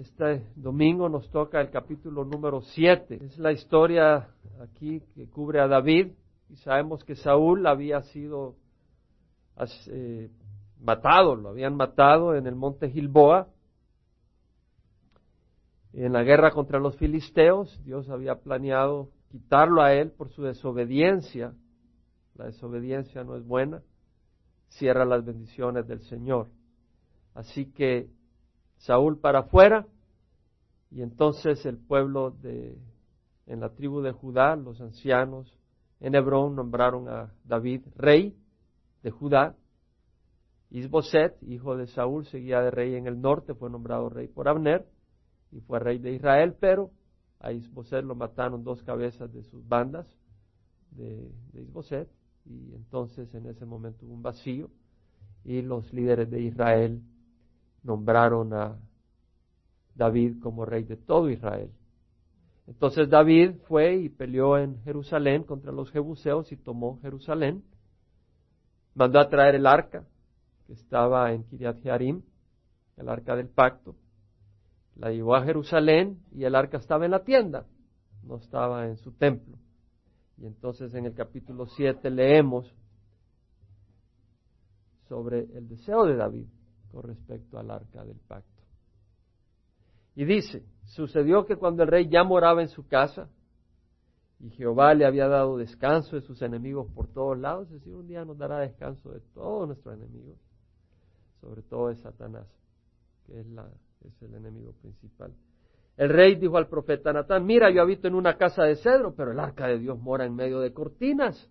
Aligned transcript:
Este 0.00 0.46
domingo 0.56 1.10
nos 1.10 1.30
toca 1.30 1.60
el 1.60 1.68
capítulo 1.68 2.24
número 2.24 2.62
7. 2.62 3.22
Es 3.22 3.38
la 3.38 3.52
historia 3.52 4.30
aquí 4.62 5.02
que 5.14 5.28
cubre 5.28 5.60
a 5.60 5.68
David 5.68 6.12
y 6.48 6.56
sabemos 6.56 7.04
que 7.04 7.16
Saúl 7.16 7.66
había 7.66 8.00
sido 8.04 8.56
eh, 9.88 10.30
matado, 10.80 11.36
lo 11.36 11.50
habían 11.50 11.76
matado 11.76 12.34
en 12.34 12.46
el 12.46 12.54
monte 12.54 12.88
Gilboa. 12.88 13.48
En 15.92 16.14
la 16.14 16.22
guerra 16.22 16.52
contra 16.52 16.78
los 16.78 16.96
filisteos, 16.96 17.78
Dios 17.84 18.08
había 18.08 18.36
planeado 18.36 19.10
quitarlo 19.30 19.82
a 19.82 19.92
él 19.92 20.12
por 20.12 20.30
su 20.30 20.42
desobediencia. 20.42 21.52
La 22.36 22.46
desobediencia 22.46 23.22
no 23.22 23.36
es 23.36 23.44
buena, 23.44 23.82
cierra 24.70 25.04
las 25.04 25.26
bendiciones 25.26 25.86
del 25.86 26.00
Señor. 26.00 26.48
Así 27.34 27.66
que 27.66 28.08
Saúl 28.80 29.18
para 29.18 29.40
afuera, 29.40 29.86
y 30.90 31.02
entonces 31.02 31.64
el 31.66 31.78
pueblo 31.78 32.30
de, 32.30 32.78
en 33.46 33.60
la 33.60 33.70
tribu 33.70 34.00
de 34.00 34.12
Judá, 34.12 34.56
los 34.56 34.80
ancianos 34.80 35.56
en 36.00 36.14
Hebrón 36.14 36.56
nombraron 36.56 37.08
a 37.08 37.32
David 37.44 37.82
rey 37.94 38.36
de 39.02 39.10
Judá. 39.10 39.54
Isboset, 40.70 41.36
hijo 41.42 41.76
de 41.76 41.88
Saúl, 41.88 42.24
seguía 42.26 42.60
de 42.60 42.70
rey 42.70 42.94
en 42.94 43.06
el 43.06 43.20
norte, 43.20 43.54
fue 43.54 43.70
nombrado 43.70 44.08
rey 44.08 44.28
por 44.28 44.48
Abner 44.48 44.86
y 45.52 45.60
fue 45.60 45.78
rey 45.78 45.98
de 45.98 46.12
Israel, 46.12 46.56
pero 46.58 46.90
a 47.38 47.52
Isboset 47.52 48.04
lo 48.04 48.14
mataron 48.14 48.64
dos 48.64 48.82
cabezas 48.82 49.32
de 49.32 49.42
sus 49.42 49.66
bandas 49.68 50.06
de, 50.92 51.30
de 51.52 51.62
Isboset 51.62 52.08
y 52.46 52.74
entonces 52.74 53.32
en 53.34 53.46
ese 53.46 53.66
momento 53.66 54.06
hubo 54.06 54.14
un 54.14 54.22
vacío 54.22 54.70
y 55.44 55.60
los 55.62 55.92
líderes 55.92 56.30
de 56.30 56.40
Israel 56.42 57.02
nombraron 57.82 58.52
a 58.52 58.78
David 59.94 60.40
como 60.40 60.64
rey 60.64 60.84
de 60.84 60.96
todo 60.96 61.30
Israel. 61.30 61.70
Entonces 62.66 63.08
David 63.08 63.56
fue 63.66 63.96
y 63.96 64.08
peleó 64.08 64.56
en 64.56 64.80
Jerusalén 64.82 65.42
contra 65.42 65.72
los 65.72 65.90
jebuseos 65.90 66.52
y 66.52 66.56
tomó 66.56 67.00
Jerusalén. 67.00 67.64
Mandó 68.94 69.18
a 69.20 69.28
traer 69.28 69.56
el 69.56 69.66
arca 69.66 70.06
que 70.66 70.74
estaba 70.74 71.32
en 71.32 71.44
Kiriat 71.44 71.80
Jearim, 71.80 72.22
el 72.96 73.08
arca 73.08 73.34
del 73.34 73.48
pacto. 73.48 73.96
La 74.96 75.10
llevó 75.10 75.34
a 75.34 75.44
Jerusalén 75.44 76.22
y 76.32 76.44
el 76.44 76.54
arca 76.54 76.78
estaba 76.78 77.04
en 77.04 77.10
la 77.10 77.24
tienda, 77.24 77.66
no 78.22 78.36
estaba 78.36 78.86
en 78.86 78.96
su 78.98 79.12
templo. 79.12 79.56
Y 80.38 80.46
entonces 80.46 80.94
en 80.94 81.06
el 81.06 81.14
capítulo 81.14 81.66
7 81.66 82.08
leemos 82.10 82.72
sobre 85.08 85.40
el 85.56 85.68
deseo 85.68 86.04
de 86.06 86.16
David 86.16 86.46
con 86.90 87.02
respecto 87.02 87.58
al 87.58 87.70
arca 87.70 88.04
del 88.04 88.18
pacto. 88.18 88.62
Y 90.14 90.24
dice, 90.24 90.64
sucedió 90.84 91.46
que 91.46 91.56
cuando 91.56 91.82
el 91.82 91.88
rey 91.88 92.08
ya 92.08 92.24
moraba 92.24 92.62
en 92.62 92.68
su 92.68 92.86
casa 92.86 93.28
y 94.40 94.50
Jehová 94.50 94.94
le 94.94 95.06
había 95.06 95.28
dado 95.28 95.56
descanso 95.56 96.16
de 96.16 96.22
sus 96.22 96.42
enemigos 96.42 96.90
por 96.92 97.08
todos 97.08 97.38
lados, 97.38 97.68
es 97.68 97.74
decir, 97.74 97.94
un 97.94 98.06
día 98.06 98.24
nos 98.24 98.38
dará 98.38 98.58
descanso 98.58 99.10
de 99.10 99.20
todos 99.34 99.68
nuestros 99.68 99.94
enemigos, 99.94 100.38
sobre 101.40 101.62
todo 101.62 101.88
de 101.88 101.96
Satanás, 101.96 102.46
que 103.26 103.40
es, 103.40 103.46
la, 103.46 103.68
es 104.04 104.22
el 104.22 104.34
enemigo 104.34 104.72
principal. 104.72 105.32
El 105.96 106.08
rey 106.08 106.36
dijo 106.36 106.56
al 106.56 106.68
profeta 106.68 107.12
Natán, 107.12 107.44
mira, 107.44 107.70
yo 107.70 107.82
habito 107.82 108.08
en 108.08 108.14
una 108.14 108.36
casa 108.36 108.64
de 108.64 108.76
cedro, 108.76 109.14
pero 109.14 109.32
el 109.32 109.38
arca 109.38 109.66
de 109.66 109.78
Dios 109.78 109.98
mora 109.98 110.24
en 110.24 110.34
medio 110.34 110.60
de 110.60 110.72
cortinas. 110.72 111.50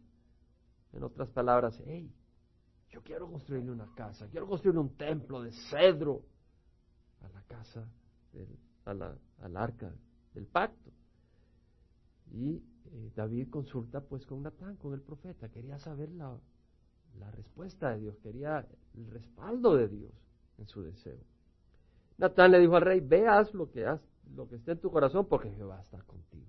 En 0.92 1.04
otras 1.04 1.30
palabras, 1.30 1.80
hey, 1.86 2.12
yo 2.92 3.02
quiero 3.02 3.30
construirle 3.30 3.72
una 3.72 3.94
casa, 3.94 4.28
quiero 4.30 4.48
construirle 4.48 4.82
un 4.82 4.96
templo 4.96 5.42
de 5.42 5.52
cedro 5.70 6.24
a 7.22 7.30
la 7.30 7.42
casa, 7.44 7.88
a 8.86 8.94
la, 8.94 9.16
al 9.42 9.58
arca 9.58 9.94
del 10.34 10.48
pacto. 10.48 10.92
Y 12.32 12.64
eh, 12.92 13.12
David 13.16 13.50
consulta 13.50 14.02
pues 14.02 14.26
con 14.26 14.42
Natán, 14.42 14.76
con 14.78 14.94
el 14.94 15.02
profeta, 15.02 15.50
quería 15.50 15.78
saber 15.80 16.12
la, 16.12 16.40
la 17.18 17.32
respuesta 17.32 17.92
de 17.92 18.00
Dios, 18.00 18.18
quería 18.20 18.66
el 18.96 19.08
respaldo 19.08 19.76
de 19.76 19.88
Dios 19.88 20.14
en 20.58 20.68
su 20.68 20.82
deseo. 20.82 21.20
Natán 22.18 22.52
le 22.52 22.60
dijo 22.60 22.76
al 22.76 22.82
rey, 22.82 23.00
veas 23.00 23.54
lo 23.54 23.70
que, 23.72 23.86
has, 23.86 24.02
lo 24.36 24.48
que 24.48 24.56
esté 24.56 24.74
en 24.74 24.80
tu 24.80 24.92
corazón 24.92 25.28
porque 25.28 25.52
Jehová 25.52 25.82
está 25.82 26.02
contigo. 26.04 26.48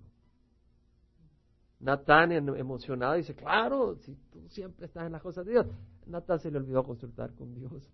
Natán 1.81 2.33
emocionado 2.33 3.15
dice, 3.15 3.34
claro, 3.34 3.97
si 3.97 4.15
tú 4.31 4.47
siempre 4.49 4.87
estás 4.87 5.07
en 5.07 5.12
las 5.12 5.22
cosas 5.22 5.47
de 5.47 5.53
Dios. 5.53 5.67
Natán 6.10 6.41
se 6.41 6.50
le 6.50 6.59
olvidó 6.59 6.84
consultar 6.84 7.34
con 7.34 7.54
Dios. 7.54 7.91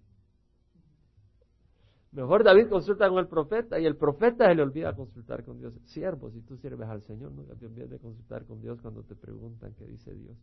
Mejor 2.13 2.45
David 2.45 2.69
consulta 2.69 3.09
con 3.09 3.19
el 3.19 3.29
profeta 3.29 3.79
y 3.79 3.85
el 3.85 3.97
profeta 3.97 4.49
se 4.49 4.55
le 4.55 4.63
olvida 4.63 4.97
consultar 4.97 5.45
con 5.45 5.59
Dios. 5.59 5.75
Siervo, 5.85 6.31
si 6.31 6.41
tú 6.41 6.57
sirves 6.57 6.89
al 6.89 7.03
Señor, 7.03 7.33
nunca 7.33 7.55
te 7.55 7.67
olvides 7.67 7.91
de 7.91 7.99
consultar 7.99 8.47
con 8.47 8.63
Dios 8.63 8.81
cuando 8.81 9.03
te 9.03 9.15
preguntan 9.15 9.75
qué 9.75 9.87
dice 9.87 10.15
Dios. 10.15 10.37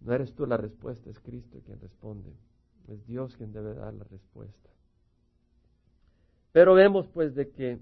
No 0.00 0.12
eres 0.12 0.34
tú 0.34 0.46
la 0.46 0.56
respuesta, 0.56 1.08
es 1.10 1.20
Cristo 1.20 1.62
quien 1.64 1.80
responde. 1.80 2.34
Es 2.88 3.06
Dios 3.06 3.36
quien 3.36 3.52
debe 3.52 3.74
dar 3.74 3.94
la 3.94 4.04
respuesta. 4.04 4.70
Pero 6.52 6.74
vemos 6.74 7.06
pues 7.08 7.34
de 7.34 7.50
que 7.50 7.78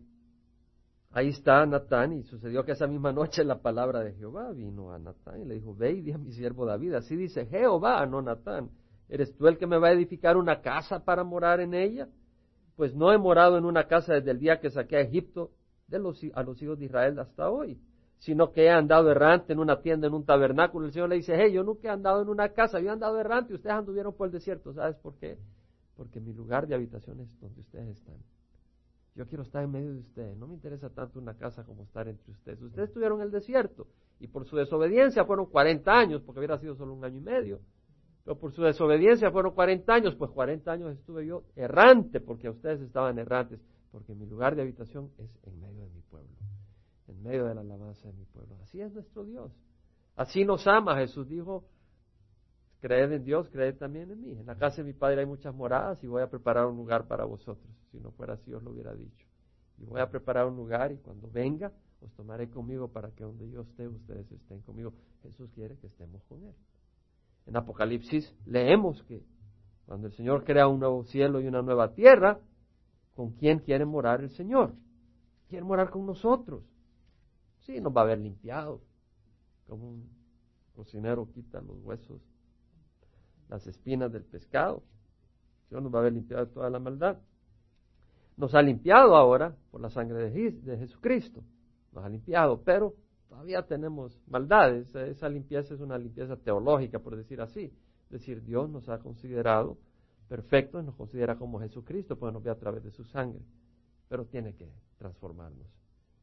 Ahí 1.14 1.28
está 1.28 1.66
Natán 1.66 2.14
y 2.14 2.22
sucedió 2.22 2.64
que 2.64 2.72
esa 2.72 2.86
misma 2.86 3.12
noche 3.12 3.44
la 3.44 3.60
palabra 3.60 4.00
de 4.00 4.14
Jehová 4.14 4.50
vino 4.52 4.92
a 4.92 4.98
Natán 4.98 5.42
y 5.42 5.44
le 5.44 5.54
dijo, 5.54 5.74
ve 5.74 5.92
y 5.92 6.00
di 6.00 6.12
a 6.12 6.18
mi 6.18 6.32
siervo 6.32 6.64
David, 6.64 6.94
así 6.94 7.16
dice 7.16 7.44
Jehová, 7.46 8.06
no 8.06 8.22
Natán, 8.22 8.70
¿eres 9.10 9.36
tú 9.36 9.46
el 9.46 9.58
que 9.58 9.66
me 9.66 9.78
va 9.78 9.88
a 9.88 9.92
edificar 9.92 10.38
una 10.38 10.62
casa 10.62 11.04
para 11.04 11.22
morar 11.22 11.60
en 11.60 11.74
ella? 11.74 12.08
Pues 12.76 12.94
no 12.94 13.12
he 13.12 13.18
morado 13.18 13.58
en 13.58 13.66
una 13.66 13.86
casa 13.88 14.14
desde 14.14 14.30
el 14.30 14.38
día 14.38 14.58
que 14.58 14.70
saqué 14.70 14.96
a 14.96 15.00
Egipto 15.00 15.50
de 15.86 15.98
los, 15.98 16.18
a 16.32 16.42
los 16.42 16.62
hijos 16.62 16.78
de 16.78 16.86
Israel 16.86 17.18
hasta 17.18 17.50
hoy, 17.50 17.78
sino 18.16 18.50
que 18.50 18.64
he 18.64 18.70
andado 18.70 19.10
errante 19.10 19.52
en 19.52 19.58
una 19.58 19.82
tienda, 19.82 20.06
en 20.06 20.14
un 20.14 20.24
tabernáculo. 20.24 20.86
El 20.86 20.92
Señor 20.92 21.10
le 21.10 21.16
dice, 21.16 21.34
hey, 21.36 21.52
yo 21.52 21.62
nunca 21.62 21.88
he 21.88 21.90
andado 21.90 22.22
en 22.22 22.30
una 22.30 22.48
casa, 22.54 22.80
yo 22.80 22.86
he 22.86 22.90
andado 22.90 23.18
errante, 23.20 23.52
ustedes 23.52 23.76
anduvieron 23.76 24.14
por 24.14 24.28
el 24.28 24.32
desierto, 24.32 24.72
¿sabes 24.72 24.96
por 24.96 25.16
qué? 25.16 25.36
Porque 25.94 26.20
mi 26.20 26.32
lugar 26.32 26.66
de 26.66 26.74
habitación 26.74 27.20
es 27.20 27.38
donde 27.38 27.60
ustedes 27.60 27.98
están. 27.98 28.16
Yo 29.14 29.26
quiero 29.26 29.42
estar 29.42 29.62
en 29.62 29.70
medio 29.70 29.92
de 29.92 29.98
ustedes. 29.98 30.36
No 30.36 30.46
me 30.46 30.54
interesa 30.54 30.88
tanto 30.88 31.18
una 31.18 31.34
casa 31.34 31.64
como 31.64 31.82
estar 31.82 32.08
entre 32.08 32.32
ustedes. 32.32 32.62
Ustedes 32.62 32.88
estuvieron 32.88 33.20
en 33.20 33.26
el 33.26 33.30
desierto 33.30 33.86
y 34.18 34.28
por 34.28 34.46
su 34.46 34.56
desobediencia 34.56 35.24
fueron 35.24 35.46
40 35.46 35.92
años, 35.92 36.22
porque 36.22 36.38
hubiera 36.40 36.58
sido 36.58 36.74
solo 36.74 36.94
un 36.94 37.04
año 37.04 37.18
y 37.18 37.20
medio. 37.20 37.60
Pero 38.24 38.38
por 38.38 38.52
su 38.52 38.62
desobediencia 38.62 39.30
fueron 39.30 39.52
40 39.52 39.92
años, 39.92 40.14
pues 40.14 40.30
40 40.30 40.70
años 40.70 40.92
estuve 40.96 41.26
yo 41.26 41.42
errante, 41.56 42.20
porque 42.20 42.48
ustedes 42.48 42.80
estaban 42.80 43.18
errantes, 43.18 43.60
porque 43.90 44.14
mi 44.14 44.26
lugar 44.26 44.54
de 44.54 44.62
habitación 44.62 45.10
es 45.18 45.30
en 45.42 45.60
medio 45.60 45.82
de 45.82 45.90
mi 45.90 46.00
pueblo, 46.02 46.30
en 47.08 47.22
medio 47.22 47.44
de 47.46 47.54
la 47.54 47.60
alabanza 47.62 48.06
de 48.08 48.14
mi 48.14 48.24
pueblo. 48.24 48.56
Así 48.62 48.80
es 48.80 48.92
nuestro 48.92 49.24
Dios. 49.24 49.52
Así 50.16 50.44
nos 50.44 50.66
ama. 50.66 50.96
Jesús 50.96 51.28
dijo, 51.28 51.64
creed 52.82 53.12
en 53.12 53.24
Dios, 53.24 53.48
creed 53.48 53.76
también 53.76 54.10
en 54.10 54.20
mí. 54.20 54.32
En 54.32 54.44
la 54.44 54.56
casa 54.56 54.78
de 54.78 54.84
mi 54.84 54.92
Padre 54.92 55.20
hay 55.20 55.26
muchas 55.26 55.54
moradas 55.54 56.02
y 56.02 56.08
voy 56.08 56.20
a 56.20 56.28
preparar 56.28 56.66
un 56.66 56.76
lugar 56.76 57.06
para 57.06 57.24
vosotros. 57.24 57.72
Si 57.92 58.00
no 58.00 58.10
fuera 58.10 58.34
así, 58.34 58.52
os 58.52 58.62
lo 58.62 58.72
hubiera 58.72 58.92
dicho. 58.92 59.24
Y 59.78 59.84
voy 59.84 60.00
a 60.00 60.10
preparar 60.10 60.46
un 60.46 60.56
lugar 60.56 60.90
y 60.90 60.96
cuando 60.96 61.30
venga, 61.30 61.72
os 62.00 62.12
tomaré 62.14 62.50
conmigo 62.50 62.88
para 62.88 63.12
que 63.12 63.22
donde 63.22 63.48
yo 63.48 63.62
esté, 63.62 63.86
ustedes 63.86 64.30
estén 64.32 64.62
conmigo. 64.62 64.92
Jesús 65.22 65.48
quiere 65.54 65.76
que 65.78 65.86
estemos 65.86 66.24
con 66.24 66.42
Él. 66.42 66.54
En 67.46 67.56
Apocalipsis 67.56 68.34
leemos 68.46 69.00
que 69.04 69.22
cuando 69.86 70.08
el 70.08 70.12
Señor 70.14 70.42
crea 70.42 70.66
un 70.66 70.80
nuevo 70.80 71.04
cielo 71.04 71.40
y 71.40 71.46
una 71.46 71.62
nueva 71.62 71.94
tierra, 71.94 72.40
¿con 73.14 73.30
quién 73.30 73.60
quiere 73.60 73.84
morar 73.84 74.22
el 74.22 74.30
Señor? 74.30 74.74
Quiere 75.48 75.64
morar 75.64 75.90
con 75.90 76.04
nosotros. 76.04 76.64
Sí, 77.60 77.80
nos 77.80 77.96
va 77.96 78.00
a 78.00 78.04
haber 78.04 78.18
limpiado, 78.18 78.80
como 79.68 79.88
un 79.88 80.08
cocinero 80.74 81.30
quita 81.30 81.60
los 81.60 81.78
huesos 81.84 82.31
las 83.52 83.66
espinas 83.66 84.10
del 84.10 84.24
pescado. 84.24 84.82
Dios 85.68 85.82
nos 85.82 85.92
va 85.92 85.98
a 85.98 86.00
haber 86.00 86.14
limpiado 86.14 86.46
de 86.46 86.52
toda 86.52 86.70
la 86.70 86.78
maldad. 86.78 87.18
Nos 88.38 88.54
ha 88.54 88.62
limpiado 88.62 89.14
ahora 89.14 89.54
por 89.70 89.82
la 89.82 89.90
sangre 89.90 90.30
de, 90.30 90.78
Jesucristo. 90.78 91.44
Nos 91.92 92.02
ha 92.02 92.08
limpiado, 92.08 92.62
pero 92.62 92.94
todavía 93.28 93.62
tenemos 93.66 94.18
maldades. 94.26 94.94
Esa 94.94 95.28
limpieza 95.28 95.74
es 95.74 95.80
una 95.80 95.98
limpieza 95.98 96.36
teológica, 96.36 96.98
por 96.98 97.14
decir 97.14 97.42
así. 97.42 97.70
Es 98.04 98.10
decir, 98.10 98.42
Dios 98.42 98.70
nos 98.70 98.88
ha 98.88 98.98
considerado 98.98 99.76
perfectos 100.28 100.82
nos 100.82 100.94
considera 100.94 101.36
como 101.36 101.60
Jesucristo, 101.60 102.16
pues 102.16 102.32
nos 102.32 102.42
ve 102.42 102.50
a 102.50 102.58
través 102.58 102.82
de 102.82 102.90
su 102.90 103.04
sangre. 103.04 103.42
Pero 104.08 104.24
tiene 104.24 104.54
que 104.54 104.72
transformarnos. 104.96 105.66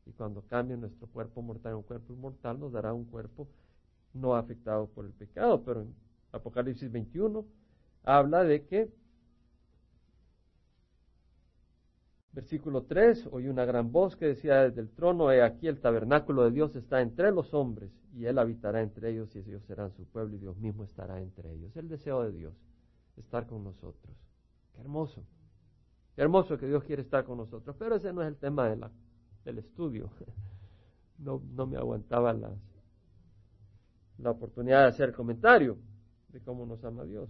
Y 0.08 0.14
cuando 0.14 0.42
cambie 0.48 0.78
nuestro 0.78 1.06
cuerpo 1.08 1.44
mortal 1.44 1.74
en 1.74 1.78
un 1.78 1.84
cuerpo 1.84 2.12
inmortal, 2.12 2.60
nos 2.60 2.72
dará 2.72 2.92
un 2.92 3.06
cuerpo 3.06 3.48
no 4.16 4.36
afectado 4.36 4.88
por 4.88 5.06
el 5.06 5.12
pecado, 5.12 5.64
pero 5.64 5.86
Apocalipsis 6.32 6.92
21, 6.92 7.46
habla 8.04 8.44
de 8.44 8.66
que, 8.66 8.92
versículo 12.32 12.84
3, 12.84 13.30
oí 13.32 13.48
una 13.48 13.66
gran 13.66 13.92
voz 13.92 14.16
que 14.16 14.26
decía 14.26 14.64
desde 14.64 14.82
el 14.82 14.90
trono, 14.90 15.32
he 15.32 15.42
aquí 15.42 15.68
el 15.68 15.80
tabernáculo 15.80 16.44
de 16.44 16.52
Dios 16.52 16.76
está 16.76 17.02
entre 17.02 17.32
los 17.32 17.54
hombres, 17.54 17.92
y 18.16 18.26
Él 18.26 18.38
habitará 18.38 18.82
entre 18.82 19.12
ellos, 19.12 19.36
y 19.36 19.40
ellos 19.40 19.64
serán 19.66 19.92
su 19.92 20.06
pueblo, 20.06 20.36
y 20.36 20.40
Dios 20.40 20.58
mismo 20.58 20.84
estará 20.84 21.20
entre 21.22 21.52
ellos. 21.54 21.76
El 21.76 21.90
deseo 21.90 22.24
de 22.24 22.32
Dios, 22.32 22.54
estar 23.18 23.48
con 23.48 23.64
nosotros. 23.64 24.16
Qué 24.74 24.82
hermoso. 24.82 25.24
Qué 26.16 26.22
hermoso 26.22 26.58
que 26.58 26.68
Dios 26.68 26.84
quiere 26.84 27.02
estar 27.02 27.24
con 27.24 27.38
nosotros, 27.38 27.76
pero 27.80 27.96
ese 27.96 28.14
no 28.14 28.22
es 28.22 28.28
el 28.28 28.38
tema 28.38 28.68
de 28.68 28.78
la, 28.78 28.92
del 29.46 29.60
estudio. 29.60 30.10
No, 31.22 31.42
no 31.54 31.68
me 31.68 31.76
aguantaba 31.76 32.32
la, 32.32 32.50
la 34.20 34.32
oportunidad 34.32 34.84
de 34.84 34.88
hacer 34.88 35.12
comentario 35.12 35.78
de 36.32 36.42
cómo 36.42 36.66
nos 36.66 36.84
ama 36.84 37.04
Dios. 37.06 37.30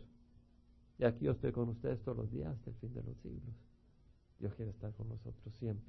Y 0.98 1.06
aquí 1.06 1.26
yo 1.26 1.32
estoy 1.32 1.52
con 1.52 1.70
ustedes 1.70 2.02
todos 2.04 2.18
los 2.18 2.32
días 2.32 2.54
hasta 2.54 2.70
el 2.70 2.76
fin 2.78 2.94
de 2.94 3.04
los 3.04 3.18
siglos. 3.18 3.56
Dios 4.40 4.54
quiere 4.56 4.72
estar 4.72 4.94
con 4.94 5.10
nosotros 5.10 5.54
siempre. 5.56 5.86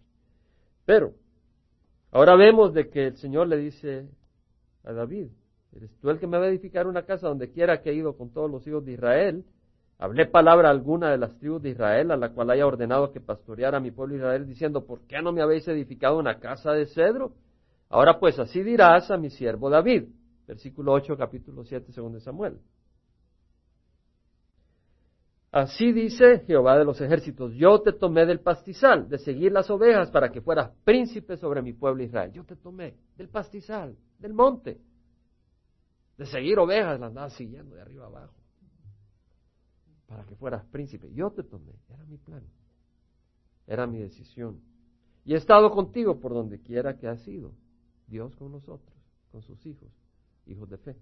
Pero, 0.84 1.14
ahora 2.10 2.36
vemos 2.36 2.74
de 2.74 2.88
que 2.88 3.08
el 3.08 3.16
Señor 3.16 3.48
le 3.48 3.56
dice 3.56 4.08
a 4.84 4.92
David, 4.92 5.28
eres 5.72 5.90
tú 6.00 6.10
el 6.10 6.18
que 6.18 6.26
me 6.26 6.38
va 6.38 6.44
a 6.44 6.48
edificar 6.48 6.86
una 6.86 7.04
casa 7.04 7.28
donde 7.28 7.50
quiera 7.50 7.80
que 7.80 7.90
he 7.90 7.94
ido 7.94 8.16
con 8.16 8.30
todos 8.30 8.50
los 8.50 8.66
hijos 8.66 8.84
de 8.84 8.92
Israel. 8.92 9.44
Hablé 9.98 10.26
palabra 10.26 10.70
alguna 10.70 11.10
de 11.10 11.18
las 11.18 11.36
tribus 11.38 11.62
de 11.62 11.70
Israel 11.70 12.10
a 12.10 12.16
la 12.16 12.30
cual 12.30 12.50
haya 12.50 12.66
ordenado 12.66 13.12
que 13.12 13.20
pastoreara 13.20 13.78
a 13.78 13.80
mi 13.80 13.90
pueblo 13.90 14.16
Israel, 14.16 14.46
diciendo, 14.46 14.86
¿por 14.86 15.02
qué 15.02 15.20
no 15.22 15.32
me 15.32 15.42
habéis 15.42 15.68
edificado 15.68 16.18
una 16.18 16.40
casa 16.40 16.72
de 16.72 16.86
cedro? 16.86 17.32
Ahora 17.88 18.18
pues 18.18 18.38
así 18.38 18.62
dirás 18.62 19.10
a 19.10 19.16
mi 19.16 19.30
siervo 19.30 19.68
David. 19.68 20.04
Versículo 20.46 20.92
8, 20.92 21.16
capítulo 21.16 21.64
7, 21.64 21.92
segundo 21.92 22.18
de 22.18 22.24
Samuel. 22.24 22.58
Así 25.52 25.92
dice 25.92 26.44
Jehová 26.46 26.78
de 26.78 26.84
los 26.84 27.00
ejércitos, 27.00 27.52
yo 27.54 27.80
te 27.82 27.92
tomé 27.92 28.24
del 28.24 28.38
pastizal, 28.38 29.08
de 29.08 29.18
seguir 29.18 29.50
las 29.50 29.68
ovejas 29.68 30.08
para 30.10 30.30
que 30.30 30.40
fueras 30.40 30.70
príncipe 30.84 31.36
sobre 31.36 31.60
mi 31.60 31.72
pueblo 31.72 32.04
Israel. 32.04 32.30
Yo 32.32 32.44
te 32.44 32.54
tomé 32.54 32.94
del 33.16 33.28
pastizal, 33.28 33.96
del 34.20 34.32
monte, 34.32 34.80
de 36.16 36.26
seguir 36.26 36.56
ovejas, 36.60 37.00
las 37.00 37.08
andabas 37.08 37.32
siguiendo 37.32 37.74
de 37.74 37.82
arriba 37.82 38.06
abajo, 38.06 38.34
para 40.06 40.24
que 40.24 40.36
fueras 40.36 40.64
príncipe. 40.66 41.12
Yo 41.12 41.30
te 41.32 41.42
tomé, 41.42 41.72
era 41.88 42.04
mi 42.04 42.16
plan, 42.18 42.44
era 43.66 43.88
mi 43.88 43.98
decisión. 43.98 44.60
Y 45.24 45.34
he 45.34 45.36
estado 45.36 45.72
contigo 45.72 46.20
por 46.20 46.32
donde 46.32 46.60
quiera 46.60 46.96
que 46.96 47.08
has 47.08 47.26
ido, 47.26 47.54
Dios 48.06 48.36
con 48.36 48.52
nosotros, 48.52 48.96
con 49.32 49.42
sus 49.42 49.66
hijos, 49.66 49.90
hijos 50.46 50.70
de 50.70 50.78
fe. 50.78 50.96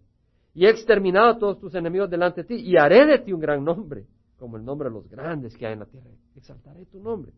Y 0.55 0.65
he 0.65 0.71
exterminado 0.71 1.33
a 1.33 1.39
todos 1.39 1.61
tus 1.61 1.75
enemigos 1.75 2.09
delante 2.09 2.44
de 2.44 2.49
ti, 2.49 2.55
y 2.55 2.79
haré 2.79 3.05
de 3.05 3.19
ti 3.19 3.35
un 3.35 3.41
gran 3.41 3.62
nombre 3.62 4.06
como 4.38 4.56
el 4.56 4.64
nombre 4.64 4.88
de 4.88 4.94
los 4.94 5.08
grandes 5.08 5.56
que 5.56 5.67
hay 5.67 5.73
en 5.75 5.81
la 5.81 5.87
tierra. 5.87 6.08
Exaltaré 6.37 6.87
tu 6.87 7.00
nombre. 7.00 7.32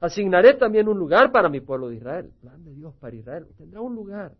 Asignaré 0.00 0.54
también 0.54 0.88
un 0.88 0.98
lugar 0.98 1.30
para 1.30 1.48
mi 1.48 1.60
pueblo 1.60 1.88
de 1.88 1.96
Israel. 1.96 2.32
Plan 2.40 2.64
de 2.64 2.74
Dios 2.74 2.94
para 2.96 3.14
Israel. 3.14 3.46
Tendrá 3.56 3.80
un 3.80 3.94
lugar. 3.94 4.34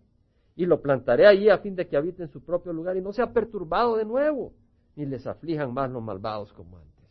Y 0.55 0.65
lo 0.65 0.81
plantaré 0.81 1.27
allí 1.27 1.51
a 1.51 1.59
fin 1.59 1.77
de 1.77 1.87
que 1.87 1.97
habite 1.97 2.23
en 2.23 2.29
su 2.31 2.43
propio 2.43 2.73
lugar 2.73 2.97
y 2.97 3.03
no 3.03 3.13
sea 3.13 3.33
perturbado 3.33 3.97
de 3.97 4.07
nuevo, 4.07 4.55
ni 4.97 5.05
les 5.05 5.27
aflijan 5.27 5.73
más 5.73 5.91
los 5.91 6.03
malvados 6.03 6.53
como 6.55 6.79
antes. 6.79 7.05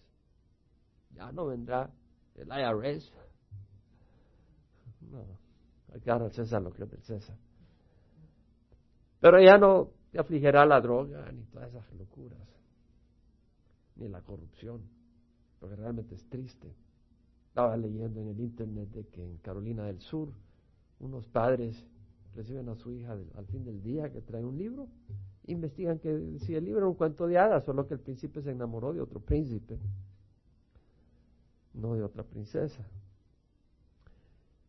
Ya 1.11 1.31
no 1.31 1.45
vendrá 1.45 1.91
el 2.35 2.47
IRS. 2.47 3.13
No, 5.11 5.23
dar 6.03 6.23
al 6.23 6.31
César 6.31 6.61
lo 6.61 6.73
que 6.73 6.83
es 6.83 6.89
del 6.89 7.01
César. 7.03 7.37
Pero 9.19 9.39
ya 9.39 9.57
no 9.57 9.91
te 10.11 10.19
afligirá 10.19 10.65
la 10.65 10.81
droga 10.81 11.31
ni 11.31 11.43
todas 11.45 11.69
esas 11.69 11.93
locuras, 11.93 12.39
ni 13.95 14.07
la 14.07 14.21
corrupción 14.21 14.94
porque 15.59 15.75
realmente 15.75 16.15
es 16.15 16.23
triste. 16.29 16.73
Estaba 17.47 17.77
leyendo 17.77 18.21
en 18.21 18.29
el 18.29 18.39
internet 18.39 18.89
de 18.89 19.07
que 19.07 19.23
en 19.23 19.37
Carolina 19.37 19.85
del 19.85 20.01
Sur 20.01 20.29
unos 20.99 21.27
padres 21.27 21.85
reciben 22.35 22.67
a 22.69 22.75
su 22.75 22.91
hija 22.91 23.13
al 23.35 23.45
fin 23.47 23.63
del 23.63 23.81
día 23.81 24.11
que 24.11 24.21
trae 24.21 24.43
un 24.43 24.57
libro, 24.57 24.87
investigan 25.47 25.99
que 25.99 26.37
si 26.39 26.55
el 26.55 26.65
libro 26.65 26.79
era 26.79 26.87
un 26.87 26.95
cuento 26.95 27.27
de 27.27 27.37
hadas, 27.37 27.63
solo 27.63 27.87
que 27.87 27.93
el 27.93 27.99
príncipe 27.99 28.41
se 28.41 28.51
enamoró 28.51 28.93
de 28.93 29.01
otro 29.01 29.19
príncipe, 29.19 29.79
no 31.73 31.95
de 31.95 32.03
otra 32.03 32.23
princesa. 32.23 32.85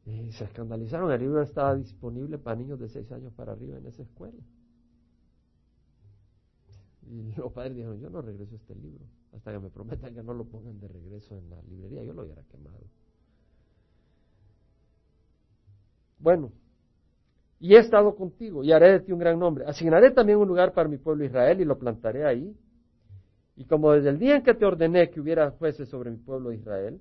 Y 0.04 0.30
se 0.32 0.44
escandalizaron, 0.44 1.10
el 1.10 1.20
libro 1.20 1.42
estaba 1.42 1.74
disponible 1.74 2.38
para 2.38 2.56
niños 2.56 2.78
de 2.78 2.88
seis 2.88 3.10
años 3.10 3.32
para 3.32 3.52
arriba 3.52 3.78
en 3.78 3.86
esa 3.86 4.02
escuela. 4.02 4.40
Y 7.08 7.32
los 7.36 7.52
padres 7.52 7.74
dijeron, 7.74 7.98
yo 7.98 8.10
no 8.10 8.20
regreso 8.22 8.54
este 8.54 8.74
libro 8.74 9.04
hasta 9.36 9.52
que 9.52 9.58
me 9.58 9.68
prometan 9.68 10.14
que 10.14 10.22
no 10.22 10.32
lo 10.32 10.44
pongan 10.44 10.80
de 10.80 10.88
regreso 10.88 11.36
en 11.36 11.50
la 11.50 11.60
librería, 11.62 12.02
yo 12.02 12.14
lo 12.14 12.22
hubiera 12.22 12.42
quemado. 12.44 12.80
Bueno, 16.18 16.52
y 17.60 17.74
he 17.74 17.78
estado 17.78 18.16
contigo 18.16 18.64
y 18.64 18.72
haré 18.72 18.92
de 18.92 19.00
ti 19.00 19.12
un 19.12 19.18
gran 19.18 19.38
nombre. 19.38 19.66
Asignaré 19.66 20.10
también 20.10 20.38
un 20.38 20.48
lugar 20.48 20.72
para 20.72 20.88
mi 20.88 20.96
pueblo 20.96 21.24
Israel 21.24 21.60
y 21.60 21.64
lo 21.64 21.78
plantaré 21.78 22.24
ahí. 22.24 22.56
Y 23.56 23.66
como 23.66 23.92
desde 23.92 24.10
el 24.10 24.18
día 24.18 24.36
en 24.36 24.42
que 24.42 24.54
te 24.54 24.64
ordené 24.64 25.10
que 25.10 25.20
hubiera 25.20 25.50
jueces 25.50 25.88
sobre 25.88 26.10
mi 26.10 26.18
pueblo 26.18 26.52
Israel, 26.52 27.00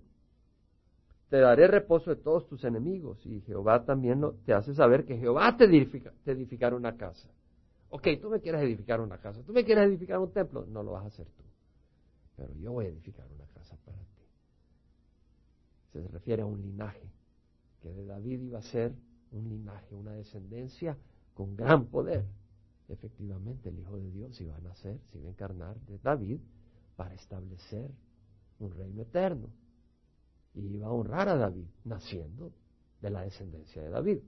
te 1.29 1.37
daré 1.37 1.67
reposo 1.67 2.09
de 2.09 2.21
todos 2.21 2.47
tus 2.47 2.63
enemigos. 2.65 3.25
Y 3.25 3.41
Jehová 3.41 3.85
también 3.85 4.21
te 4.45 4.53
hace 4.53 4.73
saber 4.73 5.05
que 5.05 5.17
Jehová 5.17 5.55
te, 5.57 5.65
edifica, 5.65 6.11
te 6.23 6.75
una 6.75 6.95
casa. 6.97 7.29
Ok, 7.89 8.07
tú 8.21 8.29
me 8.29 8.41
quieres 8.41 8.61
edificar 8.61 8.99
una 8.99 9.17
casa, 9.19 9.41
tú 9.43 9.53
me 9.53 9.63
quieres 9.63 9.87
edificar 9.87 10.19
un 10.19 10.31
templo, 10.31 10.65
no 10.65 10.83
lo 10.83 10.91
vas 10.91 11.05
a 11.05 11.07
hacer 11.07 11.27
tú 11.27 11.44
pero 12.35 12.53
yo 12.55 12.73
voy 12.73 12.85
a 12.85 12.89
edificar 12.89 13.27
una 13.31 13.45
casa 13.47 13.77
para 13.85 13.97
ti. 13.97 14.23
Se 15.93 16.07
refiere 16.07 16.41
a 16.41 16.45
un 16.45 16.61
linaje, 16.61 17.09
que 17.81 17.91
de 17.91 18.05
David 18.05 18.41
iba 18.41 18.59
a 18.59 18.63
ser 18.63 18.93
un 19.31 19.49
linaje, 19.49 19.95
una 19.95 20.13
descendencia 20.13 20.97
con 21.33 21.55
gran 21.55 21.85
poder. 21.87 22.25
Efectivamente, 22.87 23.69
el 23.69 23.79
Hijo 23.79 23.97
de 23.97 24.11
Dios 24.11 24.39
iba 24.41 24.55
a 24.55 24.61
nacer, 24.61 24.99
se 25.11 25.19
iba 25.19 25.27
a 25.27 25.31
encarnar 25.31 25.79
de 25.81 25.97
David 25.99 26.39
para 26.95 27.15
establecer 27.15 27.91
un 28.59 28.71
reino 28.71 29.01
eterno. 29.01 29.49
Y 30.53 30.67
iba 30.75 30.87
a 30.87 30.91
honrar 30.91 31.27
a 31.29 31.35
David, 31.35 31.67
naciendo 31.83 32.51
de 33.01 33.09
la 33.09 33.21
descendencia 33.21 33.81
de 33.81 33.89
David. 33.89 34.19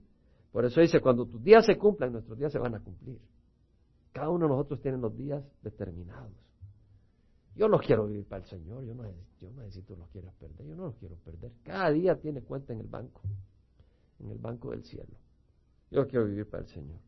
Por 0.51 0.65
eso 0.65 0.81
dice, 0.81 0.99
cuando 0.99 1.25
tus 1.25 1.43
días 1.43 1.65
se 1.65 1.77
cumplan, 1.77 2.11
nuestros 2.11 2.37
días 2.37 2.51
se 2.51 2.59
van 2.59 2.75
a 2.75 2.79
cumplir. 2.79 3.19
Cada 4.11 4.29
uno 4.29 4.45
de 4.45 4.49
nosotros 4.49 4.81
tiene 4.81 4.97
los 4.97 5.15
días 5.15 5.43
determinados. 5.61 6.46
Yo 7.57 7.67
los 7.67 7.81
quiero 7.81 8.05
vivir 8.05 8.25
para 8.27 8.43
el 8.43 8.49
Señor, 8.49 8.83
yo 8.83 8.93
no, 8.93 9.03
yo 9.41 9.49
no 9.49 9.63
necesito 9.63 9.95
los 9.95 10.07
quieras 10.09 10.33
perder, 10.35 10.67
yo 10.67 10.75
no 10.75 10.83
los 10.85 10.95
quiero 10.95 11.15
perder. 11.15 11.51
Cada 11.63 11.89
día 11.89 12.15
tiene 12.15 12.41
cuenta 12.41 12.71
en 12.71 12.81
el 12.81 12.87
banco, 12.87 13.21
en 14.19 14.29
el 14.29 14.37
banco 14.37 14.69
del 14.71 14.83
cielo. 14.83 15.17
Yo 15.89 16.07
quiero 16.07 16.25
vivir 16.25 16.47
para 16.47 16.63
el 16.63 16.69
Señor. 16.69 16.99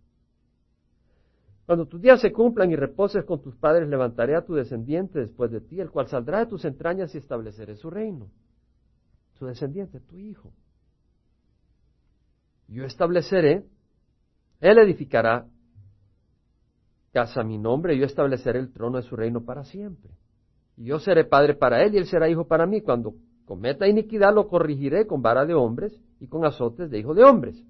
Cuando 1.68 1.86
tus 1.86 2.02
días 2.02 2.20
se 2.20 2.32
cumplan 2.32 2.72
y 2.72 2.76
reposes 2.76 3.24
con 3.26 3.44
tus 3.44 3.56
padres, 3.56 3.88
levantaré 3.88 4.36
a 4.36 4.44
tu 4.44 4.56
descendiente 4.56 5.20
después 5.20 5.52
de 5.52 5.62
ti, 5.62 5.80
el 5.80 5.92
cual 5.92 6.08
saldrá 6.08 6.40
de 6.40 6.48
tus 6.48 6.66
entrañas 6.66 7.14
y 7.14 7.20
estableceré 7.20 7.76
su 7.76 7.92
reino. 7.92 8.32
Su 9.34 9.46
descendiente, 9.46 10.00
tu 10.00 10.18
hijo. 10.18 10.52
Yo 12.68 12.86
estableceré, 12.86 13.68
él 14.62 14.78
edificará 14.80 15.46
casa 17.14 17.42
a 17.42 17.44
mi 17.44 17.60
nombre, 17.60 17.96
yo 18.00 18.06
estableceré 18.06 18.58
el 18.58 18.72
trono 18.72 18.98
de 18.98 19.04
su 19.04 19.16
reino 19.16 19.46
para 19.46 19.64
siempre. 19.64 20.10
Y 20.80 20.86
yo 20.86 21.00
seré 21.00 21.26
padre 21.26 21.56
para 21.56 21.84
él 21.84 21.94
y 21.94 21.98
él 21.98 22.06
será 22.06 22.30
hijo 22.30 22.48
para 22.48 22.66
mí. 22.66 22.80
Cuando 22.80 23.14
cometa 23.44 23.86
iniquidad 23.86 24.34
lo 24.34 24.48
corregiré 24.48 25.06
con 25.06 25.22
vara 25.22 25.46
de 25.46 25.54
hombres 25.54 26.02
y 26.22 26.28
con 26.28 26.46
azotes 26.46 26.90
de 26.90 26.98
hijo 26.98 27.14
de 27.14 27.26
hombres. 27.26 27.62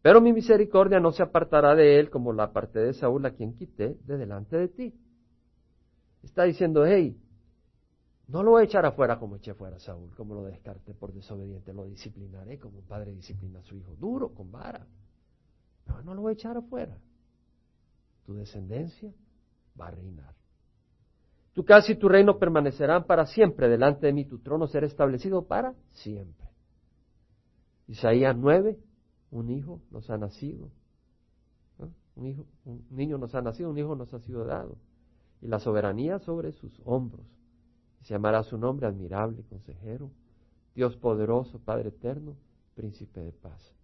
Pero 0.00 0.22
mi 0.22 0.32
misericordia 0.32 0.98
no 0.98 1.12
se 1.12 1.22
apartará 1.22 1.74
de 1.74 2.00
él 2.00 2.08
como 2.08 2.32
la 2.32 2.44
aparté 2.44 2.80
de 2.80 2.94
Saúl 2.94 3.26
a 3.26 3.32
quien 3.32 3.52
quité 3.52 3.98
de 4.06 4.16
delante 4.16 4.56
de 4.56 4.68
ti. 4.68 4.94
Está 6.22 6.44
diciendo, 6.44 6.86
hey, 6.86 7.20
no 8.28 8.42
lo 8.42 8.52
voy 8.52 8.62
a 8.62 8.64
echar 8.64 8.86
afuera 8.86 9.18
como 9.18 9.36
eché 9.36 9.52
fuera 9.52 9.76
a 9.76 9.80
Saúl, 9.80 10.14
como 10.16 10.34
lo 10.34 10.44
descarté 10.44 10.94
por 10.94 11.12
desobediente, 11.12 11.74
lo 11.74 11.84
disciplinaré 11.84 12.58
como 12.58 12.78
un 12.78 12.86
padre 12.86 13.12
disciplina 13.12 13.58
a 13.58 13.62
su 13.62 13.76
hijo, 13.76 13.94
duro, 13.96 14.32
con 14.32 14.50
vara. 14.50 14.86
Pero 15.84 16.02
no 16.02 16.14
lo 16.14 16.22
voy 16.22 16.30
a 16.30 16.32
echar 16.32 16.56
afuera. 16.56 16.96
Tu 18.24 18.32
descendencia 18.32 19.12
va 19.78 19.88
a 19.88 19.90
reinar. 19.90 20.41
Tu 21.54 21.64
casa 21.64 21.92
y 21.92 21.96
tu 21.96 22.08
reino 22.08 22.38
permanecerán 22.38 23.04
para 23.04 23.26
siempre. 23.26 23.68
Delante 23.68 24.06
de 24.06 24.12
mí 24.12 24.24
tu 24.24 24.38
trono 24.38 24.66
será 24.66 24.86
establecido 24.86 25.46
para 25.46 25.74
siempre. 25.90 26.48
Isaías 27.88 28.34
9, 28.36 28.78
un 29.30 29.50
hijo 29.50 29.82
nos 29.90 30.08
ha 30.08 30.16
nacido. 30.16 30.70
Un, 32.14 32.26
hijo, 32.26 32.46
un 32.64 32.84
niño 32.90 33.18
nos 33.18 33.34
ha 33.34 33.40
nacido, 33.40 33.70
un 33.70 33.78
hijo 33.78 33.94
nos 33.94 34.12
ha 34.14 34.20
sido 34.20 34.44
dado. 34.44 34.76
Y 35.40 35.48
la 35.48 35.58
soberanía 35.58 36.18
sobre 36.20 36.52
sus 36.52 36.80
hombros. 36.84 37.26
se 38.02 38.14
llamará 38.14 38.42
su 38.42 38.56
nombre 38.56 38.86
admirable, 38.86 39.42
consejero, 39.44 40.10
Dios 40.74 40.96
poderoso, 40.96 41.58
Padre 41.58 41.90
eterno, 41.90 42.36
príncipe 42.74 43.20
de 43.20 43.32
paz. 43.32 43.74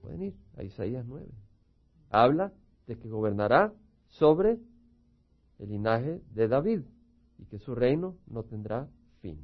Pueden 0.00 0.22
ir 0.22 0.36
a 0.56 0.62
Isaías 0.62 1.04
9. 1.06 1.26
Habla 2.10 2.52
de 2.86 2.96
que 2.96 3.08
gobernará 3.08 3.72
sobre 4.08 4.58
el 5.58 5.70
linaje 5.70 6.20
de 6.32 6.48
David 6.48 6.82
y 7.38 7.46
que 7.46 7.58
su 7.58 7.74
reino 7.74 8.16
no 8.26 8.42
tendrá 8.42 8.88
fin. 9.20 9.38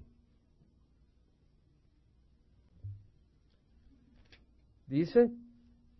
Dice, 4.87 5.31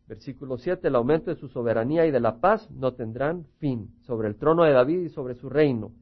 versículo 0.07 0.59
7, 0.59 0.89
el 0.89 0.97
aumento 0.97 1.31
de 1.31 1.37
su 1.37 1.49
soberanía 1.49 2.07
y 2.07 2.11
de 2.11 2.21
la 2.21 2.41
paz 2.41 2.71
no 2.71 2.93
tendrán 2.93 3.47
fin 3.59 3.95
sobre 4.03 4.29
el 4.29 4.37
trono 4.37 4.65
de 4.65 4.73
David 4.73 5.01
y 5.05 5.09
sobre 5.09 5.35
su 5.35 5.49
reino, 5.49 5.93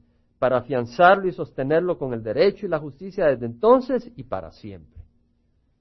para 0.41 0.59
afianzarlo 0.59 1.29
y 1.29 1.33
sostenerlo 1.33 1.99
con 1.99 2.15
el 2.15 2.23
derecho 2.23 2.67
y 2.67 2.69
la 2.69 2.79
justicia 2.79 3.27
desde 3.27 3.47
entonces 3.47 4.11
y 4.17 4.25
para 4.25 4.51
siempre. 4.51 5.01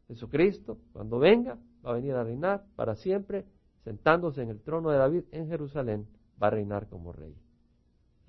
Jesucristo, 0.08 0.78
cuando 0.92 1.18
venga, 1.18 1.58
va 1.86 1.92
a 1.92 1.96
venir 1.96 2.14
a 2.14 2.24
reinar 2.24 2.64
para 2.76 2.96
siempre, 2.96 3.46
sentándose 3.84 4.42
en 4.42 4.50
el 4.50 4.62
trono 4.62 4.90
de 4.90 4.98
David 4.98 5.24
en 5.32 5.48
Jerusalén, 5.48 6.08
va 6.42 6.48
a 6.48 6.52
reinar 6.52 6.88
como 6.90 7.14
rey. 7.14 7.36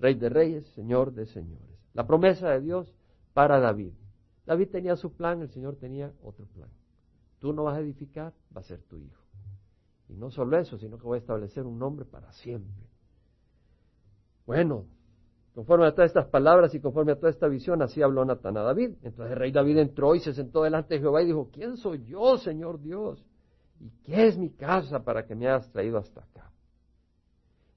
Rey 0.01 0.15
de 0.15 0.29
reyes, 0.29 0.67
Señor 0.69 1.13
de 1.13 1.27
señores. 1.27 1.77
La 1.93 2.07
promesa 2.07 2.49
de 2.49 2.61
Dios 2.61 2.91
para 3.33 3.59
David. 3.59 3.93
David 4.47 4.69
tenía 4.71 4.95
su 4.95 5.13
plan, 5.13 5.41
el 5.41 5.51
Señor 5.51 5.75
tenía 5.75 6.11
otro 6.23 6.47
plan. 6.47 6.69
Tú 7.39 7.53
no 7.53 7.65
vas 7.65 7.77
a 7.77 7.81
edificar, 7.81 8.33
va 8.55 8.61
a 8.61 8.63
ser 8.63 8.81
tu 8.81 8.97
hijo. 8.97 9.21
Y 10.09 10.15
no 10.15 10.31
solo 10.31 10.57
eso, 10.57 10.77
sino 10.79 10.97
que 10.97 11.03
voy 11.03 11.17
a 11.17 11.19
establecer 11.19 11.65
un 11.65 11.77
nombre 11.77 12.05
para 12.05 12.33
siempre. 12.33 12.83
Bueno, 14.47 14.85
conforme 15.53 15.85
a 15.85 15.93
todas 15.93 16.09
estas 16.09 16.27
palabras 16.27 16.73
y 16.73 16.79
conforme 16.79 17.11
a 17.11 17.15
toda 17.17 17.29
esta 17.29 17.47
visión, 17.47 17.83
así 17.83 18.01
habló 18.01 18.25
Natán 18.25 18.57
a 18.57 18.63
David. 18.63 18.95
Entonces 19.03 19.33
el 19.33 19.37
rey 19.37 19.51
David 19.51 19.77
entró 19.77 20.15
y 20.15 20.19
se 20.19 20.33
sentó 20.33 20.63
delante 20.63 20.95
de 20.95 21.01
Jehová 21.01 21.21
y 21.21 21.27
dijo, 21.27 21.49
¿quién 21.53 21.77
soy 21.77 22.03
yo, 22.05 22.37
Señor 22.37 22.81
Dios? 22.81 23.23
¿Y 23.79 23.91
qué 24.03 24.27
es 24.27 24.37
mi 24.37 24.49
casa 24.49 25.03
para 25.03 25.25
que 25.25 25.35
me 25.35 25.47
hayas 25.47 25.71
traído 25.71 25.99
hasta 25.99 26.21
acá? 26.21 26.50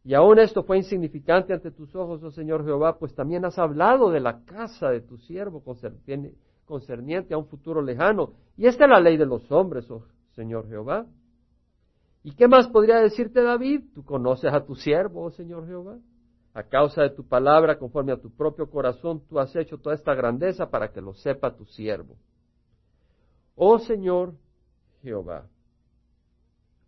Y 0.04 0.12
aún 0.12 0.38
esto 0.38 0.62
fue 0.64 0.76
insignificante 0.76 1.54
ante 1.54 1.70
tus 1.70 1.94
ojos, 1.96 2.23
oh 2.23 2.30
Señor 2.30 2.62
Jehová, 2.64 2.99
pues 2.99 3.14
también 3.14 3.46
has 3.46 3.58
hablado 3.58 4.11
de 4.11 4.20
la 4.20 4.44
casa 4.44 4.90
de 4.90 5.00
tu 5.00 5.16
siervo 5.16 5.62
concerniente 5.64 7.32
a 7.32 7.38
un 7.38 7.46
futuro 7.46 7.80
lejano. 7.80 8.34
Y 8.56 8.66
esta 8.66 8.84
es 8.84 8.90
la 8.90 9.00
ley 9.00 9.16
de 9.16 9.25
los 9.25 9.50
hombres, 9.50 9.90
oh 9.90 10.04
Señor 10.32 10.68
Jehová. 10.68 11.06
¿Y 12.23 12.34
qué 12.34 12.49
más 12.49 12.68
podría 12.68 12.96
decirte 13.00 13.42
David? 13.42 13.84
Tú 13.94 14.04
conoces 14.04 14.52
a 14.52 14.64
tu 14.64 14.75
siervo, 14.75 15.25
oh 15.25 15.30
Señor 15.30 15.66
Jehová. 15.66 15.96
A 16.52 16.62
causa 16.64 17.02
de 17.02 17.11
tu 17.11 17.26
palabra, 17.26 17.78
conforme 17.78 18.12
a 18.12 18.20
tu 18.20 18.30
propio 18.30 18.68
corazón, 18.68 19.23
tú 19.26 19.40
has 19.40 19.56
hecho 19.56 19.78
toda 19.78 19.94
esta 19.94 20.14
grandeza 20.14 20.68
para 20.68 20.92
que 20.92 21.00
lo 21.00 21.14
sepa 21.14 21.56
tu 21.56 21.64
siervo. 21.64 22.16
Oh 23.56 23.78
Señor 23.78 24.34
Jehová, 25.02 25.49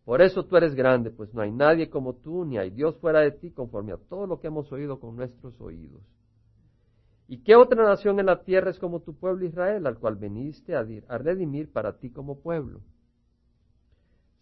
por 0.06 0.22
eso 0.22 0.44
tú 0.44 0.56
eres 0.56 0.76
grande, 0.76 1.10
pues 1.10 1.34
no 1.34 1.42
hay 1.42 1.50
nadie 1.50 1.90
como 1.90 2.14
tú, 2.14 2.44
ni 2.44 2.58
hay 2.58 2.70
Dios 2.70 2.96
fuera 2.98 3.22
de 3.22 3.32
ti, 3.32 3.50
conforme 3.50 3.92
a 3.92 3.96
todo 3.96 4.28
lo 4.28 4.38
que 4.38 4.46
hemos 4.46 4.70
oído 4.70 5.00
con 5.00 5.16
nuestros 5.16 5.60
oídos. 5.60 6.00
¿Y 7.26 7.38
qué 7.38 7.56
otra 7.56 7.82
nación 7.82 8.20
en 8.20 8.26
la 8.26 8.44
tierra 8.44 8.70
es 8.70 8.78
como 8.78 9.00
tu 9.00 9.16
pueblo 9.16 9.44
Israel, 9.44 9.84
al 9.84 9.98
cual 9.98 10.14
veniste 10.14 10.76
a, 10.76 10.84
redimir 11.18 11.72
para 11.72 11.98
ti 11.98 12.10
como 12.10 12.38
pueblo? 12.38 12.82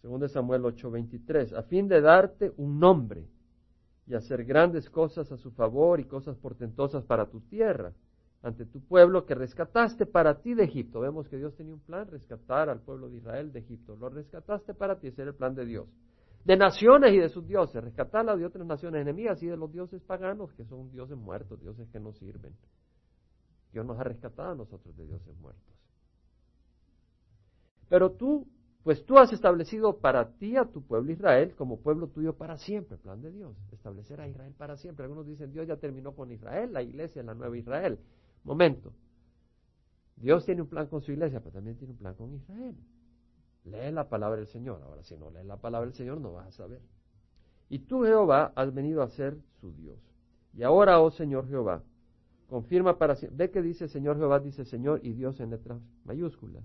Según 0.03 0.19
de 0.19 0.29
Samuel 0.29 0.61
8:23, 0.65 1.57
a 1.57 1.63
fin 1.63 1.87
de 1.87 1.99
darte 1.99 2.53
un 2.57 2.79
nombre 2.79 3.27
y 4.05 4.13
hacer 4.13 4.45
grandes 4.45 4.87
cosas 4.91 5.31
a 5.31 5.37
su 5.37 5.49
favor 5.49 5.99
y 5.99 6.03
cosas 6.03 6.37
portentosas 6.37 7.03
para 7.05 7.25
tu 7.25 7.39
tierra 7.39 7.91
ante 8.45 8.65
tu 8.65 8.79
pueblo 8.79 9.25
que 9.25 9.33
rescataste 9.33 10.05
para 10.05 10.39
ti 10.39 10.53
de 10.53 10.65
Egipto. 10.65 10.99
Vemos 10.99 11.27
que 11.27 11.37
Dios 11.37 11.55
tenía 11.55 11.73
un 11.73 11.79
plan, 11.79 12.07
rescatar 12.07 12.69
al 12.69 12.79
pueblo 12.79 13.09
de 13.09 13.17
Israel 13.17 13.51
de 13.51 13.59
Egipto. 13.59 13.95
Lo 13.95 14.07
rescataste 14.07 14.75
para 14.75 14.99
ti, 14.99 15.07
ese 15.07 15.23
era 15.23 15.31
el 15.31 15.35
plan 15.35 15.55
de 15.55 15.65
Dios. 15.65 15.87
De 16.43 16.55
naciones 16.55 17.11
y 17.13 17.17
de 17.17 17.29
sus 17.29 17.47
dioses, 17.47 17.83
rescatarla 17.83 18.35
de 18.35 18.45
otras 18.45 18.67
naciones 18.67 19.01
enemigas 19.01 19.41
y 19.41 19.47
de 19.47 19.57
los 19.57 19.71
dioses 19.71 19.99
paganos, 20.03 20.53
que 20.53 20.63
son 20.63 20.91
dioses 20.91 21.17
muertos, 21.17 21.59
dioses 21.59 21.89
que 21.89 21.99
no 21.99 22.13
sirven. 22.13 22.53
Dios 23.73 23.83
nos 23.83 23.99
ha 23.99 24.03
rescatado 24.03 24.51
a 24.51 24.55
nosotros 24.55 24.95
de 24.95 25.07
dioses 25.07 25.35
muertos. 25.37 25.73
Pero 27.89 28.11
tú, 28.11 28.47
pues 28.83 29.03
tú 29.05 29.17
has 29.17 29.33
establecido 29.33 29.97
para 29.97 30.33
ti 30.37 30.55
a 30.55 30.65
tu 30.65 30.83
pueblo 30.83 31.11
Israel 31.11 31.55
como 31.55 31.79
pueblo 31.79 32.09
tuyo 32.09 32.33
para 32.33 32.59
siempre, 32.59 32.97
plan 32.97 33.23
de 33.23 33.31
Dios, 33.31 33.57
establecer 33.71 34.21
a 34.21 34.27
Israel 34.27 34.53
para 34.55 34.77
siempre. 34.77 35.03
Algunos 35.05 35.25
dicen, 35.25 35.51
Dios 35.51 35.67
ya 35.67 35.77
terminó 35.77 36.11
con 36.13 36.31
Israel, 36.31 36.71
la 36.73 36.83
iglesia 36.83 37.21
es 37.21 37.25
la 37.25 37.33
nueva 37.33 37.57
Israel. 37.57 37.97
Momento. 38.45 38.93
Dios 40.15 40.45
tiene 40.45 40.61
un 40.61 40.69
plan 40.69 40.87
con 40.87 41.01
su 41.01 41.11
iglesia, 41.11 41.39
pero 41.39 41.51
también 41.51 41.75
tiene 41.77 41.91
un 41.91 41.97
plan 41.97 42.13
con 42.13 42.33
Israel. 42.33 42.75
Lee 43.65 43.91
la 43.91 44.07
palabra 44.07 44.37
del 44.37 44.47
Señor. 44.47 44.81
Ahora, 44.83 45.03
si 45.03 45.17
no 45.17 45.29
lees 45.31 45.45
la 45.45 45.57
palabra 45.57 45.87
del 45.87 45.95
Señor, 45.95 46.21
no 46.21 46.33
vas 46.33 46.47
a 46.47 46.51
saber. 46.51 46.81
Y 47.67 47.79
tú, 47.79 48.03
Jehová, 48.03 48.53
has 48.55 48.73
venido 48.73 49.01
a 49.01 49.09
ser 49.09 49.37
su 49.59 49.73
Dios. 49.73 49.97
Y 50.53 50.63
ahora, 50.63 51.01
oh 51.01 51.11
Señor 51.11 51.49
Jehová, 51.49 51.83
confirma 52.47 52.97
para 52.97 53.15
siempre. 53.15 53.47
Ve 53.47 53.51
que 53.51 53.61
dice 53.61 53.87
Señor 53.87 54.17
Jehová, 54.17 54.39
dice 54.39 54.63
Señor 54.63 55.01
y 55.03 55.13
Dios 55.13 55.39
en 55.39 55.49
letras 55.49 55.81
mayúsculas. 56.05 56.63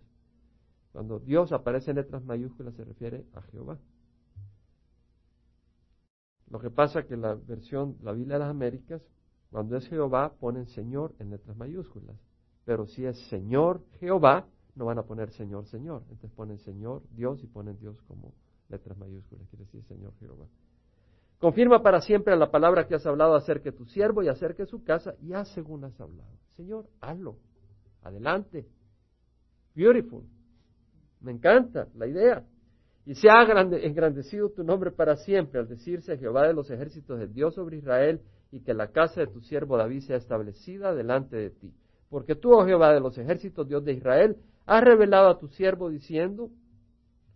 Cuando 0.93 1.19
Dios 1.19 1.53
aparece 1.53 1.91
en 1.91 1.97
letras 1.97 2.23
mayúsculas 2.25 2.75
se 2.75 2.85
refiere 2.85 3.25
a 3.33 3.43
Jehová. 3.43 3.79
Lo 6.51 6.61
que 6.61 6.71
pasa 6.71 7.07
que 7.07 7.17
la 7.17 7.35
versión, 7.35 7.97
la 8.03 8.13
Biblia 8.13 8.35
de 8.35 8.41
las 8.41 8.51
Américas, 8.51 9.03
cuando 9.50 9.76
es 9.76 9.88
Jehová, 9.88 10.33
ponen 10.38 10.66
Señor 10.66 11.14
en 11.19 11.30
letras 11.30 11.57
mayúsculas. 11.57 12.16
Pero 12.64 12.87
si 12.87 13.04
es 13.04 13.19
Señor 13.28 13.83
Jehová, 13.99 14.47
no 14.76 14.85
van 14.85 14.99
a 14.99 15.02
poner 15.02 15.30
Señor, 15.33 15.66
Señor. 15.66 16.02
Entonces 16.02 16.30
ponen 16.33 16.59
Señor 16.59 17.02
Dios 17.11 17.42
y 17.42 17.47
ponen 17.47 17.76
Dios 17.78 18.00
como 18.02 18.33
letras 18.69 18.97
mayúsculas. 18.97 19.49
Quiere 19.49 19.64
decir 19.64 19.83
Señor 19.85 20.12
Jehová. 20.21 20.47
Confirma 21.38 21.83
para 21.83 22.00
siempre 22.00 22.37
la 22.37 22.50
palabra 22.50 22.87
que 22.87 22.95
has 22.95 23.07
hablado 23.07 23.35
acerca 23.35 23.71
de 23.71 23.76
tu 23.76 23.87
siervo 23.87 24.23
y 24.23 24.28
acerca 24.28 24.62
de 24.62 24.69
su 24.69 24.85
casa 24.85 25.14
y 25.23 25.33
haz 25.33 25.49
según 25.49 25.85
has 25.85 25.99
hablado. 26.00 26.30
Señor, 26.57 26.87
hazlo. 27.00 27.37
Adelante. 28.02 28.69
Beautiful. 29.75 30.25
Me 31.21 31.33
encanta 31.33 31.88
la 31.95 32.07
idea. 32.07 32.45
Y 33.07 33.14
se 33.14 33.28
ha 33.30 33.42
engrandecido 33.42 34.50
tu 34.50 34.62
nombre 34.62 34.90
para 34.90 35.16
siempre 35.16 35.59
al 35.59 35.69
decirse 35.69 36.19
Jehová 36.19 36.47
de 36.47 36.52
los 36.52 36.71
ejércitos, 36.71 37.19
el 37.21 37.33
Dios 37.33 37.54
sobre 37.54 37.78
Israel, 37.78 38.21
y 38.52 38.61
que 38.61 38.75
la 38.75 38.88
casa 38.88 39.21
de 39.21 39.26
tu 39.26 39.40
siervo 39.40 39.76
David 39.76 40.00
sea 40.00 40.16
establecida 40.16 40.95
delante 40.95 41.37
de 41.37 41.50
ti. 41.50 41.73
Porque 42.09 42.35
tú, 42.35 42.52
oh 42.52 42.66
Jehová 42.66 42.92
de 42.92 43.00
los 43.00 43.16
ejércitos, 43.19 43.69
Dios 43.69 43.85
de 43.85 43.92
Israel, 43.92 44.37
has 44.66 44.83
revelado 44.83 45.28
a 45.28 45.38
tu 45.38 45.49
siervo 45.49 45.88
diciendo, 45.88 46.50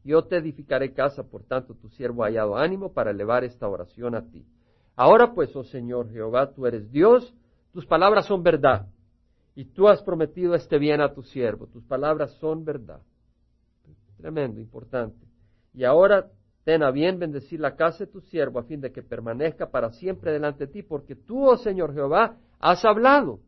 yo 0.05 0.25
te 0.25 0.37
edificaré 0.37 0.93
casa, 0.93 1.23
por 1.23 1.45
tanto 1.45 1.75
tu 1.75 1.89
siervo 1.91 2.25
ha 2.25 2.27
hallado 2.27 2.57
ánimo 2.57 2.93
para 2.93 3.13
elevar 3.13 3.45
esta 3.45 3.69
oración 3.69 4.15
a 4.15 4.23
ti. 4.23 4.45
Ahora 4.97 5.33
pues, 5.35 5.55
oh 5.57 5.65
Señor 5.65 6.11
Jehová, 6.11 6.53
tú 6.53 6.67
eres 6.67 6.91
Dios, 6.91 7.35
tus 7.73 7.87
palabras 7.87 8.27
son 8.27 8.43
verdad, 8.43 8.87
y 9.55 9.65
tú 9.65 9.89
has 9.89 10.03
prometido 10.03 10.55
este 10.55 10.79
bien 10.79 11.01
a 11.01 11.15
tu 11.15 11.23
siervo, 11.23 11.67
tus 11.67 11.85
palabras 11.85 12.33
son 12.41 12.65
verdad. 12.65 13.01
Tremendo, 14.19 14.61
importante. 14.61 15.27
Y 15.73 15.85
ahora 15.85 16.31
Ten 16.65 16.83
a 16.83 16.91
bien 16.91 17.19
bendecir 17.19 17.61
la 17.61 17.77
casa 17.77 18.05
de 18.05 18.11
tu 18.11 18.21
siervo 18.21 18.59
a 18.59 18.65
fin 18.65 18.81
de 18.81 18.91
que 18.91 19.03
permanezca 19.03 19.71
para 19.71 19.91
siempre 19.93 20.33
delante 20.33 20.67
de 20.67 20.73
ti, 20.73 20.83
porque 20.83 21.15
tú, 21.15 21.45
oh 21.47 21.57
Señor 21.57 21.93
Jehová, 21.93 22.39
has 22.59 22.85
hablado, 22.85 23.41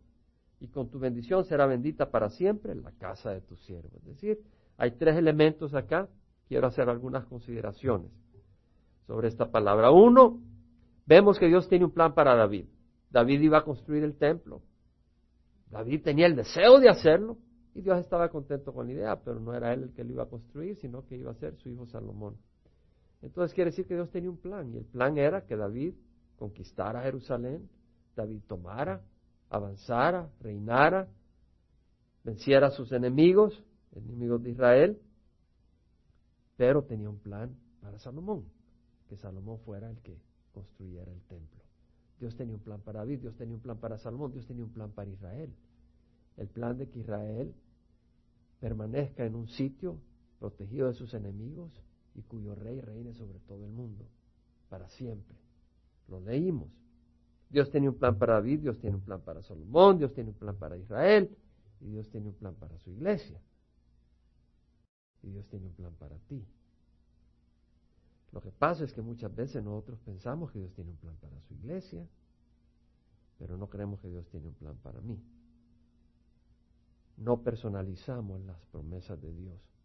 y 0.61 0.69
con 0.69 0.91
tu 0.91 0.99
bendición 0.99 1.45
será 1.45 1.67
bendita 1.67 2.11
para 2.11 2.31
siempre 2.31 2.75
la 2.75 2.93
casa 2.93 3.31
de 3.31 3.41
tu 3.41 3.57
siervo. 3.57 3.99
Es 3.99 4.05
decir, 4.07 4.39
hay 4.79 4.93
tres 4.93 5.17
elementos 5.17 5.75
acá. 5.75 6.09
Quiero 6.49 6.69
hacer 6.69 6.89
algunas 6.89 7.27
consideraciones 7.27 8.11
sobre 9.07 9.29
esta 9.29 9.51
palabra. 9.51 9.91
Uno, 9.91 10.41
vemos 11.07 11.39
que 11.39 11.47
Dios 11.47 11.69
tiene 11.69 11.85
un 11.85 11.91
plan 11.91 12.15
para 12.15 12.35
David. 12.35 12.67
David 13.11 13.41
iba 13.41 13.59
a 13.59 13.65
construir 13.65 14.05
el 14.05 14.17
templo. 14.17 14.63
David 15.71 16.03
tenía 16.03 16.27
el 16.27 16.37
deseo 16.37 16.79
de 16.79 16.89
hacerlo 16.89 17.39
y 17.75 17.83
Dios 17.83 17.99
estaba 17.99 18.29
contento 18.31 18.73
con 18.73 18.87
la 18.87 18.93
idea, 18.93 19.17
pero 19.23 19.41
no 19.41 19.55
era 19.55 19.73
él 19.73 19.85
el 19.85 19.93
que 19.93 20.05
lo 20.05 20.13
iba 20.13 20.23
a 20.23 20.29
construir, 20.29 20.77
sino 20.77 21.05
que 21.07 21.17
iba 21.17 21.33
a 21.33 21.35
ser 21.35 21.57
su 21.57 21.69
hijo 21.69 21.87
Salomón. 21.87 22.37
Entonces 23.27 23.53
quiere 23.55 23.71
decir 23.71 23.87
que 23.87 23.95
Dios 23.95 24.09
tenía 24.11 24.31
un 24.31 24.37
plan 24.37 24.73
y 24.73 24.77
el 24.77 24.85
plan 24.85 25.19
era 25.19 25.45
que 25.45 25.57
David 25.57 25.95
conquistara 26.37 27.03
Jerusalén, 27.03 27.69
David 28.15 28.41
tomara, 28.47 29.03
avanzara, 29.51 30.31
reinara, 30.41 31.09
venciera 32.23 32.69
a 32.69 32.71
sus 32.71 32.93
enemigos, 32.93 33.65
enemigos 33.97 34.45
de 34.45 34.51
Israel, 34.51 35.03
pero 36.57 36.85
tenía 36.85 37.11
un 37.11 37.19
plan 37.19 37.57
para 37.81 37.99
Salomón, 37.99 38.45
que 39.09 39.17
Salomón 39.17 39.59
fuera 39.59 39.91
el 39.91 39.99
que 40.03 40.17
construyera 40.53 41.11
el 41.11 41.21
templo. 41.23 41.63
Dios 42.21 42.37
tenía 42.37 42.55
un 42.55 42.63
plan 42.63 42.81
para 42.81 43.01
David, 43.01 43.23
Dios 43.23 43.35
tenía 43.35 43.57
un 43.57 43.61
plan 43.61 43.79
para 43.79 43.99
Salomón, 43.99 44.31
Dios 44.31 44.47
tenía 44.47 44.63
un 44.63 44.73
plan 44.73 44.93
para 44.93 45.11
Israel. 45.11 45.53
El 46.37 46.47
plan 46.47 46.79
de 46.79 46.89
que 46.89 47.01
Israel 47.01 47.53
permanezca 48.61 49.27
en 49.27 49.35
un 49.35 49.49
sitio 49.49 49.99
protegido 50.39 50.87
de 50.87 50.95
sus 50.95 51.13
enemigos, 51.13 51.73
y 52.17 52.23
cuyo 52.23 52.55
rey 52.55 52.81
reine 52.81 53.15
sobre 53.15 53.39
todo 53.41 53.67
el 53.67 53.73
mundo, 53.73 54.07
para 54.69 54.89
siempre. 54.89 55.37
Lo 56.09 56.19
leímos. 56.21 56.71
Dios 57.51 57.71
tiene 57.71 57.89
un 57.89 57.95
plan 57.95 58.19
para 58.19 58.35
David, 58.35 58.61
Dios 58.61 58.79
tiene 58.79 58.97
un 58.97 59.03
plan 59.03 59.21
para 59.21 59.43
Salomón, 59.43 59.99
Dios 59.99 60.13
tiene 60.15 60.31
un 60.31 60.37
plan 60.37 60.57
para 60.57 60.77
Israel, 60.77 61.37
y 61.81 61.91
Dios 61.91 62.09
tiene 62.09 62.29
un 62.29 62.35
plan 62.35 62.55
para 62.55 62.77
su 62.79 62.91
iglesia. 62.91 63.41
Y 65.23 65.31
Dios 65.31 65.47
tiene 65.49 65.67
un 65.67 65.75
plan 65.75 65.93
para 65.95 66.17
ti. 66.21 66.45
Lo 68.33 68.41
que 68.41 68.51
pasa 68.51 68.85
es 68.85 68.93
que 68.93 69.03
muchas 69.03 69.35
veces 69.35 69.63
nosotros 69.63 69.99
pensamos 70.01 70.51
que 70.51 70.59
Dios 70.59 70.73
tiene 70.73 70.91
un 70.91 70.97
plan 70.97 71.17
para 71.17 71.41
su 71.43 71.55
iglesia, 71.55 72.07
pero 73.39 73.57
no 73.57 73.69
creemos 73.69 74.01
que 74.01 74.09
Dios 74.09 74.27
tiene 74.29 74.49
un 74.49 74.55
plan 74.55 74.77
para 74.83 75.01
mí. 75.01 75.23
No 77.19 77.43
personalizamos 77.43 78.41
las 78.43 78.59
promesas 78.67 79.21
de 79.21 79.33
Dios 79.33 79.76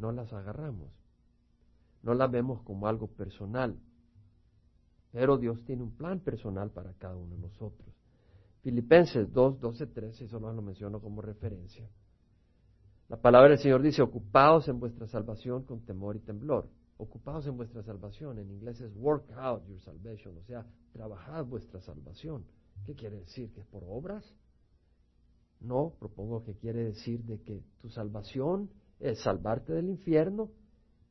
no 0.00 0.12
las 0.12 0.32
agarramos, 0.32 0.90
no 2.02 2.14
las 2.14 2.30
vemos 2.30 2.62
como 2.62 2.88
algo 2.88 3.06
personal. 3.08 3.78
Pero 5.12 5.36
Dios 5.36 5.62
tiene 5.64 5.82
un 5.82 5.96
plan 5.96 6.20
personal 6.20 6.70
para 6.70 6.94
cada 6.94 7.16
uno 7.16 7.34
de 7.34 7.42
nosotros. 7.42 7.94
Filipenses 8.62 9.32
2, 9.32 9.60
12, 9.60 9.86
13, 9.86 10.28
solo 10.28 10.52
lo 10.52 10.62
menciono 10.62 11.00
como 11.00 11.20
referencia. 11.20 11.88
La 13.08 13.16
palabra 13.16 13.50
del 13.50 13.58
Señor 13.58 13.82
dice, 13.82 14.02
ocupados 14.02 14.68
en 14.68 14.78
vuestra 14.78 15.06
salvación 15.08 15.64
con 15.64 15.84
temor 15.84 16.16
y 16.16 16.20
temblor. 16.20 16.68
Ocupados 16.96 17.46
en 17.46 17.56
vuestra 17.56 17.82
salvación, 17.82 18.38
en 18.38 18.50
inglés 18.50 18.80
es 18.80 18.94
work 18.94 19.30
out 19.32 19.66
your 19.66 19.80
salvation, 19.80 20.36
o 20.36 20.44
sea, 20.44 20.66
trabajad 20.92 21.44
vuestra 21.46 21.80
salvación. 21.80 22.44
¿Qué 22.84 22.94
quiere 22.94 23.16
decir? 23.20 23.50
¿Que 23.52 23.60
es 23.60 23.66
por 23.66 23.82
obras? 23.84 24.24
No, 25.60 25.94
propongo 25.98 26.44
que 26.44 26.54
quiere 26.54 26.84
decir 26.84 27.24
de 27.24 27.40
que 27.42 27.62
tu 27.80 27.90
salvación 27.90 28.70
es 29.00 29.20
salvarte 29.22 29.72
del 29.72 29.88
infierno, 29.88 30.50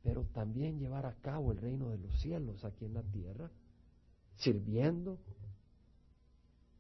pero 0.04 0.24
también 0.34 0.80
llevar 0.80 1.06
a 1.06 1.16
cabo 1.16 1.52
el 1.52 1.58
reino 1.58 1.90
de 1.90 1.98
los 1.98 2.20
cielos 2.22 2.64
aquí 2.64 2.86
en 2.86 2.94
la 2.94 3.04
tierra, 3.04 3.52
sirviendo, 4.36 5.20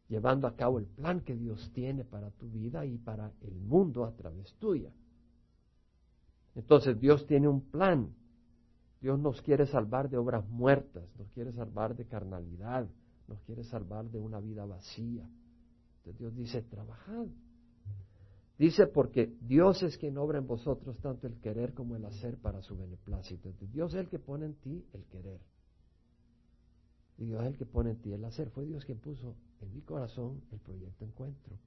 llevando 0.07 0.47
a 0.47 0.55
cabo 0.55 0.79
el 0.79 0.85
plan 0.85 1.21
que 1.21 1.35
Dios 1.35 1.71
tiene 1.73 2.05
para 2.05 2.31
tu 2.31 2.49
vida 2.49 2.85
y 2.85 2.97
para 2.97 3.33
el 3.41 3.59
mundo 3.59 4.05
a 4.05 4.15
través 4.15 4.53
tuya. 4.55 4.91
Entonces 6.55 6.99
Dios 6.99 7.25
tiene 7.27 7.47
un 7.47 7.61
plan. 7.61 8.13
Dios 9.01 9.19
nos 9.19 9.41
quiere 9.41 9.65
salvar 9.65 10.09
de 10.09 10.17
obras 10.17 10.47
muertas, 10.49 11.03
nos 11.17 11.29
quiere 11.29 11.53
salvar 11.53 11.95
de 11.95 12.05
carnalidad, 12.05 12.87
nos 13.27 13.39
quiere 13.43 13.63
salvar 13.63 14.09
de 14.09 14.19
una 14.19 14.39
vida 14.39 14.65
vacía. 14.65 15.29
Entonces 15.97 16.19
Dios 16.19 16.35
dice, 16.35 16.61
trabajad. 16.63 17.27
Dice 18.59 18.87
porque 18.87 19.33
Dios 19.39 19.81
es 19.83 19.97
quien 19.97 20.17
obra 20.17 20.37
en 20.37 20.45
vosotros 20.45 20.99
tanto 20.99 21.27
el 21.27 21.39
querer 21.39 21.73
como 21.73 21.95
el 21.95 22.03
hacer 22.03 22.37
para 22.37 22.61
su 22.61 22.77
beneplácito. 22.77 23.53
Dios 23.71 23.93
es 23.93 24.01
el 24.01 24.09
que 24.09 24.19
pone 24.19 24.47
en 24.47 24.55
ti 24.55 24.85
el 24.91 25.05
querer. 25.05 25.39
Y 27.17 27.25
Dios 27.25 27.41
es 27.41 27.47
el 27.47 27.57
que 27.57 27.65
pone 27.65 27.91
en 27.91 28.01
ti 28.01 28.11
el 28.11 28.25
hacer. 28.25 28.49
Fue 28.49 28.65
Dios 28.65 28.83
quien 28.83 28.99
puso 28.99 29.37
en 29.61 29.73
mi 29.73 29.81
corazón 29.81 30.41
el 30.51 30.59
proyecto 30.59 31.05
Encuentro. 31.05 31.57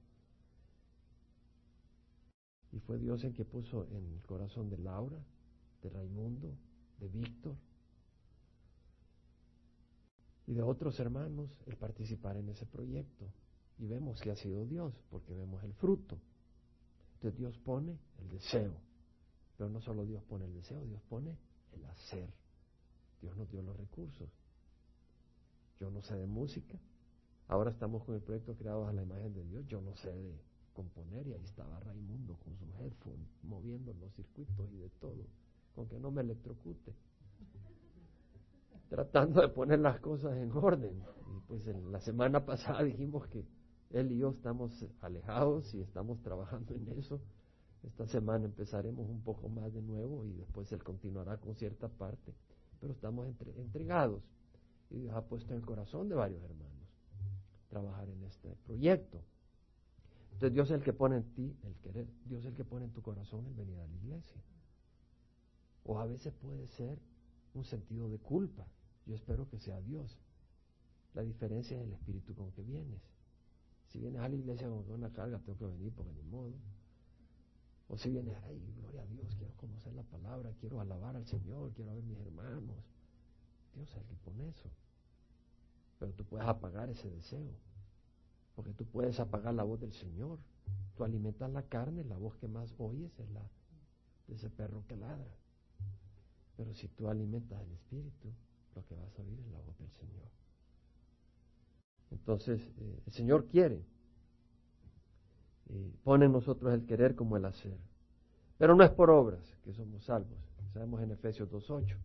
Y 2.71 2.79
fue 2.79 2.99
Dios 2.99 3.23
el 3.23 3.33
que 3.33 3.43
puso 3.43 3.87
en 3.87 4.13
el 4.13 4.21
corazón 4.21 4.69
de 4.69 4.77
Laura, 4.77 5.17
de 5.81 5.89
Raimundo, 5.89 6.55
de 6.99 7.07
Víctor 7.07 7.55
y 10.45 10.53
de 10.53 10.61
otros 10.61 10.99
hermanos 10.99 11.49
el 11.65 11.75
participar 11.75 12.37
en 12.37 12.49
ese 12.49 12.67
proyecto. 12.67 13.33
Y 13.79 13.87
vemos 13.87 14.21
que 14.21 14.29
ha 14.29 14.35
sido 14.35 14.63
Dios, 14.67 14.93
porque 15.09 15.33
vemos 15.33 15.63
el 15.63 15.73
fruto. 15.73 16.19
Dios 17.31 17.57
pone 17.59 17.99
el 18.19 18.29
deseo. 18.29 18.73
Pero 19.57 19.69
no 19.69 19.81
solo 19.81 20.05
Dios 20.05 20.23
pone 20.23 20.45
el 20.45 20.53
deseo, 20.53 20.83
Dios 20.85 21.01
pone 21.09 21.37
el 21.71 21.85
hacer. 21.85 22.29
Dios 23.21 23.35
nos 23.37 23.49
dio 23.49 23.61
los 23.61 23.77
recursos. 23.77 24.29
Yo 25.79 25.89
no 25.89 26.01
sé 26.01 26.15
de 26.15 26.27
música. 26.27 26.77
Ahora 27.47 27.71
estamos 27.71 28.03
con 28.03 28.15
el 28.15 28.21
proyecto 28.21 28.55
creado 28.55 28.87
a 28.87 28.93
la 28.93 29.03
imagen 29.03 29.33
de 29.33 29.43
Dios. 29.45 29.65
Yo 29.67 29.81
no 29.81 29.95
sé 29.95 30.11
de 30.11 30.39
componer 30.73 31.27
y 31.27 31.33
ahí 31.33 31.43
estaba 31.43 31.79
Raimundo 31.79 32.35
con 32.43 32.57
su 32.57 32.65
headphone 32.81 33.27
moviendo 33.43 33.93
los 33.93 34.11
circuitos 34.13 34.71
y 34.71 34.77
de 34.77 34.89
todo, 34.89 35.27
con 35.75 35.87
que 35.87 35.99
no 35.99 36.11
me 36.11 36.21
electrocute. 36.21 36.93
Tratando 38.89 39.41
de 39.41 39.49
poner 39.49 39.79
las 39.79 39.99
cosas 39.99 40.35
en 40.37 40.51
orden. 40.51 41.03
Y 41.35 41.39
pues 41.47 41.65
la 41.65 41.99
semana 42.01 42.45
pasada 42.45 42.83
dijimos 42.83 43.27
que 43.27 43.45
él 43.93 44.11
y 44.11 44.17
yo 44.17 44.31
estamos 44.31 44.85
alejados 45.01 45.73
y 45.73 45.81
estamos 45.81 46.21
trabajando 46.21 46.73
en 46.73 46.89
eso. 46.99 47.21
Esta 47.83 48.07
semana 48.07 48.45
empezaremos 48.45 49.09
un 49.09 49.21
poco 49.21 49.49
más 49.49 49.73
de 49.73 49.81
nuevo 49.81 50.25
y 50.25 50.33
después 50.33 50.71
él 50.71 50.83
continuará 50.83 51.37
con 51.37 51.55
cierta 51.55 51.87
parte. 51.87 52.33
Pero 52.79 52.93
estamos 52.93 53.27
entregados 53.55 54.23
y 54.89 54.99
Dios 54.99 55.15
ha 55.15 55.25
puesto 55.25 55.53
en 55.53 55.59
el 55.59 55.65
corazón 55.65 56.09
de 56.09 56.15
varios 56.15 56.43
hermanos 56.43 56.73
trabajar 57.69 58.09
en 58.09 58.23
este 58.23 58.55
proyecto. 58.65 59.21
Entonces 60.33 60.53
Dios 60.53 60.69
es 60.69 60.77
el 60.77 60.83
que 60.83 60.93
pone 60.93 61.17
en 61.17 61.33
ti 61.33 61.55
el 61.63 61.75
querer, 61.75 62.07
Dios 62.25 62.41
es 62.41 62.51
el 62.51 62.55
que 62.55 62.65
pone 62.65 62.85
en 62.85 62.91
tu 62.91 63.01
corazón 63.01 63.45
el 63.45 63.53
venir 63.53 63.79
a 63.79 63.87
la 63.87 63.95
iglesia. 63.95 64.41
O 65.83 65.99
a 65.99 66.05
veces 66.05 66.33
puede 66.33 66.67
ser 66.67 66.99
un 67.53 67.65
sentido 67.65 68.09
de 68.09 68.17
culpa. 68.17 68.65
Yo 69.05 69.15
espero 69.15 69.47
que 69.49 69.59
sea 69.59 69.81
Dios. 69.81 70.17
La 71.13 71.21
diferencia 71.21 71.77
es 71.77 71.83
el 71.83 71.93
espíritu 71.93 72.33
con 72.33 72.51
que 72.51 72.63
vienes. 72.63 73.01
Si 73.93 73.99
vienes 73.99 74.21
a 74.21 74.27
la 74.27 74.35
iglesia 74.35 74.67
con 74.67 74.89
una 74.89 75.13
carga, 75.13 75.37
tengo 75.37 75.55
que 75.55 75.67
venir 75.67 75.93
porque 75.93 76.11
ni 76.13 76.23
modo. 76.23 76.55
O 77.89 77.95
si 77.95 78.09
vienes, 78.09 78.35
ay, 78.45 78.59
gloria 78.75 79.03
a 79.03 79.05
Dios, 79.05 79.35
quiero 79.35 79.53
conocer 79.53 79.93
la 79.93 80.01
palabra, 80.01 80.51
quiero 80.59 80.81
alabar 80.81 81.15
al 81.15 81.27
Señor, 81.27 81.71
quiero 81.73 81.93
ver 81.93 82.03
mis 82.03 82.17
hermanos. 82.17 82.75
Dios 83.75 83.87
es 83.91 83.97
el 83.97 84.03
que 84.07 84.15
pone 84.15 84.49
eso. 84.49 84.67
Pero 85.99 86.11
tú 86.13 86.25
puedes 86.25 86.47
apagar 86.47 86.89
ese 86.89 87.07
deseo, 87.07 87.53
porque 88.55 88.73
tú 88.73 88.83
puedes 88.85 89.19
apagar 89.19 89.53
la 89.53 89.63
voz 89.63 89.79
del 89.79 89.93
Señor. 89.93 90.39
Tú 90.95 91.03
alimentas 91.03 91.51
la 91.51 91.61
carne, 91.61 92.03
la 92.03 92.17
voz 92.17 92.35
que 92.37 92.47
más 92.47 92.73
oyes 92.79 93.11
es 93.19 93.29
la 93.29 93.47
de 94.27 94.33
ese 94.33 94.49
perro 94.49 94.83
que 94.87 94.95
ladra. 94.95 95.37
Pero 96.57 96.73
si 96.73 96.87
tú 96.87 97.09
alimentas 97.09 97.61
el 97.61 97.73
Espíritu, 97.73 98.33
lo 98.73 98.83
que 98.87 98.95
vas 98.95 99.19
a 99.19 99.21
oír 99.21 99.39
es 99.39 99.51
la 99.51 99.59
voz 99.59 99.77
del 99.77 99.91
Señor. 99.91 100.42
Entonces, 102.11 102.61
eh, 102.77 103.03
el 103.05 103.13
Señor 103.13 103.47
quiere. 103.47 103.83
Eh, 105.69 105.91
pone 106.03 106.25
en 106.25 106.31
nosotros 106.31 106.73
el 106.73 106.85
querer 106.85 107.15
como 107.15 107.37
el 107.37 107.45
hacer. 107.45 107.77
Pero 108.57 108.75
no 108.75 108.83
es 108.83 108.91
por 108.91 109.09
obras 109.09 109.57
que 109.63 109.73
somos 109.73 110.05
salvos. 110.05 110.37
Sabemos 110.73 111.01
en 111.01 111.11
Efesios 111.11 111.49
2.8, 111.49 111.97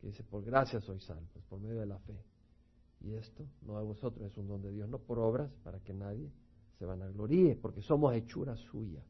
que 0.00 0.06
dice, 0.08 0.22
por 0.24 0.44
gracia 0.44 0.80
sois 0.80 1.04
salvos, 1.04 1.42
por 1.48 1.60
medio 1.60 1.80
de 1.80 1.86
la 1.86 1.98
fe. 1.98 2.18
Y 3.00 3.14
esto, 3.14 3.46
no 3.62 3.78
de 3.78 3.84
vosotros, 3.84 4.26
es 4.26 4.36
un 4.36 4.48
don 4.48 4.62
de 4.62 4.72
Dios, 4.72 4.88
no 4.88 4.98
por 4.98 5.18
obras, 5.18 5.50
para 5.62 5.78
que 5.80 5.94
nadie 5.94 6.30
se 6.78 6.84
vanagloríe, 6.84 7.56
porque 7.56 7.82
somos 7.82 8.14
hechura 8.14 8.56
suya, 8.56 9.02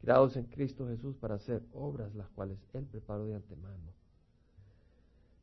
creados 0.00 0.36
en 0.36 0.44
Cristo 0.44 0.86
Jesús 0.86 1.16
para 1.16 1.34
hacer 1.34 1.62
obras 1.72 2.14
las 2.14 2.28
cuales 2.30 2.58
Él 2.72 2.86
preparó 2.86 3.26
de 3.26 3.34
antemano, 3.34 3.92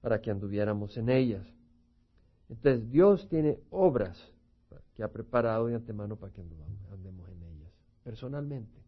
para 0.01 0.21
que 0.21 0.31
anduviéramos 0.31 0.97
en 0.97 1.09
ellas. 1.09 1.45
Entonces, 2.49 2.89
Dios 2.91 3.27
tiene 3.27 3.59
obras 3.69 4.31
que 4.95 5.03
ha 5.03 5.11
preparado 5.11 5.67
de 5.67 5.75
antemano 5.75 6.15
para 6.15 6.31
que 6.31 6.41
andemos 6.91 7.29
en 7.29 7.43
ellas, 7.43 7.71
personalmente, 8.03 8.79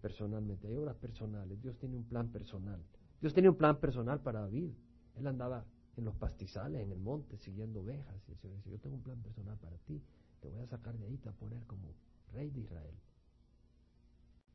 personalmente, 0.00 0.68
hay 0.68 0.76
obras 0.76 0.96
personales, 0.96 1.60
Dios 1.60 1.76
tiene 1.78 1.96
un 1.96 2.04
plan 2.04 2.28
personal. 2.28 2.80
Dios 3.20 3.32
tiene 3.32 3.48
un 3.48 3.56
plan 3.56 3.78
personal 3.78 4.20
para 4.20 4.40
David, 4.40 4.70
él 5.16 5.26
andaba 5.26 5.64
en 5.96 6.04
los 6.04 6.14
pastizales, 6.16 6.82
en 6.82 6.92
el 6.92 6.98
monte, 6.98 7.38
siguiendo 7.38 7.80
ovejas. 7.80 8.16
Y 8.28 8.32
el 8.32 8.38
Señor 8.38 8.56
dice, 8.58 8.70
yo 8.70 8.78
tengo 8.78 8.96
un 8.96 9.02
plan 9.02 9.22
personal 9.22 9.56
para 9.58 9.76
ti, 9.78 10.02
te 10.40 10.48
voy 10.48 10.60
a 10.60 10.66
sacar 10.66 10.96
de 10.98 11.06
ahí, 11.06 11.16
te 11.16 11.28
voy 11.28 11.34
a 11.34 11.38
poner 11.38 11.62
como 11.66 11.94
rey 12.32 12.50
de 12.50 12.60
Israel. 12.60 12.94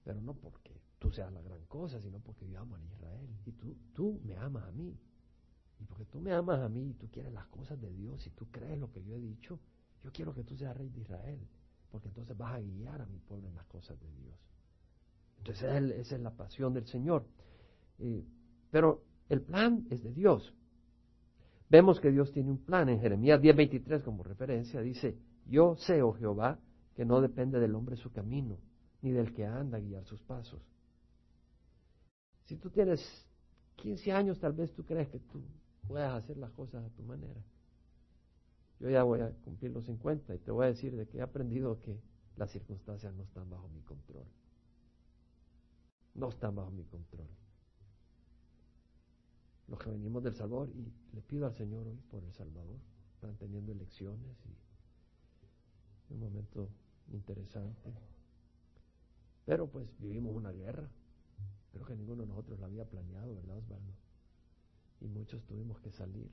Pero 0.04 0.22
no 0.22 0.34
porque 0.34 0.80
tú 1.00 1.12
seas 1.12 1.32
la 1.32 1.42
gran 1.42 1.66
cosa, 1.66 2.00
sino 2.02 2.20
porque 2.20 2.48
yo 2.50 2.60
amo 2.60 2.76
a 2.76 2.84
Israel. 2.84 3.30
Y 3.46 3.52
tú, 3.54 3.76
tú 3.94 4.22
me 4.24 4.36
amas 4.38 4.64
a 4.66 4.72
mí. 4.72 4.98
Y 5.80 5.86
porque 5.86 6.06
tú 6.06 6.20
me 6.20 6.34
amas 6.34 6.60
a 6.60 6.70
mí 6.70 6.90
y 6.90 6.94
tú 6.94 7.08
quieres 7.10 7.34
las 7.34 7.48
cosas 7.48 7.80
de 7.80 7.92
Dios 7.92 8.26
y 8.28 8.30
tú 8.32 8.48
crees 8.52 8.78
lo 8.78 8.92
que 8.92 9.04
yo 9.04 9.16
he 9.16 9.20
dicho, 9.20 9.60
yo 10.04 10.12
quiero 10.12 10.34
que 10.34 10.44
tú 10.44 10.56
seas 10.56 10.76
rey 10.76 10.90
de 10.90 11.02
Israel. 11.02 11.40
Porque 11.90 12.10
entonces 12.10 12.38
vas 12.38 12.56
a 12.56 12.60
guiar 12.60 13.02
a 13.02 13.06
mi 13.06 13.20
pueblo 13.20 13.48
en 13.48 13.56
las 13.56 13.66
cosas 13.66 14.00
de 14.00 14.12
Dios. 14.12 14.36
Entonces 15.40 15.92
esa 15.98 16.16
es 16.16 16.22
la 16.22 16.32
pasión 16.32 16.74
del 16.74 16.86
Señor. 16.86 17.26
Eh, 17.98 18.24
pero 18.70 19.04
el 19.30 19.42
plan 19.42 19.88
es 19.90 20.04
de 20.04 20.14
Dios. 20.14 20.54
Vemos 21.70 22.00
que 22.00 22.12
Dios 22.12 22.32
tiene 22.32 22.52
un 22.52 22.64
plan. 22.66 22.90
En 22.90 23.00
Jeremías 23.00 23.42
10:23 23.42 24.04
como 24.04 24.24
referencia 24.24 24.82
dice, 24.82 25.18
yo 25.46 25.76
sé, 25.78 26.02
oh 26.02 26.14
Jehová, 26.14 26.60
que 26.96 27.06
no 27.06 27.22
depende 27.22 27.60
del 27.60 27.76
hombre 27.76 27.96
su 27.96 28.12
camino, 28.12 28.58
ni 29.02 29.12
del 29.12 29.34
que 29.34 29.46
anda 29.46 29.78
a 29.78 29.82
guiar 29.82 30.04
sus 30.06 30.22
pasos. 30.22 30.62
Si 32.46 32.58
tú 32.58 32.70
tienes 32.70 33.00
15 33.78 34.12
años, 34.12 34.40
tal 34.40 34.54
vez 34.54 34.74
tú 34.74 34.84
crees 34.84 35.08
que 35.10 35.20
tú 35.20 35.42
puedas 35.90 36.14
hacer 36.14 36.38
las 36.38 36.52
cosas 36.52 36.86
a 36.86 36.90
tu 36.96 37.04
manera. 37.04 37.44
Yo 38.80 38.90
ya 38.90 39.04
voy 39.04 39.20
a 39.20 39.32
cumplir 39.44 39.72
los 39.72 39.84
50 39.84 40.34
y 40.36 40.38
te 40.38 40.52
voy 40.52 40.64
a 40.64 40.70
decir 40.70 40.96
de 40.96 41.06
que 41.06 41.18
he 41.18 41.22
aprendido 41.22 41.82
que 41.82 42.00
las 42.38 42.52
circunstancias 42.52 43.14
no 43.14 43.24
están 43.24 43.50
bajo 43.50 43.68
mi 43.68 43.82
control. 43.82 44.26
No 46.14 46.30
están 46.30 46.56
bajo 46.56 46.72
mi 46.72 46.86
control 46.86 47.28
los 49.70 49.80
que 49.80 49.90
venimos 49.90 50.24
del 50.24 50.36
Salvador 50.36 50.70
y 50.70 50.92
le 51.16 51.22
pido 51.22 51.46
al 51.46 51.54
Señor 51.54 51.88
hoy 51.88 51.98
por 52.10 52.24
El 52.24 52.34
Salvador. 52.34 52.78
Están 53.14 53.36
teniendo 53.38 53.72
elecciones 53.72 54.36
y 56.10 56.14
un 56.14 56.20
momento 56.20 56.70
interesante. 57.12 57.94
Pero 59.46 59.68
pues 59.68 59.88
vivimos 60.00 60.36
una 60.36 60.52
guerra. 60.52 60.90
Creo 61.72 61.86
que 61.86 61.96
ninguno 61.96 62.24
de 62.24 62.30
nosotros 62.30 62.60
la 62.60 62.66
había 62.66 62.86
planeado, 62.86 63.36
¿verdad, 63.36 63.58
Osvaldo? 63.58 63.94
Y 65.02 65.08
muchos 65.08 65.44
tuvimos 65.46 65.80
que 65.80 65.92
salir. 65.92 66.30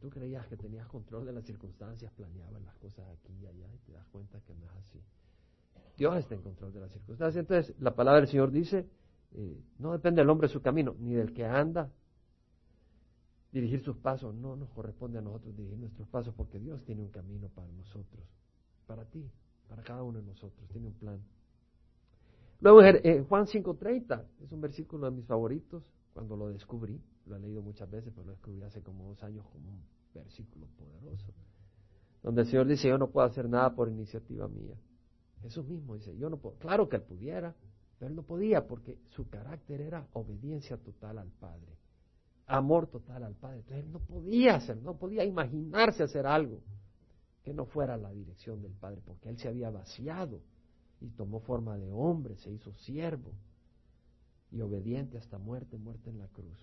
Tú 0.00 0.10
creías 0.10 0.46
que 0.46 0.56
tenías 0.56 0.86
control 0.86 1.26
de 1.26 1.32
las 1.32 1.44
circunstancias, 1.44 2.12
planeabas 2.12 2.62
las 2.62 2.76
cosas 2.76 3.08
aquí 3.08 3.32
y 3.40 3.46
allá 3.46 3.74
y 3.74 3.78
te 3.78 3.92
das 3.92 4.06
cuenta 4.08 4.40
que 4.40 4.54
no 4.54 4.66
es 4.66 4.72
así. 4.76 5.02
Dios 5.96 6.16
está 6.16 6.36
en 6.36 6.42
control 6.42 6.72
de 6.72 6.80
las 6.80 6.92
circunstancias. 6.92 7.40
Entonces, 7.40 7.74
la 7.80 7.94
palabra 7.94 8.20
del 8.20 8.28
Señor 8.28 8.52
dice, 8.52 8.86
eh, 9.32 9.60
no 9.78 9.92
depende 9.92 10.20
del 10.20 10.30
hombre 10.30 10.48
su 10.48 10.62
camino, 10.62 10.94
ni 11.00 11.14
del 11.14 11.34
que 11.34 11.44
anda 11.44 11.90
dirigir 13.50 13.80
sus 13.80 13.96
pasos. 13.96 14.34
No 14.34 14.54
nos 14.54 14.70
corresponde 14.70 15.18
a 15.18 15.22
nosotros 15.22 15.56
dirigir 15.56 15.78
nuestros 15.78 16.06
pasos 16.08 16.34
porque 16.34 16.60
Dios 16.60 16.84
tiene 16.84 17.02
un 17.02 17.10
camino 17.10 17.48
para 17.48 17.70
nosotros. 17.72 18.24
para 18.86 19.04
ti, 19.04 19.30
para 19.68 19.82
cada 19.82 20.02
uno 20.02 20.18
de 20.18 20.24
nosotros, 20.24 20.66
tiene 20.70 20.86
un 20.86 20.94
plan. 20.94 21.20
Luego 22.60 22.82
en 22.82 23.24
Juan 23.24 23.44
5.30, 23.44 24.24
es 24.42 24.50
un 24.50 24.62
versículo 24.62 25.10
de 25.10 25.16
mis 25.16 25.26
favoritos, 25.26 25.84
cuando 26.12 26.36
lo 26.36 26.48
descubrí, 26.48 27.00
lo 27.26 27.36
he 27.36 27.38
leído 27.38 27.62
muchas 27.62 27.90
veces, 27.90 28.12
pero 28.14 28.26
lo 28.26 28.32
descubrí 28.32 28.62
hace 28.62 28.82
como 28.82 29.08
dos 29.08 29.22
años 29.22 29.46
como 29.52 29.70
un 29.70 29.82
versículo 30.14 30.66
poderoso, 30.76 31.32
donde 32.22 32.42
el 32.42 32.48
Señor 32.48 32.66
dice, 32.66 32.88
yo 32.88 32.98
no 32.98 33.10
puedo 33.10 33.26
hacer 33.26 33.48
nada 33.48 33.74
por 33.74 33.88
iniciativa 33.88 34.48
mía. 34.48 34.76
Jesús 35.42 35.66
mismo 35.66 35.94
dice, 35.94 36.16
yo 36.16 36.28
no 36.28 36.38
puedo, 36.38 36.56
claro 36.56 36.88
que 36.88 36.96
él 36.96 37.02
pudiera, 37.02 37.54
pero 37.98 38.10
él 38.10 38.16
no 38.16 38.22
podía 38.22 38.66
porque 38.66 38.98
su 39.10 39.28
carácter 39.28 39.80
era 39.80 40.06
obediencia 40.12 40.76
total 40.76 41.18
al 41.18 41.30
Padre, 41.30 41.76
amor 42.46 42.88
total 42.88 43.22
al 43.22 43.34
Padre. 43.34 43.58
Entonces 43.58 43.84
él 43.84 43.92
no 43.92 44.00
podía 44.00 44.56
hacer, 44.56 44.76
no 44.78 44.96
podía 44.96 45.24
imaginarse 45.24 46.02
hacer 46.02 46.26
algo 46.26 46.60
que 47.44 47.54
no 47.54 47.64
fuera 47.66 47.96
la 47.96 48.10
dirección 48.10 48.60
del 48.60 48.72
Padre, 48.72 49.00
porque 49.04 49.28
él 49.28 49.38
se 49.38 49.48
había 49.48 49.70
vaciado 49.70 50.40
y 51.00 51.10
tomó 51.10 51.40
forma 51.40 51.78
de 51.78 51.92
hombre, 51.92 52.36
se 52.36 52.50
hizo 52.50 52.72
siervo 52.74 53.32
y 54.50 54.60
obediente 54.60 55.18
hasta 55.18 55.38
muerte, 55.38 55.76
muerte 55.78 56.10
en 56.10 56.18
la 56.18 56.28
cruz. 56.28 56.58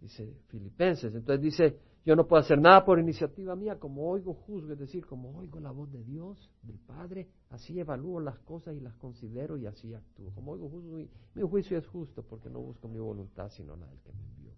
Dice 0.00 0.34
Filipenses. 0.48 1.14
Entonces 1.14 1.42
dice, 1.42 1.78
yo 2.04 2.16
no 2.16 2.26
puedo 2.26 2.40
hacer 2.40 2.58
nada 2.58 2.84
por 2.84 2.98
iniciativa 2.98 3.54
mía, 3.54 3.78
como 3.78 4.08
oigo 4.08 4.32
juzgo, 4.32 4.72
es 4.72 4.78
decir, 4.78 5.04
como 5.04 5.36
oigo 5.38 5.60
la 5.60 5.70
voz 5.70 5.92
de 5.92 6.02
Dios, 6.02 6.50
del 6.62 6.78
Padre, 6.78 7.28
así 7.50 7.78
evalúo 7.78 8.20
las 8.20 8.38
cosas 8.40 8.74
y 8.74 8.80
las 8.80 8.96
considero 8.96 9.58
y 9.58 9.66
así 9.66 9.92
actúo. 9.92 10.32
Como 10.34 10.52
oigo 10.52 10.70
juzgo, 10.70 10.96
mi, 10.96 11.08
mi 11.34 11.42
juicio 11.42 11.76
es 11.76 11.86
justo 11.86 12.22
porque 12.22 12.48
no 12.48 12.60
busco 12.60 12.88
mi 12.88 12.98
voluntad, 12.98 13.50
sino 13.50 13.76
la 13.76 13.86
del 13.86 14.00
que 14.00 14.12
me 14.12 14.24
envió. 14.24 14.52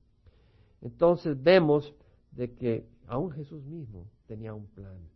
Entonces 0.80 1.42
vemos 1.42 1.92
de 2.30 2.54
que 2.54 2.88
aún 3.06 3.32
Jesús 3.32 3.64
mismo 3.64 4.06
tenía 4.26 4.54
un 4.54 4.66
plan. 4.66 5.08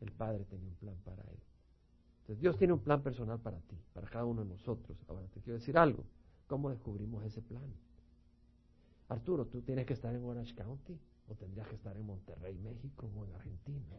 El 0.00 0.12
Padre 0.12 0.44
tenía 0.44 0.68
un 0.68 0.76
plan 0.76 0.96
para 1.04 1.22
él. 1.22 1.38
Dios 2.34 2.56
tiene 2.58 2.74
un 2.74 2.80
plan 2.80 3.02
personal 3.02 3.40
para 3.40 3.58
ti, 3.60 3.76
para 3.94 4.08
cada 4.08 4.24
uno 4.24 4.42
de 4.42 4.50
nosotros. 4.50 4.98
Ahora 5.08 5.26
te 5.28 5.40
quiero 5.40 5.58
decir 5.58 5.78
algo. 5.78 6.04
¿Cómo 6.46 6.70
descubrimos 6.70 7.24
ese 7.24 7.40
plan? 7.40 7.72
Arturo, 9.08 9.46
¿tú 9.46 9.62
tienes 9.62 9.86
que 9.86 9.94
estar 9.94 10.14
en 10.14 10.22
Orange 10.24 10.54
County? 10.54 10.98
¿O 11.28 11.34
tendrías 11.34 11.66
que 11.68 11.76
estar 11.76 11.96
en 11.96 12.06
Monterrey, 12.06 12.58
México? 12.58 13.10
¿O 13.16 13.24
en 13.24 13.34
Argentina? 13.34 13.96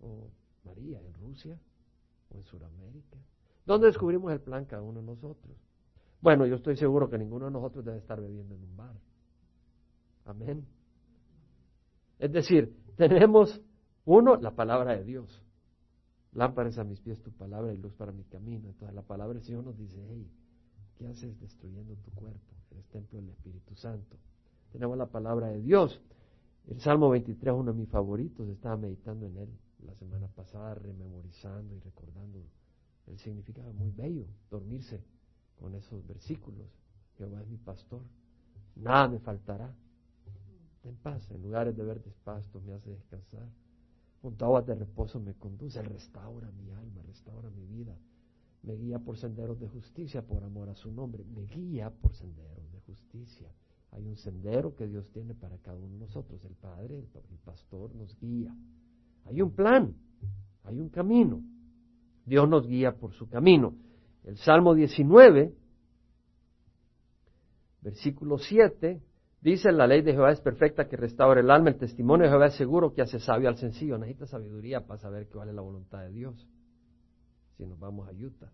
¿O 0.00 0.28
María, 0.64 1.00
en 1.00 1.12
Rusia? 1.14 1.58
¿O 2.30 2.36
en 2.36 2.42
Sudamérica? 2.42 3.18
¿Dónde 3.66 3.88
descubrimos 3.88 4.32
el 4.32 4.40
plan 4.40 4.64
cada 4.64 4.82
uno 4.82 5.00
de 5.00 5.06
nosotros? 5.06 5.56
Bueno, 6.20 6.46
yo 6.46 6.56
estoy 6.56 6.76
seguro 6.76 7.10
que 7.10 7.18
ninguno 7.18 7.46
de 7.46 7.52
nosotros 7.52 7.84
debe 7.84 7.98
estar 7.98 8.20
bebiendo 8.20 8.54
en 8.54 8.62
un 8.62 8.76
bar. 8.76 8.96
Amén. 10.24 10.66
Es 12.18 12.32
decir, 12.32 12.74
tenemos, 12.96 13.60
uno, 14.04 14.36
la 14.36 14.52
palabra 14.52 14.96
de 14.96 15.04
Dios. 15.04 15.42
Lámparas 16.36 16.76
a 16.76 16.84
mis 16.84 17.00
pies 17.00 17.22
tu 17.22 17.32
palabra 17.32 17.72
y 17.72 17.78
luz 17.78 17.94
para 17.94 18.12
mi 18.12 18.22
camino. 18.24 18.68
Entonces 18.68 18.94
la 18.94 19.00
palabra 19.00 19.32
del 19.32 19.42
Señor 19.42 19.64
nos 19.64 19.78
dice, 19.78 20.06
hey, 20.10 20.30
¿qué 20.98 21.06
haces 21.06 21.40
destruyendo 21.40 21.94
tu 21.96 22.10
cuerpo? 22.10 22.54
Eres 22.70 22.86
templo 22.88 23.18
del 23.18 23.30
Espíritu 23.30 23.74
Santo. 23.74 24.18
Tenemos 24.70 24.98
la 24.98 25.06
palabra 25.06 25.48
de 25.48 25.62
Dios. 25.62 25.98
El 26.66 26.78
Salmo 26.78 27.08
23 27.08 27.54
es 27.54 27.58
uno 27.58 27.72
de 27.72 27.78
mis 27.78 27.88
favoritos. 27.88 28.46
Estaba 28.50 28.76
meditando 28.76 29.24
en 29.24 29.38
él 29.38 29.48
la 29.86 29.94
semana 29.94 30.28
pasada, 30.28 30.74
rememorizando 30.74 31.74
y 31.74 31.80
recordando 31.80 32.42
el 33.06 33.18
significado 33.18 33.72
muy 33.72 33.90
bello, 33.92 34.26
dormirse 34.50 35.02
con 35.58 35.74
esos 35.74 36.06
versículos. 36.06 36.66
Jehová 37.16 37.40
es 37.40 37.48
mi 37.48 37.56
pastor, 37.56 38.02
nada 38.74 39.08
me 39.08 39.20
faltará. 39.20 39.74
En 40.84 40.96
paz, 40.96 41.30
en 41.30 41.40
lugares 41.40 41.74
de 41.74 41.82
verdes 41.82 42.14
pastos 42.24 42.62
me 42.62 42.74
hace 42.74 42.90
descansar 42.90 43.48
Junto 44.26 44.44
aguas 44.44 44.66
de 44.66 44.74
reposo 44.74 45.20
me 45.20 45.34
conduce, 45.34 45.80
restaura 45.80 46.50
mi 46.50 46.72
alma, 46.72 47.00
restaura 47.06 47.48
mi 47.48 47.64
vida. 47.64 47.96
Me 48.64 48.74
guía 48.74 48.98
por 48.98 49.16
senderos 49.16 49.60
de 49.60 49.68
justicia 49.68 50.26
por 50.26 50.42
amor 50.42 50.68
a 50.68 50.74
su 50.74 50.90
nombre. 50.90 51.22
Me 51.22 51.44
guía 51.44 51.90
por 51.90 52.12
senderos 52.12 52.72
de 52.72 52.80
justicia. 52.80 53.48
Hay 53.92 54.04
un 54.04 54.16
sendero 54.16 54.74
que 54.74 54.88
Dios 54.88 55.08
tiene 55.12 55.32
para 55.32 55.58
cada 55.58 55.78
uno 55.78 55.92
de 55.92 56.00
nosotros. 56.00 56.44
El 56.44 56.56
Padre, 56.56 56.98
el 56.98 57.38
pastor 57.44 57.94
nos 57.94 58.18
guía. 58.18 58.52
Hay 59.26 59.40
un 59.40 59.52
plan, 59.52 59.94
hay 60.64 60.80
un 60.80 60.88
camino. 60.88 61.40
Dios 62.24 62.48
nos 62.48 62.66
guía 62.66 62.96
por 62.96 63.12
su 63.12 63.28
camino. 63.28 63.76
El 64.24 64.38
Salmo 64.38 64.74
19, 64.74 65.54
versículo 67.80 68.38
7, 68.38 69.00
Dice, 69.46 69.70
la 69.70 69.86
ley 69.86 70.02
de 70.02 70.10
Jehová 70.10 70.32
es 70.32 70.40
perfecta 70.40 70.88
que 70.88 70.96
restaura 70.96 71.40
el 71.40 71.52
alma, 71.52 71.70
el 71.70 71.78
testimonio 71.78 72.24
de 72.24 72.30
Jehová 72.30 72.46
es 72.46 72.56
seguro 72.56 72.92
que 72.92 73.02
hace 73.02 73.20
sabio 73.20 73.48
al 73.48 73.56
sencillo. 73.56 73.96
Necesita 73.96 74.26
sabiduría 74.26 74.84
para 74.84 74.98
saber 74.98 75.28
cuál 75.28 75.50
es 75.50 75.54
la 75.54 75.62
voluntad 75.62 76.00
de 76.00 76.10
Dios. 76.10 76.48
Si 77.56 77.64
nos 77.64 77.78
vamos 77.78 78.08
a 78.08 78.10
Utah, 78.10 78.50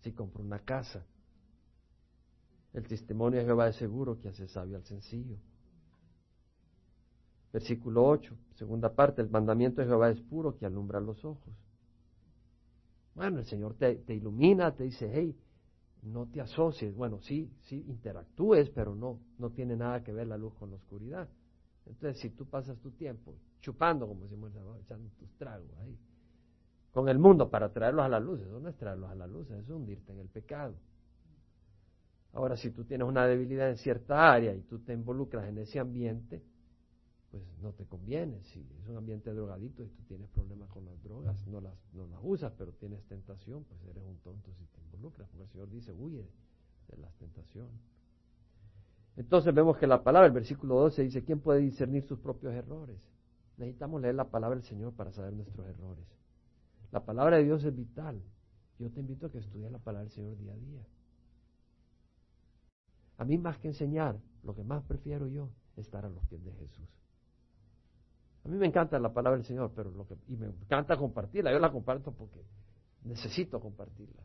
si 0.00 0.10
compro 0.10 0.42
una 0.42 0.58
casa. 0.58 1.06
El 2.72 2.88
testimonio 2.88 3.38
de 3.38 3.44
Jehová 3.44 3.68
es 3.68 3.76
seguro 3.76 4.18
que 4.18 4.30
hace 4.30 4.48
sabio 4.48 4.78
al 4.78 4.82
sencillo. 4.82 5.36
Versículo 7.52 8.04
8, 8.04 8.36
segunda 8.56 8.92
parte, 8.96 9.22
el 9.22 9.30
mandamiento 9.30 9.80
de 9.80 9.86
Jehová 9.86 10.10
es 10.10 10.20
puro 10.22 10.56
que 10.56 10.66
alumbra 10.66 10.98
los 10.98 11.24
ojos. 11.24 11.54
Bueno, 13.14 13.38
el 13.38 13.44
Señor 13.44 13.74
te, 13.74 13.94
te 13.94 14.12
ilumina, 14.12 14.74
te 14.74 14.82
dice, 14.82 15.08
hey, 15.14 15.36
no 16.04 16.26
te 16.26 16.40
asocies, 16.40 16.94
bueno, 16.94 17.20
sí, 17.20 17.50
sí, 17.62 17.84
interactúes, 17.88 18.70
pero 18.70 18.94
no, 18.94 19.18
no 19.38 19.50
tiene 19.50 19.76
nada 19.76 20.02
que 20.04 20.12
ver 20.12 20.26
la 20.26 20.36
luz 20.36 20.54
con 20.54 20.70
la 20.70 20.76
oscuridad. 20.76 21.28
Entonces, 21.86 22.20
si 22.20 22.30
tú 22.30 22.46
pasas 22.46 22.78
tu 22.78 22.90
tiempo 22.92 23.34
chupando, 23.60 24.06
como 24.06 24.22
decimos, 24.24 24.52
echando 24.80 25.10
tus 25.18 25.30
tragos 25.36 25.70
ahí, 25.80 25.98
con 26.92 27.08
el 27.08 27.18
mundo 27.18 27.50
para 27.50 27.72
traerlos 27.72 28.04
a 28.04 28.08
la 28.08 28.20
luz, 28.20 28.40
eso 28.40 28.60
no 28.60 28.68
es 28.68 28.76
traerlos 28.76 29.10
a 29.10 29.14
la 29.14 29.26
luz, 29.26 29.50
eso 29.50 29.60
es 29.60 29.70
hundirte 29.70 30.12
en 30.12 30.20
el 30.20 30.28
pecado. 30.28 30.74
Ahora, 32.32 32.56
si 32.56 32.70
tú 32.70 32.84
tienes 32.84 33.06
una 33.06 33.26
debilidad 33.26 33.70
en 33.70 33.76
cierta 33.76 34.32
área 34.32 34.54
y 34.54 34.60
tú 34.62 34.80
te 34.80 34.92
involucras 34.92 35.48
en 35.48 35.58
ese 35.58 35.78
ambiente, 35.78 36.42
pues 37.34 37.58
no 37.62 37.72
te 37.72 37.84
conviene. 37.84 38.40
Si 38.44 38.60
es 38.80 38.88
un 38.88 38.96
ambiente 38.96 39.32
drogadito 39.32 39.82
y 39.82 39.88
tú 39.88 40.02
tienes 40.04 40.28
problemas 40.28 40.68
con 40.70 40.84
las 40.84 41.02
drogas, 41.02 41.44
no 41.48 41.60
las, 41.60 41.74
no 41.92 42.06
las 42.06 42.20
usas, 42.22 42.52
pero 42.56 42.72
tienes 42.72 43.02
tentación, 43.06 43.64
pues 43.64 43.82
eres 43.86 44.04
un 44.04 44.18
tonto 44.18 44.52
si 44.54 44.64
te 44.66 44.80
involucras, 44.80 45.28
porque 45.28 45.42
el 45.42 45.48
Señor 45.48 45.70
dice, 45.70 45.92
huye 45.92 46.28
de 46.88 46.96
las 46.98 47.12
tentaciones. 47.16 47.80
Entonces 49.16 49.52
vemos 49.52 49.76
que 49.78 49.86
la 49.88 50.04
palabra, 50.04 50.26
el 50.26 50.32
versículo 50.32 50.76
12 50.76 51.02
dice, 51.02 51.24
¿quién 51.24 51.40
puede 51.40 51.60
discernir 51.60 52.04
sus 52.04 52.20
propios 52.20 52.54
errores? 52.54 53.00
Necesitamos 53.56 54.00
leer 54.00 54.14
la 54.14 54.30
palabra 54.30 54.56
del 54.56 54.64
Señor 54.64 54.92
para 54.92 55.10
saber 55.10 55.32
nuestros 55.32 55.66
errores. 55.66 56.06
La 56.92 57.04
palabra 57.04 57.38
de 57.38 57.44
Dios 57.44 57.64
es 57.64 57.74
vital. 57.74 58.22
Yo 58.78 58.90
te 58.90 59.00
invito 59.00 59.26
a 59.26 59.30
que 59.32 59.38
estudies 59.38 59.72
la 59.72 59.78
palabra 59.78 60.04
del 60.04 60.12
Señor 60.12 60.36
día 60.36 60.52
a 60.52 60.56
día. 60.56 60.86
A 63.18 63.24
mí 63.24 63.38
más 63.38 63.58
que 63.58 63.68
enseñar, 63.68 64.20
lo 64.44 64.54
que 64.54 64.62
más 64.62 64.84
prefiero 64.84 65.26
yo 65.26 65.50
es 65.72 65.86
estar 65.86 66.04
a 66.04 66.08
los 66.08 66.24
pies 66.26 66.44
de 66.44 66.52
Jesús. 66.52 67.03
A 68.44 68.48
mí 68.48 68.56
me 68.56 68.66
encanta 68.66 68.98
la 68.98 69.12
palabra 69.12 69.38
del 69.38 69.46
Señor, 69.46 69.72
pero 69.74 69.90
lo 69.90 70.06
que, 70.06 70.16
y 70.28 70.36
me 70.36 70.46
encanta 70.46 70.96
compartirla. 70.96 71.50
Yo 71.50 71.58
la 71.58 71.72
comparto 71.72 72.12
porque 72.12 72.44
necesito 73.04 73.58
compartirla. 73.58 74.22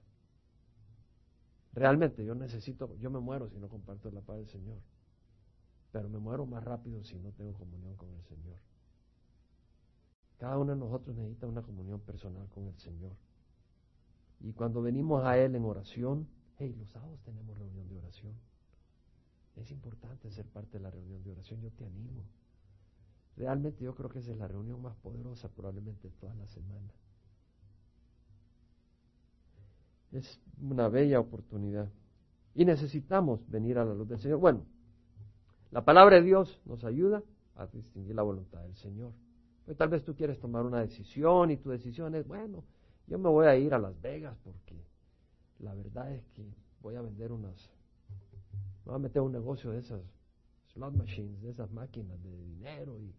Realmente 1.74 2.26
yo 2.26 2.36
necesito, 2.36 2.96
yo 2.98 3.10
me 3.10 3.20
muero 3.20 3.48
si 3.50 3.58
no 3.58 3.70
comparto 3.70 4.12
la 4.12 4.22
palabra 4.22 4.46
del 4.46 4.50
Señor. 4.50 4.80
Pero 5.92 6.10
me 6.10 6.20
muero 6.20 6.46
más 6.46 6.64
rápido 6.64 7.04
si 7.04 7.18
no 7.18 7.32
tengo 7.32 7.54
comunión 7.54 7.96
con 7.96 8.14
el 8.14 8.22
Señor. 8.24 8.58
Cada 10.38 10.58
uno 10.58 10.74
de 10.74 10.80
nosotros 10.80 11.16
necesita 11.16 11.48
una 11.48 11.62
comunión 11.62 12.02
personal 12.02 12.48
con 12.50 12.68
el 12.68 12.78
Señor. 12.78 13.14
Y 14.42 14.54
cuando 14.54 14.82
venimos 14.82 15.24
a 15.26 15.38
Él 15.38 15.56
en 15.56 15.66
oración, 15.66 16.28
hey, 16.58 16.76
los 16.78 16.90
sábados 16.90 17.20
tenemos 17.24 17.58
reunión 17.58 17.88
de 17.88 17.98
oración. 17.98 18.34
Es 19.56 19.72
importante 19.72 20.32
ser 20.32 20.46
parte 20.46 20.78
de 20.78 20.84
la 20.84 20.92
reunión 20.92 21.24
de 21.24 21.32
oración. 21.32 21.62
Yo 21.62 21.72
te 21.72 21.86
animo. 21.86 22.24
Realmente 23.40 23.86
yo 23.86 23.96
creo 23.96 24.10
que 24.10 24.20
esa 24.20 24.34
es 24.34 24.38
la 24.38 24.50
reunión 24.50 24.82
más 24.82 24.98
poderosa 24.98 25.48
probablemente 25.48 26.10
de 26.10 26.14
toda 26.16 26.36
la 26.36 26.46
semana. 26.48 26.92
Es 30.12 30.42
una 30.62 30.90
bella 30.90 31.22
oportunidad. 31.22 31.90
Y 32.54 32.66
necesitamos 32.66 33.50
venir 33.50 33.78
a 33.78 33.86
la 33.86 33.94
luz 33.94 34.10
del 34.10 34.20
Señor. 34.20 34.40
Bueno, 34.40 34.66
la 35.72 35.86
palabra 35.86 36.18
de 36.18 36.24
Dios 36.24 36.60
nos 36.66 36.84
ayuda 36.84 37.24
a 37.56 37.66
distinguir 37.68 38.14
la 38.14 38.24
voluntad 38.24 38.62
del 38.62 38.76
Señor. 38.76 39.14
Pues 39.64 39.78
tal 39.78 39.88
vez 39.88 40.04
tú 40.04 40.16
quieres 40.16 40.38
tomar 40.42 40.66
una 40.66 40.82
decisión 40.82 41.50
y 41.50 41.56
tu 41.56 41.70
decisión 41.70 42.16
es, 42.16 42.28
bueno, 42.28 42.66
yo 43.08 43.18
me 43.20 43.30
voy 43.30 43.48
a 43.48 43.56
ir 43.56 43.74
a 43.74 43.80
Las 43.80 44.02
Vegas 44.02 44.38
porque 44.44 44.84
la 45.60 45.74
verdad 45.76 46.12
es 46.12 46.28
que 46.34 46.44
voy 46.82 46.96
a 46.96 47.02
vender 47.02 47.32
unas, 47.32 47.70
me 48.84 48.92
voy 48.92 48.96
a 48.96 49.00
meter 49.00 49.22
un 49.22 49.32
negocio 49.32 49.72
de 49.72 49.80
esas 49.80 50.02
slot 50.74 50.94
machines, 50.94 51.42
de 51.42 51.52
esas 51.52 51.72
máquinas 51.72 52.22
de 52.22 52.38
dinero 52.44 53.00
y 53.00 53.14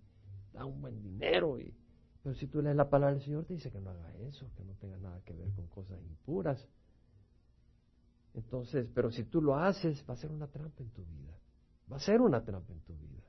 da 0.53 0.65
un 0.65 0.81
buen 0.81 1.03
dinero. 1.03 1.59
Y, 1.59 1.75
pero 2.23 2.35
si 2.35 2.47
tú 2.47 2.63
lees 2.63 2.77
la 2.77 2.89
palabra 2.89 3.15
del 3.15 3.25
Señor, 3.25 3.45
te 3.45 3.55
dice 3.55 3.71
que 3.71 3.81
no 3.81 3.91
hagas 3.91 4.15
eso, 4.17 4.51
que 4.57 4.65
no 4.65 4.75
tenga 4.75 4.99
nada 4.99 5.21
que 5.25 5.35
ver 5.35 5.51
con 5.53 5.67
cosas 5.69 6.01
impuras. 6.03 6.67
Entonces, 8.35 8.89
pero 8.95 9.11
si 9.11 9.25
tú 9.25 9.43
lo 9.43 9.57
haces, 9.57 10.05
va 10.09 10.15
a 10.15 10.17
ser 10.17 10.31
una 10.31 10.47
trampa 10.47 10.83
en 10.83 10.91
tu 10.91 11.05
vida. 11.05 11.37
Va 11.91 11.97
a 11.97 12.01
ser 12.01 12.21
una 12.21 12.43
trampa 12.45 12.73
en 12.73 12.81
tu 12.81 12.95
vida. 12.97 13.25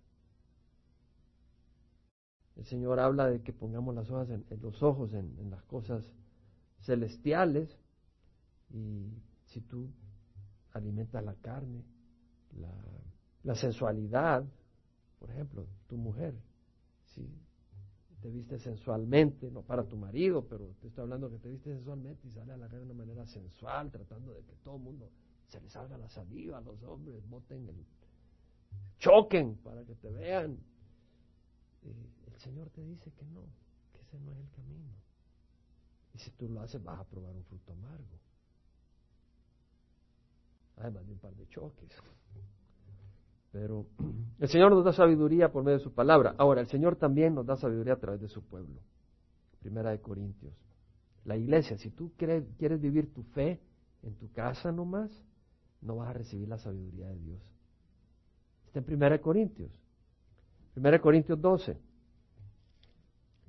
El 2.56 2.66
Señor 2.66 3.00
habla 3.00 3.28
de 3.28 3.42
que 3.42 3.54
pongamos 3.54 3.96
las 3.96 4.10
ojos 4.12 4.30
en, 4.30 4.46
los 4.62 4.84
ojos 4.84 5.14
en, 5.14 5.50
las 5.50 5.64
cosas 5.64 6.06
celestiales 6.82 7.76
y 8.70 9.10
si 9.46 9.62
tú 9.62 9.90
alimentas 10.74 11.24
la 11.24 11.34
carne, 11.36 11.84
la 13.44 13.56
sensualidad, 13.56 14.44
por 15.18 15.32
ejemplo, 15.32 15.66
tu 15.88 15.98
mujer, 15.98 16.36
si 17.14 17.28
te 18.22 18.30
viste 18.30 18.60
sensualmente, 18.60 19.50
no 19.52 19.62
para 19.62 19.84
tu 19.84 19.98
marido, 19.98 20.46
pero 20.48 20.68
te 20.80 20.88
estoy 20.88 21.04
hablando 21.04 21.30
que 21.30 21.38
te 21.38 21.50
viste 21.50 21.72
sensualmente 21.74 22.28
y 22.28 22.32
sale 22.32 22.54
a 22.54 22.58
la 22.58 22.68
calle 22.68 22.80
de 22.80 22.92
una 22.92 23.06
manera 23.06 23.26
sensual, 23.26 23.92
tratando 23.92 24.34
de 24.34 24.44
que 24.44 24.54
todo 24.64 24.76
el 24.76 24.84
mundo 24.84 25.10
se 25.48 25.60
le 25.60 25.70
salga 25.70 25.98
la 25.98 26.10
saliva 26.10 26.60
a 26.60 26.62
los 26.62 26.82
hombres, 26.84 27.28
boten 27.28 27.68
el, 27.68 27.86
choquen 29.00 29.56
para 29.58 29.84
que 29.84 29.96
te 29.96 30.10
vean. 30.12 30.58
el 31.84 32.40
Señor 32.40 32.70
te 32.70 32.84
dice 32.84 33.12
que 33.12 33.26
no, 33.26 33.44
que 33.92 34.02
ese 34.02 34.20
no 34.20 34.32
es 34.32 34.38
el 34.38 34.50
camino. 34.52 34.94
Y 36.14 36.20
si 36.20 36.32
tú 36.32 36.48
lo 36.48 36.62
haces 36.62 36.84
vas 36.84 37.00
a 37.00 37.04
probar 37.06 37.36
un 37.36 37.44
fruto 37.46 37.74
amargo. 37.74 38.20
Además 40.78 41.06
de 41.06 41.14
un 41.14 41.20
par 41.20 41.36
de 41.36 41.48
choques. 41.50 41.90
Pero 43.52 43.86
el 44.40 44.48
Señor 44.48 44.72
nos 44.72 44.84
da 44.84 44.94
sabiduría 44.94 45.52
por 45.52 45.64
medio 45.64 45.78
de 45.78 45.84
su 45.84 45.94
palabra. 45.94 46.36
Ahora, 46.38 46.62
el 46.62 46.68
Señor 46.68 46.96
también 46.96 47.36
nos 47.36 47.46
da 47.46 47.58
sabiduría 47.58 47.94
a 47.94 48.00
través 48.00 48.22
de 48.22 48.28
su 48.28 48.42
pueblo. 48.42 48.82
Primera 49.60 49.92
de 49.92 50.02
Corintios. 50.02 50.54
La 51.26 51.38
iglesia, 51.38 51.78
si 51.78 51.92
tú 51.92 52.12
quieres, 52.18 52.46
quieres 52.58 52.82
vivir 52.82 53.14
tu 53.14 53.24
fe 53.24 53.60
en 54.02 54.16
tu 54.16 54.32
casa 54.32 54.72
nomás, 54.72 55.12
no 55.82 55.98
vas 55.98 56.10
a 56.10 56.14
recibir 56.14 56.48
la 56.48 56.58
sabiduría 56.58 57.08
de 57.10 57.20
Dios. 57.20 57.42
Está 58.66 58.80
en 58.80 58.86
Primera 58.86 59.16
de 59.18 59.22
Corintios. 59.22 59.72
Primera 60.74 60.98
de 60.98 61.02
Corintios 61.02 61.40
12. 61.40 61.78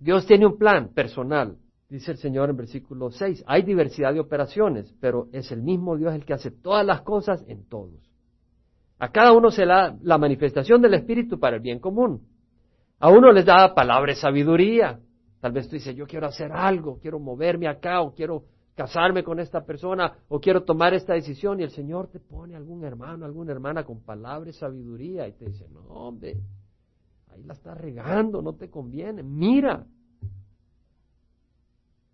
Dios 0.01 0.27
tiene 0.27 0.47
un 0.47 0.59
plan 0.59 0.89
personal, 0.89 1.57
dice 1.89 2.11
el 2.11 2.19
Señor 2.19 2.51
en 2.51 2.57
versículo 2.57 3.11
6. 3.11 3.45
Hay 3.47 3.63
diversidad 3.63 4.13
de 4.13 4.21
operaciones, 4.21 4.93
pero 5.01 5.29
es 5.33 5.53
el 5.53 5.63
mismo 5.63 5.97
Dios 5.97 6.13
el 6.13 6.25
que 6.25 6.35
hace 6.35 6.51
todas 6.51 6.85
las 6.85 7.03
cosas 7.03 7.45
en 7.47 7.65
todos. 7.65 8.12
A 9.03 9.09
cada 9.09 9.33
uno 9.33 9.51
se 9.51 9.67
da 9.67 9.99
la 10.03 10.17
manifestación 10.17 10.81
del 10.81 10.95
Espíritu 10.95 11.41
para 11.41 11.57
el 11.57 11.61
bien 11.61 11.81
común. 11.81 12.25
A 13.01 13.11
uno 13.11 13.33
les 13.33 13.45
da 13.45 13.75
palabra 13.75 14.13
de 14.13 14.15
sabiduría. 14.15 15.01
Tal 15.41 15.51
vez 15.51 15.69
tú 15.69 15.75
dices, 15.75 15.97
yo 15.97 16.07
quiero 16.07 16.29
hacer 16.29 16.53
algo, 16.53 17.01
quiero 17.01 17.19
moverme 17.19 17.67
acá, 17.67 18.01
o 18.01 18.15
quiero 18.15 18.45
casarme 18.77 19.25
con 19.25 19.41
esta 19.41 19.67
persona, 19.67 20.19
o 20.29 20.39
quiero 20.39 20.63
tomar 20.63 20.95
esta 20.95 21.15
decisión, 21.15 21.59
y 21.59 21.65
el 21.65 21.71
Señor 21.71 22.13
te 22.13 22.21
pone 22.21 22.55
algún 22.55 22.85
hermano, 22.85 23.27
alguna 23.27 23.51
hermana 23.51 23.83
con 23.83 24.05
palabra 24.05 24.47
de 24.47 24.53
sabiduría, 24.53 25.27
y 25.27 25.33
te 25.33 25.47
dice, 25.47 25.67
no, 25.69 25.81
hombre, 25.81 26.37
ahí 27.33 27.43
la 27.43 27.55
estás 27.55 27.77
regando, 27.77 28.41
no 28.41 28.53
te 28.53 28.71
conviene, 28.71 29.25
mira. 29.25 29.85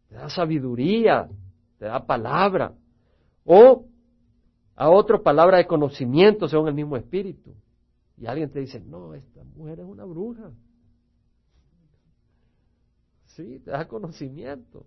Te 0.08 0.14
da 0.14 0.30
sabiduría, 0.30 1.28
te 1.78 1.84
da 1.84 2.06
palabra. 2.06 2.72
O 3.44 3.87
a 4.80 4.90
otro 4.90 5.24
palabra 5.24 5.58
de 5.58 5.66
conocimiento 5.66 6.46
según 6.48 6.68
el 6.68 6.74
mismo 6.74 6.96
espíritu. 6.96 7.52
Y 8.16 8.26
alguien 8.26 8.48
te 8.52 8.60
dice, 8.60 8.78
no, 8.78 9.12
esta 9.12 9.42
mujer 9.42 9.80
es 9.80 9.84
una 9.84 10.04
bruja. 10.04 10.52
Sí, 13.24 13.58
te 13.58 13.72
da 13.72 13.88
conocimiento. 13.88 14.86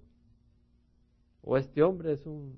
O 1.42 1.58
este 1.58 1.84
hombre 1.84 2.14
es 2.14 2.26
un 2.26 2.56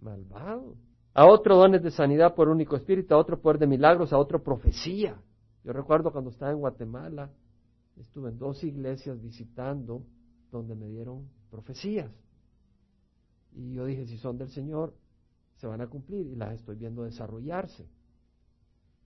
malvado. 0.00 0.76
A 1.12 1.26
otro 1.26 1.54
dones 1.54 1.82
de 1.82 1.90
sanidad 1.90 2.34
por 2.34 2.48
único 2.48 2.76
espíritu, 2.76 3.12
a 3.12 3.18
otro 3.18 3.38
poder 3.42 3.58
de 3.58 3.66
milagros, 3.66 4.14
a 4.14 4.18
otro 4.18 4.42
profecía. 4.42 5.20
Yo 5.64 5.72
recuerdo 5.74 6.12
cuando 6.12 6.30
estaba 6.30 6.52
en 6.52 6.60
Guatemala, 6.60 7.30
estuve 7.98 8.30
en 8.30 8.38
dos 8.38 8.64
iglesias 8.64 9.20
visitando 9.20 10.02
donde 10.50 10.74
me 10.74 10.88
dieron 10.88 11.28
profecías. 11.50 12.10
Y 13.52 13.74
yo 13.74 13.84
dije, 13.84 14.06
si 14.06 14.16
son 14.16 14.38
del 14.38 14.48
Señor, 14.48 14.94
se 15.56 15.66
van 15.66 15.80
a 15.80 15.86
cumplir 15.86 16.26
y 16.26 16.34
las 16.34 16.54
estoy 16.54 16.76
viendo 16.76 17.04
desarrollarse. 17.04 17.88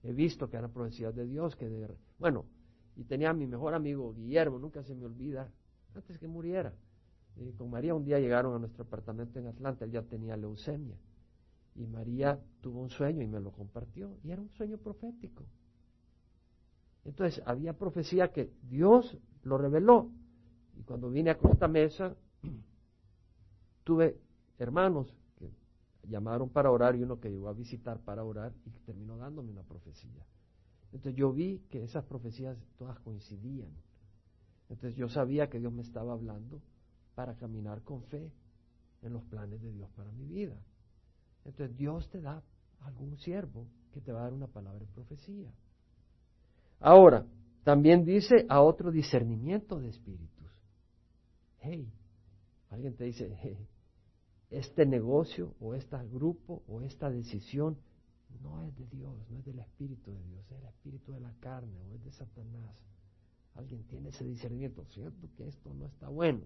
He 0.03 0.13
visto 0.13 0.49
que 0.49 0.57
eran 0.57 0.71
profecías 0.71 1.15
de 1.15 1.25
Dios, 1.25 1.55
que 1.55 1.67
de, 1.67 1.93
bueno, 2.17 2.45
y 2.95 3.03
tenía 3.03 3.29
a 3.29 3.33
mi 3.33 3.47
mejor 3.47 3.73
amigo 3.73 4.13
Guillermo, 4.13 4.59
nunca 4.59 4.83
se 4.83 4.95
me 4.95 5.05
olvida, 5.05 5.51
antes 5.95 6.17
que 6.17 6.27
muriera. 6.27 6.73
Eh, 7.37 7.53
con 7.57 7.69
María 7.69 7.93
un 7.93 8.03
día 8.03 8.19
llegaron 8.19 8.55
a 8.55 8.59
nuestro 8.59 8.83
apartamento 8.83 9.39
en 9.39 9.47
Atlanta, 9.47 9.85
él 9.85 9.91
ya 9.91 10.01
tenía 10.03 10.35
leucemia. 10.37 10.97
Y 11.75 11.85
María 11.85 12.39
tuvo 12.61 12.81
un 12.81 12.89
sueño 12.89 13.21
y 13.21 13.27
me 13.27 13.39
lo 13.39 13.51
compartió, 13.51 14.17
y 14.23 14.31
era 14.31 14.41
un 14.41 14.49
sueño 14.49 14.77
profético. 14.77 15.45
Entonces, 17.05 17.41
había 17.45 17.73
profecía 17.73 18.31
que 18.31 18.51
Dios 18.63 19.17
lo 19.43 19.57
reveló. 19.57 20.11
Y 20.75 20.83
cuando 20.83 21.09
vine 21.09 21.31
a 21.31 21.39
esta 21.51 21.67
mesa, 21.67 22.15
tuve 23.83 24.19
hermanos 24.57 25.15
llamaron 26.09 26.49
para 26.49 26.71
orar 26.71 26.95
y 26.95 27.03
uno 27.03 27.19
que 27.19 27.29
llegó 27.29 27.47
a 27.49 27.53
visitar 27.53 27.99
para 27.99 28.23
orar 28.23 28.53
y 28.65 28.71
terminó 28.85 29.17
dándome 29.17 29.51
una 29.51 29.63
profecía. 29.63 30.25
Entonces 30.91 31.15
yo 31.15 31.31
vi 31.31 31.59
que 31.69 31.83
esas 31.83 32.03
profecías 32.05 32.57
todas 32.77 32.99
coincidían. 32.99 33.71
Entonces 34.69 34.97
yo 34.97 35.07
sabía 35.07 35.49
que 35.49 35.59
Dios 35.59 35.71
me 35.71 35.81
estaba 35.81 36.13
hablando 36.13 36.61
para 37.15 37.35
caminar 37.35 37.83
con 37.83 38.03
fe 38.03 38.31
en 39.01 39.13
los 39.13 39.23
planes 39.25 39.61
de 39.61 39.71
Dios 39.71 39.89
para 39.91 40.11
mi 40.11 40.25
vida. 40.25 40.57
Entonces 41.45 41.75
Dios 41.77 42.09
te 42.09 42.21
da 42.21 42.43
algún 42.81 43.17
siervo 43.17 43.67
que 43.91 44.01
te 44.01 44.11
va 44.11 44.21
a 44.21 44.23
dar 44.23 44.33
una 44.33 44.47
palabra 44.47 44.79
de 44.79 44.91
profecía. 44.91 45.51
Ahora, 46.79 47.25
también 47.63 48.05
dice 48.05 48.45
a 48.49 48.61
otro 48.61 48.91
discernimiento 48.91 49.79
de 49.79 49.89
espíritus. 49.89 50.47
Hey, 51.59 51.91
alguien 52.69 52.95
te 52.95 53.03
dice, 53.03 53.37
hey, 53.41 53.67
este 54.49 54.85
negocio 54.85 55.53
o 55.59 55.75
este 55.75 55.97
grupo 56.07 56.63
o 56.67 56.81
esta 56.81 57.09
decisión 57.09 57.77
no 58.41 58.63
es 58.63 58.75
de 58.77 58.85
Dios, 58.87 59.13
no 59.29 59.37
es 59.39 59.45
del 59.45 59.59
Espíritu 59.59 60.11
de 60.11 60.23
Dios, 60.23 60.45
es 60.51 60.59
el 60.59 60.65
Espíritu 60.65 61.11
de 61.11 61.19
la 61.19 61.33
carne 61.39 61.79
o 61.81 61.95
es 61.95 62.03
de 62.03 62.11
Satanás. 62.11 62.75
Alguien 63.55 63.83
tiene 63.83 64.09
ese 64.09 64.23
discernimiento, 64.23 64.85
cierto 64.85 65.27
que 65.35 65.47
esto 65.47 65.73
no 65.73 65.85
está 65.85 66.07
bueno. 66.07 66.41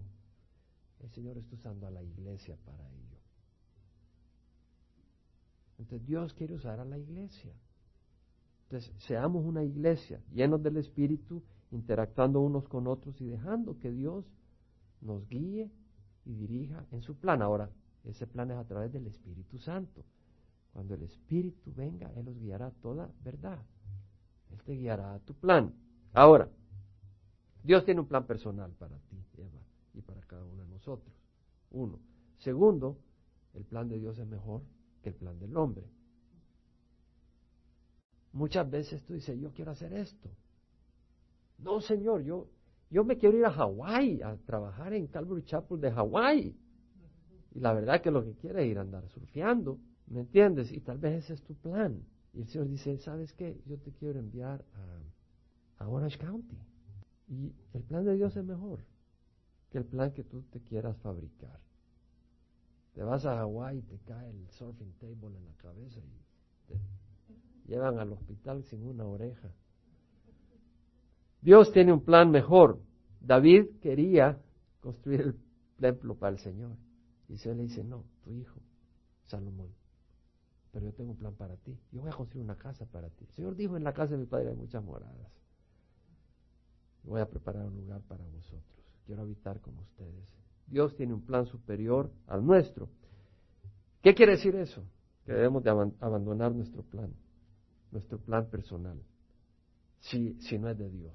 El 1.00 1.10
Señor 1.10 1.38
está 1.38 1.54
usando 1.54 1.86
a 1.86 1.90
la 1.90 2.02
iglesia 2.02 2.56
para 2.64 2.88
ello. 2.90 3.18
Entonces 5.78 6.06
Dios 6.06 6.34
quiere 6.34 6.54
usar 6.54 6.80
a 6.80 6.84
la 6.84 6.98
iglesia. 6.98 7.52
Entonces 8.64 8.92
seamos 8.98 9.44
una 9.44 9.62
iglesia 9.62 10.20
llenos 10.32 10.62
del 10.62 10.78
Espíritu, 10.78 11.42
interactuando 11.70 12.40
unos 12.40 12.68
con 12.68 12.86
otros 12.86 13.20
y 13.20 13.26
dejando 13.26 13.78
que 13.78 13.90
Dios 13.90 14.24
nos 15.00 15.28
guíe 15.28 15.70
y 16.24 16.34
dirija 16.34 16.86
en 16.90 17.02
su 17.02 17.16
plan. 17.16 17.42
Ahora, 17.42 17.70
ese 18.04 18.26
plan 18.26 18.50
es 18.50 18.58
a 18.58 18.64
través 18.64 18.92
del 18.92 19.06
Espíritu 19.06 19.58
Santo. 19.58 20.04
Cuando 20.72 20.94
el 20.94 21.02
Espíritu 21.02 21.72
venga, 21.74 22.12
Él 22.14 22.28
os 22.28 22.38
guiará 22.38 22.70
toda 22.70 23.10
verdad. 23.22 23.62
Él 24.50 24.62
te 24.62 24.72
guiará 24.72 25.14
a 25.14 25.18
tu 25.20 25.34
plan. 25.34 25.72
Ahora, 26.12 26.48
Dios 27.62 27.84
tiene 27.84 28.00
un 28.00 28.08
plan 28.08 28.26
personal 28.26 28.72
para 28.72 28.98
ti, 28.98 29.16
Eva, 29.38 29.60
y 29.94 30.02
para 30.02 30.20
cada 30.22 30.44
uno 30.44 30.64
de 30.64 30.68
nosotros. 30.68 31.14
Uno. 31.70 31.98
Segundo, 32.38 32.98
el 33.54 33.64
plan 33.64 33.88
de 33.88 33.98
Dios 33.98 34.18
es 34.18 34.26
mejor 34.26 34.62
que 35.02 35.10
el 35.10 35.14
plan 35.14 35.38
del 35.38 35.56
hombre. 35.56 35.88
Muchas 38.32 38.68
veces 38.68 39.02
tú 39.04 39.14
dices, 39.14 39.38
yo 39.38 39.52
quiero 39.52 39.70
hacer 39.70 39.92
esto. 39.92 40.28
No, 41.58 41.80
Señor, 41.80 42.22
yo, 42.22 42.48
yo 42.90 43.04
me 43.04 43.16
quiero 43.16 43.38
ir 43.38 43.44
a 43.44 43.52
Hawái 43.52 44.22
a 44.22 44.36
trabajar 44.44 44.92
en 44.92 45.06
Calvary 45.06 45.44
Chapel 45.44 45.80
de 45.80 45.92
Hawái. 45.92 46.56
Y 47.54 47.60
la 47.60 47.72
verdad 47.72 48.02
que 48.02 48.10
lo 48.10 48.24
que 48.24 48.34
quiere 48.34 48.64
es 48.64 48.70
ir 48.70 48.78
a 48.78 48.82
andar 48.82 49.08
surfeando, 49.08 49.78
¿me 50.08 50.20
entiendes? 50.20 50.72
Y 50.72 50.80
tal 50.80 50.98
vez 50.98 51.24
ese 51.24 51.34
es 51.34 51.42
tu 51.42 51.54
plan. 51.54 52.02
Y 52.32 52.42
el 52.42 52.48
Señor 52.48 52.68
dice, 52.68 52.98
¿sabes 52.98 53.32
qué? 53.32 53.60
Yo 53.64 53.78
te 53.78 53.92
quiero 53.92 54.18
enviar 54.18 54.64
a, 55.78 55.84
a 55.84 55.88
Orange 55.88 56.18
County. 56.18 56.58
Y 57.28 57.54
el 57.72 57.82
plan 57.84 58.04
de 58.04 58.16
Dios 58.16 58.36
es 58.36 58.44
mejor 58.44 58.80
que 59.70 59.78
el 59.78 59.84
plan 59.84 60.12
que 60.12 60.24
tú 60.24 60.42
te 60.50 60.60
quieras 60.60 60.96
fabricar. 60.98 61.60
Te 62.92 63.02
vas 63.02 63.24
a 63.24 63.36
Hawái 63.38 63.78
y 63.78 63.82
te 63.82 63.98
cae 63.98 64.30
el 64.30 64.48
surfing 64.50 64.92
table 64.98 65.36
en 65.36 65.44
la 65.44 65.54
cabeza 65.54 66.00
y 66.00 66.68
te 66.68 66.78
llevan 67.66 67.98
al 67.98 68.12
hospital 68.12 68.62
sin 68.64 68.84
una 68.86 69.04
oreja. 69.04 69.52
Dios 71.40 71.72
tiene 71.72 71.92
un 71.92 72.04
plan 72.04 72.30
mejor. 72.30 72.80
David 73.20 73.66
quería 73.80 74.40
construir 74.80 75.20
el 75.20 75.36
templo 75.78 76.14
para 76.14 76.32
el 76.32 76.38
Señor. 76.38 76.76
Y 77.28 77.38
Señor 77.38 77.56
le 77.56 77.62
dice, 77.64 77.82
no, 77.82 78.04
tu 78.22 78.32
hijo, 78.32 78.60
Salomón, 79.24 79.70
pero 80.72 80.86
yo 80.86 80.92
tengo 80.92 81.12
un 81.12 81.16
plan 81.16 81.34
para 81.34 81.56
ti. 81.56 81.78
Yo 81.92 82.02
voy 82.02 82.10
a 82.10 82.14
construir 82.14 82.44
una 82.44 82.56
casa 82.56 82.84
para 82.86 83.08
ti. 83.08 83.24
El 83.24 83.32
Señor 83.32 83.54
dijo, 83.54 83.76
en 83.76 83.84
la 83.84 83.92
casa 83.92 84.12
de 84.12 84.18
mi 84.18 84.26
padre 84.26 84.50
hay 84.50 84.56
muchas 84.56 84.82
moradas. 84.82 85.32
Voy 87.04 87.20
a 87.20 87.28
preparar 87.28 87.66
un 87.66 87.76
lugar 87.76 88.00
para 88.02 88.24
vosotros. 88.24 88.84
Quiero 89.06 89.22
habitar 89.22 89.60
con 89.60 89.78
ustedes. 89.78 90.26
Dios 90.66 90.96
tiene 90.96 91.14
un 91.14 91.24
plan 91.24 91.46
superior 91.46 92.10
al 92.26 92.44
nuestro. 92.44 92.88
¿Qué 94.02 94.14
quiere 94.14 94.32
decir 94.32 94.56
eso? 94.56 94.82
Que 95.24 95.32
debemos 95.32 95.62
de 95.62 95.70
abandonar 95.70 96.52
nuestro 96.52 96.82
plan, 96.82 97.14
nuestro 97.90 98.18
plan 98.18 98.50
personal, 98.50 99.00
si, 100.00 100.34
si 100.40 100.58
no 100.58 100.68
es 100.68 100.76
de 100.76 100.90
Dios. 100.90 101.14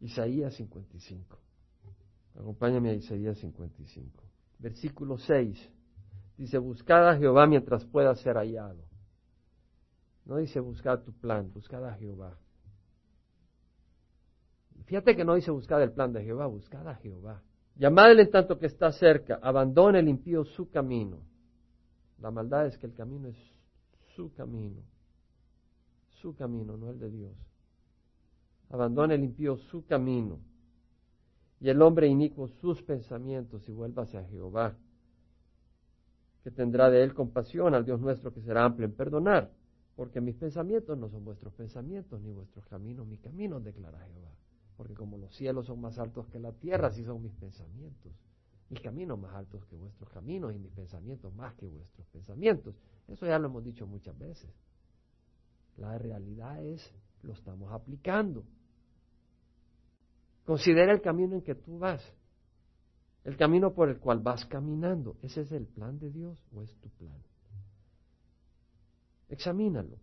Isaías 0.00 0.54
55. 0.54 1.38
Acompáñame 2.38 2.90
a 2.90 2.94
Isaías 2.94 3.36
55. 3.38 4.22
Versículo 4.60 5.18
6. 5.18 5.70
Dice, 6.36 6.58
buscad 6.58 7.08
a 7.08 7.16
Jehová 7.16 7.48
mientras 7.48 7.84
pueda 7.84 8.14
ser 8.14 8.36
hallado. 8.36 8.84
No 10.24 10.36
dice 10.36 10.60
buscad 10.60 11.00
tu 11.00 11.12
plan, 11.12 11.52
buscad 11.52 11.84
a 11.84 11.94
Jehová. 11.94 12.38
Fíjate 14.84 15.16
que 15.16 15.24
no 15.24 15.34
dice 15.34 15.50
buscad 15.50 15.82
el 15.82 15.92
plan 15.92 16.12
de 16.12 16.22
Jehová, 16.22 16.46
buscad 16.46 16.86
a 16.86 16.94
Jehová. 16.96 17.42
Llamadle 17.74 18.22
en 18.22 18.30
tanto 18.30 18.58
que 18.58 18.66
está 18.66 18.92
cerca, 18.92 19.40
abandone 19.42 19.98
el 19.98 20.08
impío 20.08 20.44
su 20.44 20.70
camino. 20.70 21.18
La 22.20 22.30
maldad 22.30 22.66
es 22.66 22.78
que 22.78 22.86
el 22.86 22.94
camino 22.94 23.28
es 23.28 23.36
su 24.14 24.32
camino, 24.32 24.82
su 26.20 26.34
camino, 26.36 26.76
no 26.76 26.90
el 26.90 26.98
de 26.98 27.10
Dios. 27.10 27.32
Abandone 28.70 29.14
el 29.14 29.24
impío 29.24 29.56
su 29.56 29.84
camino 29.86 30.38
y 31.60 31.68
el 31.68 31.82
hombre 31.82 32.06
inicuo 32.06 32.48
sus 32.48 32.82
pensamientos 32.82 33.68
y 33.68 33.72
vuelva 33.72 34.04
hacia 34.04 34.24
Jehová, 34.24 34.76
que 36.44 36.50
tendrá 36.50 36.88
de 36.90 37.02
él 37.02 37.14
compasión 37.14 37.74
al 37.74 37.84
Dios 37.84 38.00
nuestro 38.00 38.32
que 38.32 38.40
será 38.40 38.64
amplio 38.64 38.86
en 38.86 38.94
perdonar, 38.94 39.50
porque 39.96 40.20
mis 40.20 40.36
pensamientos 40.36 40.96
no 40.96 41.08
son 41.08 41.24
vuestros 41.24 41.52
pensamientos, 41.54 42.20
ni 42.20 42.30
vuestros 42.30 42.64
caminos 42.66 43.06
mi 43.06 43.18
camino, 43.18 43.58
declara 43.58 43.98
Jehová, 43.98 44.30
porque 44.76 44.94
como 44.94 45.18
los 45.18 45.34
cielos 45.34 45.66
son 45.66 45.80
más 45.80 45.98
altos 45.98 46.28
que 46.28 46.38
la 46.38 46.52
tierra, 46.52 46.88
así 46.88 47.04
son 47.04 47.20
mis 47.22 47.34
pensamientos, 47.34 48.12
mis 48.70 48.80
caminos 48.80 49.18
más 49.18 49.34
altos 49.34 49.64
que 49.66 49.74
vuestros 49.74 50.08
caminos 50.10 50.54
y 50.54 50.58
mis 50.58 50.70
pensamientos 50.70 51.34
más 51.34 51.54
que 51.54 51.66
vuestros 51.66 52.06
pensamientos. 52.08 52.76
Eso 53.08 53.26
ya 53.26 53.38
lo 53.38 53.48
hemos 53.48 53.64
dicho 53.64 53.86
muchas 53.86 54.16
veces. 54.16 54.50
La 55.76 55.98
realidad 55.98 56.62
es, 56.62 56.94
lo 57.22 57.32
estamos 57.32 57.72
aplicando. 57.72 58.44
Considera 60.48 60.94
el 60.94 61.02
camino 61.02 61.34
en 61.34 61.42
que 61.42 61.54
tú 61.54 61.78
vas, 61.78 62.02
el 63.22 63.36
camino 63.36 63.74
por 63.74 63.90
el 63.90 63.98
cual 63.98 64.20
vas 64.20 64.46
caminando. 64.46 65.18
¿Ese 65.20 65.42
es 65.42 65.52
el 65.52 65.66
plan 65.66 65.98
de 65.98 66.10
Dios 66.10 66.42
o 66.54 66.62
es 66.62 66.74
tu 66.76 66.88
plan? 66.88 67.22
Examínalo. 69.28 69.98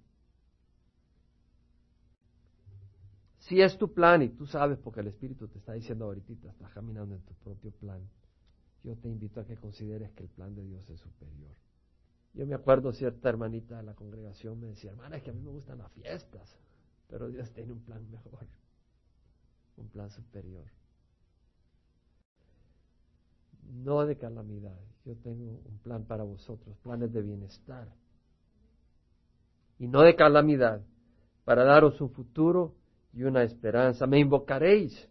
Si 3.39 3.60
es 3.60 3.75
tu 3.79 3.91
plan 3.91 4.21
y 4.21 4.29
tú 4.29 4.45
sabes 4.45 4.77
porque 4.77 4.99
el 4.99 5.08
Espíritu 5.08 5.47
te 5.47 5.58
está 5.58 5.73
diciendo 5.73 6.05
ahorita, 6.05 6.34
estás 6.47 6.71
caminando 6.73 7.15
en 7.15 7.21
tu 7.21 7.34
propio 7.34 7.71
plan, 7.71 8.08
yo 8.84 8.95
te 8.97 9.08
invito 9.08 9.39
a 9.39 9.47
que 9.47 9.58
consideres 9.58 10.12
que 10.12 10.21
el 10.21 10.29
plan 10.29 10.53
de 10.53 10.63
Dios 10.63 10.88
es 10.91 10.99
superior. 10.99 11.55
Yo 12.36 12.45
me 12.45 12.53
acuerdo 12.53 12.93
cierta 12.93 13.29
hermanita 13.29 13.77
de 13.77 13.84
la 13.84 13.95
congregación 13.95 14.60
me 14.60 14.67
decía, 14.67 14.91
hermana, 14.91 15.17
es 15.17 15.23
que 15.23 15.31
a 15.31 15.34
mí 15.34 15.41
me 15.41 15.49
gustan 15.49 15.79
las 15.79 15.91
fiestas, 15.93 16.55
pero 17.08 17.29
Dios 17.29 17.51
tiene 17.51 17.71
un 17.71 17.79
plan 17.79 18.08
mejor 18.12 18.45
un 19.78 19.90
plan 19.90 20.10
superior. 20.10 20.66
No 23.64 24.06
de 24.06 24.18
calamidad. 24.18 24.80
Yo 25.06 25.16
tengo 25.18 25.60
un 25.66 25.80
plan 25.84 26.06
para 26.06 26.24
vosotros, 26.24 26.78
planes 26.80 27.12
de 27.12 27.22
bienestar. 27.22 27.94
Y 29.78 29.88
no 29.88 30.02
de 30.02 30.16
calamidad, 30.16 30.82
para 31.44 31.64
daros 31.64 32.00
un 32.02 32.10
futuro 32.12 32.76
y 33.14 33.24
una 33.24 33.44
esperanza. 33.44 34.08
Me 34.08 34.20
invocaréis 34.20 35.10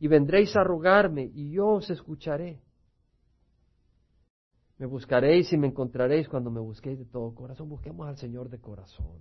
y 0.00 0.08
vendréis 0.08 0.56
a 0.56 0.64
rogarme 0.64 1.30
y 1.34 1.52
yo 1.52 1.68
os 1.68 1.90
escucharé. 1.90 2.60
Me 4.78 4.86
buscaréis 4.86 5.52
y 5.52 5.56
me 5.56 5.68
encontraréis 5.68 6.28
cuando 6.28 6.50
me 6.50 6.58
busquéis 6.58 6.98
de 6.98 7.04
todo 7.04 7.32
corazón. 7.34 7.68
Busquemos 7.68 8.08
al 8.08 8.16
Señor 8.16 8.48
de 8.48 8.58
corazón. 8.60 9.20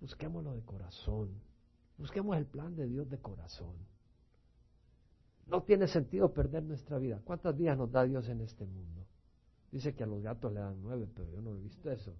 Busquémoslo 0.00 0.52
de 0.52 0.62
corazón. 0.62 1.40
Busquemos 1.98 2.36
el 2.36 2.46
plan 2.46 2.76
de 2.76 2.86
Dios 2.86 3.08
de 3.08 3.18
corazón. 3.18 3.74
No 5.46 5.62
tiene 5.62 5.86
sentido 5.86 6.32
perder 6.32 6.62
nuestra 6.64 6.98
vida. 6.98 7.20
¿Cuántos 7.24 7.56
días 7.56 7.78
nos 7.78 7.90
da 7.90 8.04
Dios 8.04 8.28
en 8.28 8.40
este 8.40 8.64
mundo? 8.64 9.06
Dice 9.70 9.94
que 9.94 10.04
a 10.04 10.06
los 10.06 10.22
gatos 10.22 10.52
le 10.52 10.60
dan 10.60 10.82
nueve, 10.82 11.08
pero 11.14 11.30
yo 11.30 11.40
no 11.40 11.56
he 11.56 11.60
visto 11.60 11.90
eso. 11.90 12.14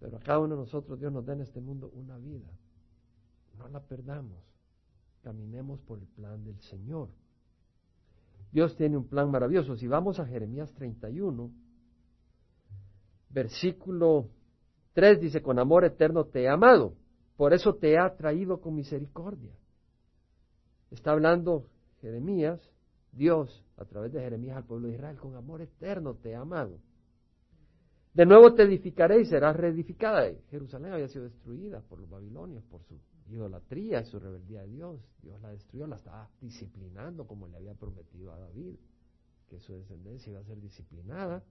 Pero 0.00 0.16
a 0.16 0.20
cada 0.20 0.38
uno 0.40 0.56
de 0.56 0.62
nosotros 0.62 0.98
Dios 0.98 1.12
nos 1.12 1.24
da 1.24 1.34
en 1.34 1.42
este 1.42 1.60
mundo 1.60 1.90
una 1.94 2.16
vida. 2.18 2.50
No 3.58 3.68
la 3.68 3.80
perdamos. 3.80 4.42
Caminemos 5.22 5.80
por 5.80 5.98
el 5.98 6.06
plan 6.06 6.42
del 6.44 6.58
Señor. 6.62 7.10
Dios 8.52 8.74
tiene 8.76 8.96
un 8.96 9.06
plan 9.06 9.30
maravilloso. 9.30 9.76
Si 9.76 9.86
vamos 9.86 10.18
a 10.18 10.26
Jeremías 10.26 10.72
31, 10.74 11.50
versículo 13.28 14.28
3 14.94 15.20
dice, 15.20 15.42
con 15.42 15.58
amor 15.58 15.84
eterno 15.84 16.24
te 16.24 16.42
he 16.42 16.48
amado. 16.48 16.94
Por 17.40 17.54
eso 17.54 17.74
te 17.76 17.98
ha 17.98 18.14
traído 18.16 18.60
con 18.60 18.74
misericordia. 18.74 19.56
Está 20.90 21.12
hablando 21.12 21.70
Jeremías, 22.02 22.60
Dios, 23.12 23.64
a 23.78 23.86
través 23.86 24.12
de 24.12 24.20
Jeremías 24.20 24.58
al 24.58 24.66
pueblo 24.66 24.88
de 24.88 24.96
Israel, 24.96 25.16
con 25.16 25.34
amor 25.34 25.62
eterno 25.62 26.16
te 26.16 26.34
ha 26.34 26.40
amado. 26.40 26.78
De 28.12 28.26
nuevo 28.26 28.52
te 28.52 28.64
edificaré 28.64 29.22
y 29.22 29.24
serás 29.24 29.56
reedificada. 29.56 30.30
Jerusalén 30.50 30.92
había 30.92 31.08
sido 31.08 31.24
destruida 31.24 31.80
por 31.80 31.98
los 32.00 32.10
babilonios, 32.10 32.62
por 32.64 32.82
su 32.82 33.00
idolatría 33.30 34.04
su 34.04 34.18
rebeldía 34.18 34.60
de 34.60 34.68
Dios. 34.68 35.00
Dios 35.22 35.40
la 35.40 35.48
destruyó, 35.48 35.86
la 35.86 35.96
estaba 35.96 36.28
disciplinando 36.42 37.26
como 37.26 37.48
le 37.48 37.56
había 37.56 37.72
prometido 37.72 38.34
a 38.34 38.38
David, 38.38 38.76
que 39.48 39.58
su 39.60 39.72
descendencia 39.72 40.30
iba 40.30 40.40
a 40.40 40.44
ser 40.44 40.60
disciplinada. 40.60 41.42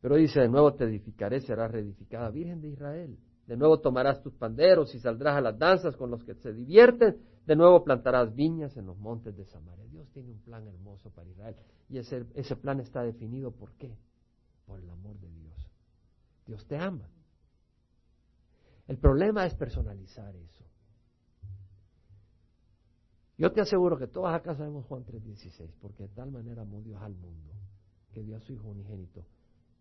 Pero 0.00 0.16
dice, 0.16 0.40
de 0.40 0.48
nuevo 0.48 0.72
te 0.72 0.84
edificaré, 0.84 1.42
serás 1.42 1.70
reedificada, 1.70 2.30
Virgen 2.30 2.62
de 2.62 2.68
Israel. 2.70 3.18
De 3.46 3.56
nuevo 3.56 3.78
tomarás 3.80 4.20
tus 4.22 4.34
panderos 4.34 4.94
y 4.94 4.98
saldrás 4.98 5.36
a 5.36 5.40
las 5.40 5.58
danzas 5.58 5.96
con 5.96 6.10
los 6.10 6.24
que 6.24 6.34
se 6.34 6.52
divierten. 6.52 7.16
De 7.46 7.54
nuevo 7.54 7.84
plantarás 7.84 8.34
viñas 8.34 8.76
en 8.76 8.86
los 8.86 8.98
montes 8.98 9.36
de 9.36 9.44
Samaria. 9.44 9.86
Dios 9.86 10.08
tiene 10.10 10.32
un 10.32 10.40
plan 10.40 10.66
hermoso 10.66 11.10
para 11.10 11.28
Israel. 11.28 11.54
Y 11.88 11.98
ese, 11.98 12.26
ese 12.34 12.56
plan 12.56 12.80
está 12.80 13.02
definido 13.02 13.52
por 13.52 13.72
qué? 13.74 13.96
Por 14.66 14.80
el 14.80 14.90
amor 14.90 15.16
de 15.20 15.30
Dios. 15.30 15.54
Dios 16.44 16.66
te 16.66 16.76
ama. 16.76 17.08
El 18.88 18.98
problema 18.98 19.46
es 19.46 19.54
personalizar 19.54 20.34
eso. 20.34 20.64
Yo 23.38 23.52
te 23.52 23.60
aseguro 23.60 23.98
que 23.98 24.06
todas 24.06 24.34
acá 24.34 24.54
sabemos 24.54 24.86
Juan 24.86 25.04
3:16, 25.04 25.70
porque 25.80 26.04
de 26.04 26.08
tal 26.08 26.30
manera 26.30 26.62
amó 26.62 26.80
Dios 26.80 27.00
al 27.02 27.14
mundo, 27.14 27.52
que 28.12 28.22
dio 28.22 28.36
a 28.36 28.40
su 28.40 28.54
Hijo 28.54 28.68
unigénito. 28.68 29.24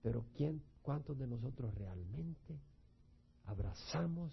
Pero 0.02 0.26
¿quién, 0.36 0.62
cuántos 0.82 1.18
de 1.18 1.26
nosotros 1.26 1.74
realmente 1.76 2.60
abrazamos 3.46 4.32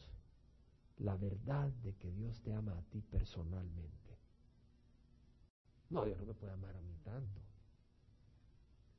la 0.98 1.16
verdad 1.16 1.68
de 1.82 1.94
que 1.94 2.10
Dios 2.10 2.40
te 2.42 2.52
ama 2.52 2.72
a 2.72 2.82
ti 2.90 3.00
personalmente. 3.00 4.18
No, 5.90 6.04
Dios 6.04 6.18
no 6.18 6.26
me 6.26 6.34
puede 6.34 6.52
amar 6.52 6.74
a 6.76 6.80
mí 6.80 6.94
tanto. 7.04 7.40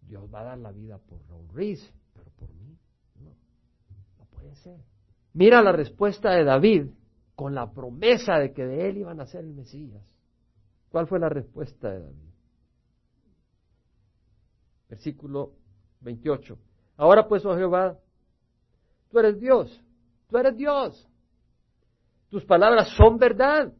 Dios 0.02 0.32
va 0.34 0.42
a 0.42 0.44
dar 0.44 0.58
la 0.58 0.72
vida 0.72 0.98
por 0.98 1.26
Raúl 1.28 1.48
Reese, 1.50 1.92
pero 2.14 2.30
por 2.32 2.54
mí 2.54 2.78
no, 3.20 3.32
no 4.20 4.26
puede 4.26 4.56
ser. 4.56 4.80
Mira 5.34 5.62
la 5.62 5.72
respuesta 5.72 6.32
de 6.32 6.44
David 6.44 6.92
con 7.36 7.56
la 7.56 7.72
promesa 7.72 8.38
de 8.38 8.54
que 8.54 8.66
de 8.66 8.90
él 8.90 8.98
iban 8.98 9.20
a 9.22 9.26
ser 9.26 9.44
el 9.44 9.54
Mesías. 9.54 10.04
¿Cuál 10.90 11.08
fue 11.08 11.20
la 11.20 11.30
respuesta 11.30 11.90
de 11.90 12.02
David? 12.02 12.30
Versículo 14.90 15.54
28. 16.02 16.58
Ahora 16.98 17.28
pues, 17.28 17.44
oh 17.46 17.56
Jehová, 17.56 17.98
tú 19.10 19.20
eres 19.20 19.40
Dios 19.40 19.83
Tú 20.34 20.40
eres 20.40 20.58
Dios. 20.58 21.08
Tus 22.30 22.44
palabras 22.44 22.90
son 22.98 23.20
verdad. 23.20 23.72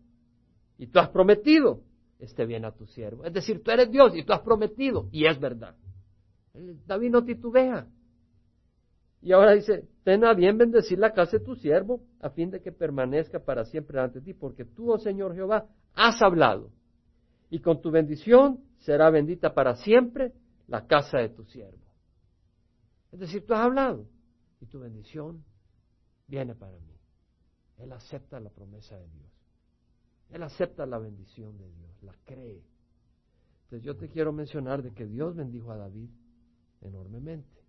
Y 0.78 0.86
tú 0.86 1.00
has 1.00 1.10
prometido 1.10 1.82
esté 2.20 2.46
bien 2.46 2.64
a 2.64 2.72
tu 2.72 2.86
siervo. 2.86 3.26
Es 3.26 3.34
decir, 3.34 3.64
tú 3.64 3.72
eres 3.72 3.90
Dios 3.90 4.16
y 4.16 4.24
tú 4.24 4.34
has 4.34 4.42
prometido 4.42 5.10
y 5.12 5.26
es 5.26 5.40
verdad. 5.40 5.76
David 6.86 7.10
no 7.10 7.24
titubea. 7.26 7.88
Y 9.20 9.32
ahora 9.32 9.54
dice, 9.54 9.90
ten 10.04 10.24
a 10.26 10.36
bien 10.36 10.60
bendecir 10.60 11.00
la 11.00 11.12
casa 11.12 11.40
de 11.40 11.44
tu 11.44 11.56
siervo 11.56 12.04
a 12.20 12.30
fin 12.30 12.52
de 12.52 12.62
que 12.62 12.72
permanezca 12.72 13.40
para 13.40 13.66
siempre 13.66 14.00
ante 14.00 14.22
ti, 14.22 14.36
porque 14.36 14.64
tú, 14.64 14.92
oh 14.92 15.00
Señor 15.00 15.34
Jehová, 15.34 15.66
has 15.96 16.22
hablado. 16.22 16.70
Y 17.50 17.62
con 17.62 17.82
tu 17.82 17.90
bendición 17.90 18.60
será 18.78 19.10
bendita 19.10 19.56
para 19.56 19.76
siempre 19.78 20.34
la 20.68 20.86
casa 20.86 21.18
de 21.18 21.30
tu 21.30 21.46
siervo. 21.46 21.82
Es 23.12 23.20
decir, 23.20 23.44
tú 23.44 23.56
has 23.56 23.62
hablado 23.62 24.06
y 24.62 24.68
tu 24.68 24.80
bendición 24.80 25.44
viene 26.28 26.56
para 26.56 26.80
mí. 26.80 26.98
Él 27.78 27.92
acepta 27.92 28.40
la 28.40 28.50
promesa 28.50 28.98
de 28.98 29.08
Dios. 29.10 29.32
Él 30.30 30.44
acepta 30.44 30.86
la 30.86 30.98
bendición 30.98 31.58
de 31.58 31.70
Dios, 31.70 32.04
la 32.04 32.16
cree. 32.26 32.64
Entonces 33.64 33.84
yo 33.86 33.96
te 33.96 34.10
quiero 34.10 34.32
mencionar 34.32 34.82
de 34.82 34.92
que 34.94 35.06
Dios 35.06 35.36
bendijo 35.36 35.72
a 35.72 35.78
David 35.78 36.10
enormemente. 36.82 37.62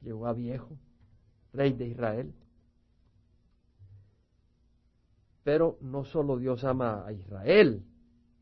Llegó 0.00 0.26
a 0.26 0.32
viejo, 0.32 0.78
rey 1.52 1.72
de 1.72 1.86
Israel. 1.86 2.34
Pero 5.42 5.78
no 5.80 6.04
solo 6.04 6.38
Dios 6.38 6.64
ama 6.64 7.06
a 7.06 7.12
Israel, 7.12 7.84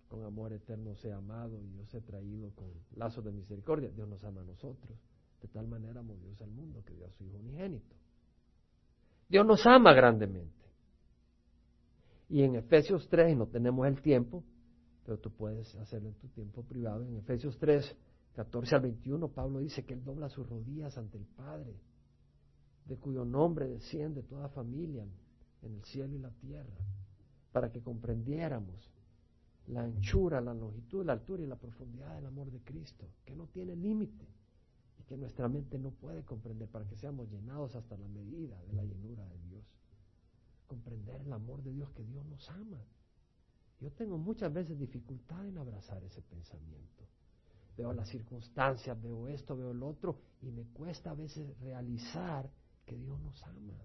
con 0.09 0.25
amor 0.25 0.53
eterno 0.53 0.97
se 0.97 1.13
ha 1.13 1.17
amado 1.17 1.61
y 1.63 1.85
se 1.87 1.99
ha 1.99 2.01
traído 2.01 2.51
con 2.55 2.69
lazos 2.97 3.25
de 3.25 3.31
misericordia, 3.31 3.91
Dios 3.91 4.09
nos 4.09 4.25
ama 4.25 4.41
a 4.41 4.45
nosotros. 4.45 4.99
De 5.41 5.49
tal 5.49 5.69
manera 5.69 6.01
amó 6.01 6.17
Dios 6.17 6.41
al 6.43 6.51
mundo 6.51 6.83
que 6.85 6.95
dio 6.95 7.07
a 7.07 7.11
su 7.11 7.25
Hijo 7.25 7.37
unigénito. 7.37 7.95
Dios 9.29 9.47
nos 9.47 9.67
ama 9.67 9.93
grandemente. 9.93 10.57
Y 12.31 12.43
en 12.43 12.57
Efesios 12.57 13.09
3, 13.09 13.37
no 13.37 13.47
tenemos 13.47 13.87
el 13.87 14.01
tiempo, 14.01 14.43
pero 15.05 15.19
tú 15.19 15.31
puedes 15.31 15.75
hacerlo 15.77 16.09
en 16.09 16.15
tu 16.15 16.29
tiempo 16.29 16.63
privado. 16.63 17.05
En 17.07 17.17
Efesios 17.17 17.59
3, 17.59 17.97
14 18.35 18.75
al 18.75 18.83
21, 18.83 19.29
Pablo 19.29 19.59
dice 19.59 19.85
que 19.85 19.95
él 19.95 20.05
dobla 20.05 20.29
sus 20.29 20.49
rodillas 20.49 20.97
ante 20.97 21.19
el 21.19 21.25
Padre, 21.25 21.75
de 22.87 22.97
cuyo 22.97 23.25
nombre 23.25 23.69
desciende 23.69 24.23
toda 24.23 24.49
familia 24.49 25.07
en 25.63 25.75
el 25.75 25.85
cielo 25.85 26.15
y 26.15 26.19
la 26.19 26.31
tierra, 26.31 26.77
para 27.53 27.71
que 27.71 27.83
comprendiéramos 27.83 28.91
la 29.67 29.83
anchura, 29.83 30.41
la 30.41 30.55
longitud, 30.55 31.05
la 31.05 31.13
altura 31.13 31.43
y 31.43 31.47
la 31.47 31.57
profundidad 31.57 32.15
del 32.15 32.27
amor 32.27 32.51
de 32.51 32.61
Cristo, 32.61 33.07
que 33.27 33.35
no 33.35 33.47
tiene 33.49 33.77
límite 33.77 34.27
que 35.09 35.17
nuestra 35.17 35.49
mente 35.49 35.79
no 35.79 35.91
puede 35.91 36.23
comprender 36.23 36.69
para 36.69 36.87
que 36.87 36.95
seamos 36.97 37.31
llenados 37.31 37.75
hasta 37.75 37.97
la 37.97 38.07
medida 38.09 38.61
de 38.65 38.75
la 38.75 38.85
llenura 38.85 39.27
de 39.27 39.39
Dios. 39.39 39.65
Comprender 40.67 41.23
el 41.23 41.33
amor 41.33 41.63
de 41.63 41.73
Dios, 41.73 41.91
que 41.93 42.05
Dios 42.05 42.27
nos 42.27 42.47
ama. 42.51 42.85
Yo 43.81 43.91
tengo 43.93 44.19
muchas 44.19 44.53
veces 44.53 44.79
dificultad 44.79 45.47
en 45.47 45.57
abrazar 45.57 46.05
ese 46.05 46.21
pensamiento. 46.21 47.07
Veo 47.75 47.93
las 47.95 48.09
circunstancias, 48.09 49.01
veo 49.01 49.29
esto, 49.29 49.57
veo 49.57 49.71
el 49.71 49.83
otro, 49.83 50.19
y 50.43 50.51
me 50.51 50.65
cuesta 50.65 51.11
a 51.11 51.15
veces 51.15 51.59
realizar 51.61 52.51
que 52.85 52.97
Dios 52.97 53.19
nos 53.21 53.43
ama. 53.45 53.81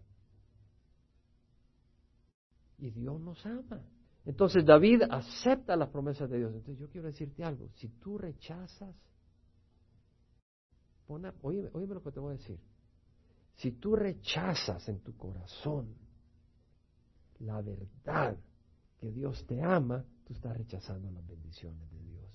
Y 2.80 2.90
Dios 2.90 3.22
nos 3.22 3.46
ama. 3.46 3.82
Entonces 4.26 4.66
David 4.66 5.04
acepta 5.10 5.78
las 5.78 5.90
promesas 5.90 6.30
de 6.30 6.40
Dios. 6.40 6.54
Entonces 6.54 6.80
yo 6.80 6.90
quiero 6.90 7.08
decirte 7.08 7.46
algo. 7.46 7.70
Si 7.76 7.88
tú 7.88 8.18
rechazas, 8.18 8.94
pon 11.08 11.26
oíme, 11.42 11.70
lo 11.94 12.02
que 12.02 12.12
te 12.12 12.20
voy 12.20 12.34
a 12.34 12.38
decir. 12.38 12.60
Si 13.56 13.72
tú 13.74 13.96
rechazas 13.96 14.88
en 14.90 15.00
tu 15.02 15.16
corazón 15.16 15.96
la 17.40 17.62
verdad 17.62 18.38
que 19.00 19.12
Dios 19.12 19.46
te 19.46 19.62
ama, 19.62 20.06
tú 20.24 20.34
estás 20.34 20.56
rechazando 20.58 21.12
las 21.12 21.26
bendiciones 21.28 21.90
de 21.92 22.00
Dios. 22.04 22.32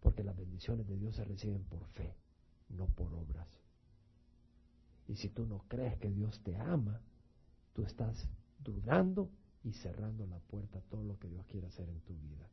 Porque 0.00 0.22
las 0.22 0.36
bendiciones 0.36 0.86
de 0.86 0.96
Dios 0.96 1.16
se 1.16 1.24
reciben 1.24 1.64
por 1.64 1.84
fe, 1.88 2.14
no 2.68 2.86
por 2.86 3.12
obras. 3.14 3.48
Y 5.06 5.16
si 5.16 5.30
tú 5.30 5.46
no 5.46 5.64
crees 5.68 5.98
que 5.98 6.10
Dios 6.10 6.40
te 6.42 6.56
ama, 6.56 7.00
tú 7.72 7.82
estás 7.82 8.28
dudando 8.58 9.30
y 9.64 9.72
cerrando 9.72 10.26
la 10.26 10.38
puerta 10.38 10.78
a 10.78 10.82
todo 10.82 11.02
lo 11.02 11.18
que 11.18 11.28
Dios 11.28 11.46
quiere 11.46 11.66
hacer 11.66 11.88
en 11.88 12.00
tu 12.02 12.14
vida. 12.14 12.48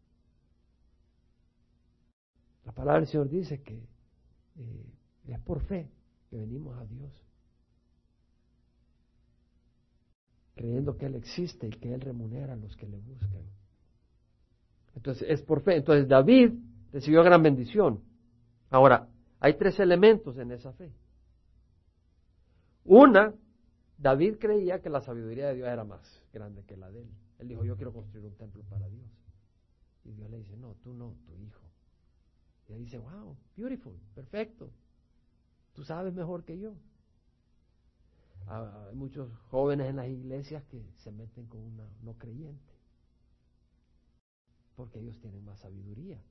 La 2.64 2.72
palabra 2.72 3.02
del 3.02 3.10
Señor 3.10 3.30
dice 3.30 3.62
que 3.62 3.88
eh, 4.56 4.94
es 5.28 5.40
por 5.40 5.62
fe 5.62 5.90
que 6.30 6.38
venimos 6.38 6.78
a 6.78 6.86
Dios, 6.86 7.12
creyendo 10.56 10.98
que 10.98 11.06
Él 11.06 11.16
existe 11.16 11.68
y 11.68 11.72
que 11.72 11.94
Él 11.94 12.02
remunera 12.02 12.54
a 12.54 12.58
los 12.58 12.76
que 12.76 12.88
le 12.88 12.98
buscan. 12.98 13.44
Entonces 14.96 15.28
es 15.30 15.42
por 15.42 15.62
fe. 15.62 15.76
Entonces 15.76 16.08
David 16.08 16.54
recibió 16.92 17.24
gran 17.24 17.44
bendición. 17.44 18.02
Ahora, 18.70 19.10
hay 19.40 19.58
tres 19.58 19.80
elementos 19.80 20.38
en 20.38 20.52
esa 20.52 20.72
fe. 20.74 20.92
Una 22.86 23.34
David 23.98 24.36
creía 24.40 24.82
que 24.82 24.90
la 24.90 25.02
sabiduría 25.02 25.48
de 25.48 25.56
Dios 25.56 25.68
era 25.68 25.84
más 25.84 26.02
grande 26.34 26.64
que 26.66 26.76
la 26.76 26.92
de 26.92 27.02
él. 27.02 27.10
Él 27.40 27.48
dijo, 27.48 27.64
yo 27.64 27.76
quiero 27.76 27.94
construir 27.94 28.26
un 28.26 28.36
templo 28.36 28.64
para 28.70 28.88
Dios. 28.90 29.10
Y 30.04 30.12
Dios 30.12 30.30
le 30.30 30.38
dice, 30.38 30.56
no, 30.58 30.76
tú 30.84 30.94
no, 30.94 31.16
tu 31.26 31.36
hijo. 31.38 31.65
Y 32.68 32.74
él 32.74 32.84
dice, 32.86 32.98
wow, 32.98 33.38
beautiful, 33.56 33.94
perfecto. 34.14 34.72
Tú 35.74 35.84
sabes 35.84 36.14
mejor 36.14 36.44
que 36.44 36.58
yo. 36.58 36.74
Hay 38.48 38.96
muchos 38.96 39.32
jóvenes 39.50 39.90
en 39.90 39.96
las 39.96 40.08
iglesias 40.08 40.64
que 40.66 40.86
se 40.98 41.12
meten 41.12 41.48
con 41.48 41.62
una 41.62 41.88
no 42.02 42.14
creyente. 42.18 42.74
Porque 44.76 45.00
ellos 45.00 45.18
tienen 45.20 45.44
más 45.44 45.60
sabiduría. 45.60 46.22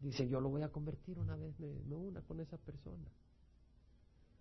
Dice, 0.00 0.28
yo 0.28 0.40
lo 0.40 0.50
voy 0.50 0.62
a 0.62 0.68
convertir 0.68 1.18
una 1.18 1.36
vez, 1.36 1.58
me, 1.58 1.72
me 1.84 1.96
una 1.96 2.20
con 2.22 2.40
esa 2.40 2.58
persona. 2.58 3.08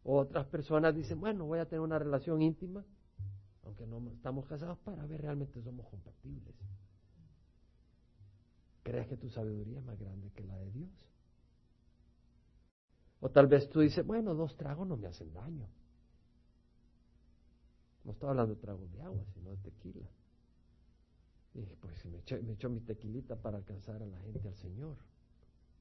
Otras 0.04 0.46
personas 0.48 0.94
dicen, 0.94 1.20
bueno, 1.20 1.46
voy 1.46 1.60
a 1.60 1.66
tener 1.66 1.80
una 1.80 1.98
relación 1.98 2.42
íntima, 2.42 2.84
aunque 3.64 3.86
no 3.86 4.06
estamos 4.12 4.46
casados, 4.46 4.78
para 4.80 5.06
ver 5.06 5.22
realmente 5.22 5.62
somos 5.62 5.88
compatibles. 5.88 6.54
¿Crees 8.84 9.08
que 9.08 9.18
tu 9.18 9.30
sabiduría 9.30 9.80
es 9.80 9.86
más 9.86 10.00
grande 10.00 10.30
que 10.32 10.44
la 10.44 10.58
de 10.58 10.72
Dios? 10.72 10.92
O 13.22 13.30
tal 13.30 13.48
vez 13.48 13.70
tú 13.70 13.80
dices, 13.80 14.06
bueno, 14.06 14.36
dos 14.36 14.58
tragos 14.58 14.86
no 14.86 14.98
me 14.98 15.08
hacen 15.08 15.34
daño. 15.34 15.68
No 18.04 18.12
estoy 18.12 18.30
hablando 18.30 18.56
de 18.56 18.62
tragos 18.62 18.92
de 18.92 19.02
agua, 19.02 19.24
sino 19.34 19.52
de 19.52 19.58
tequila. 19.58 20.10
Y 21.54 21.62
pues 21.80 22.06
me 22.06 22.18
echo, 22.18 22.38
me 22.44 22.54
echo 22.54 22.70
mi 22.70 22.82
tequilita 22.82 23.38
para 23.38 23.58
alcanzar 23.58 24.02
a 24.02 24.06
la 24.06 24.20
gente 24.20 24.48
al 24.48 24.56
Señor. 24.56 24.98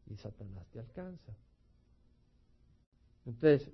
Y 0.06 0.16
Satanás 0.16 0.66
te 0.70 0.78
alcanza. 0.78 1.32
Entonces, 3.24 3.70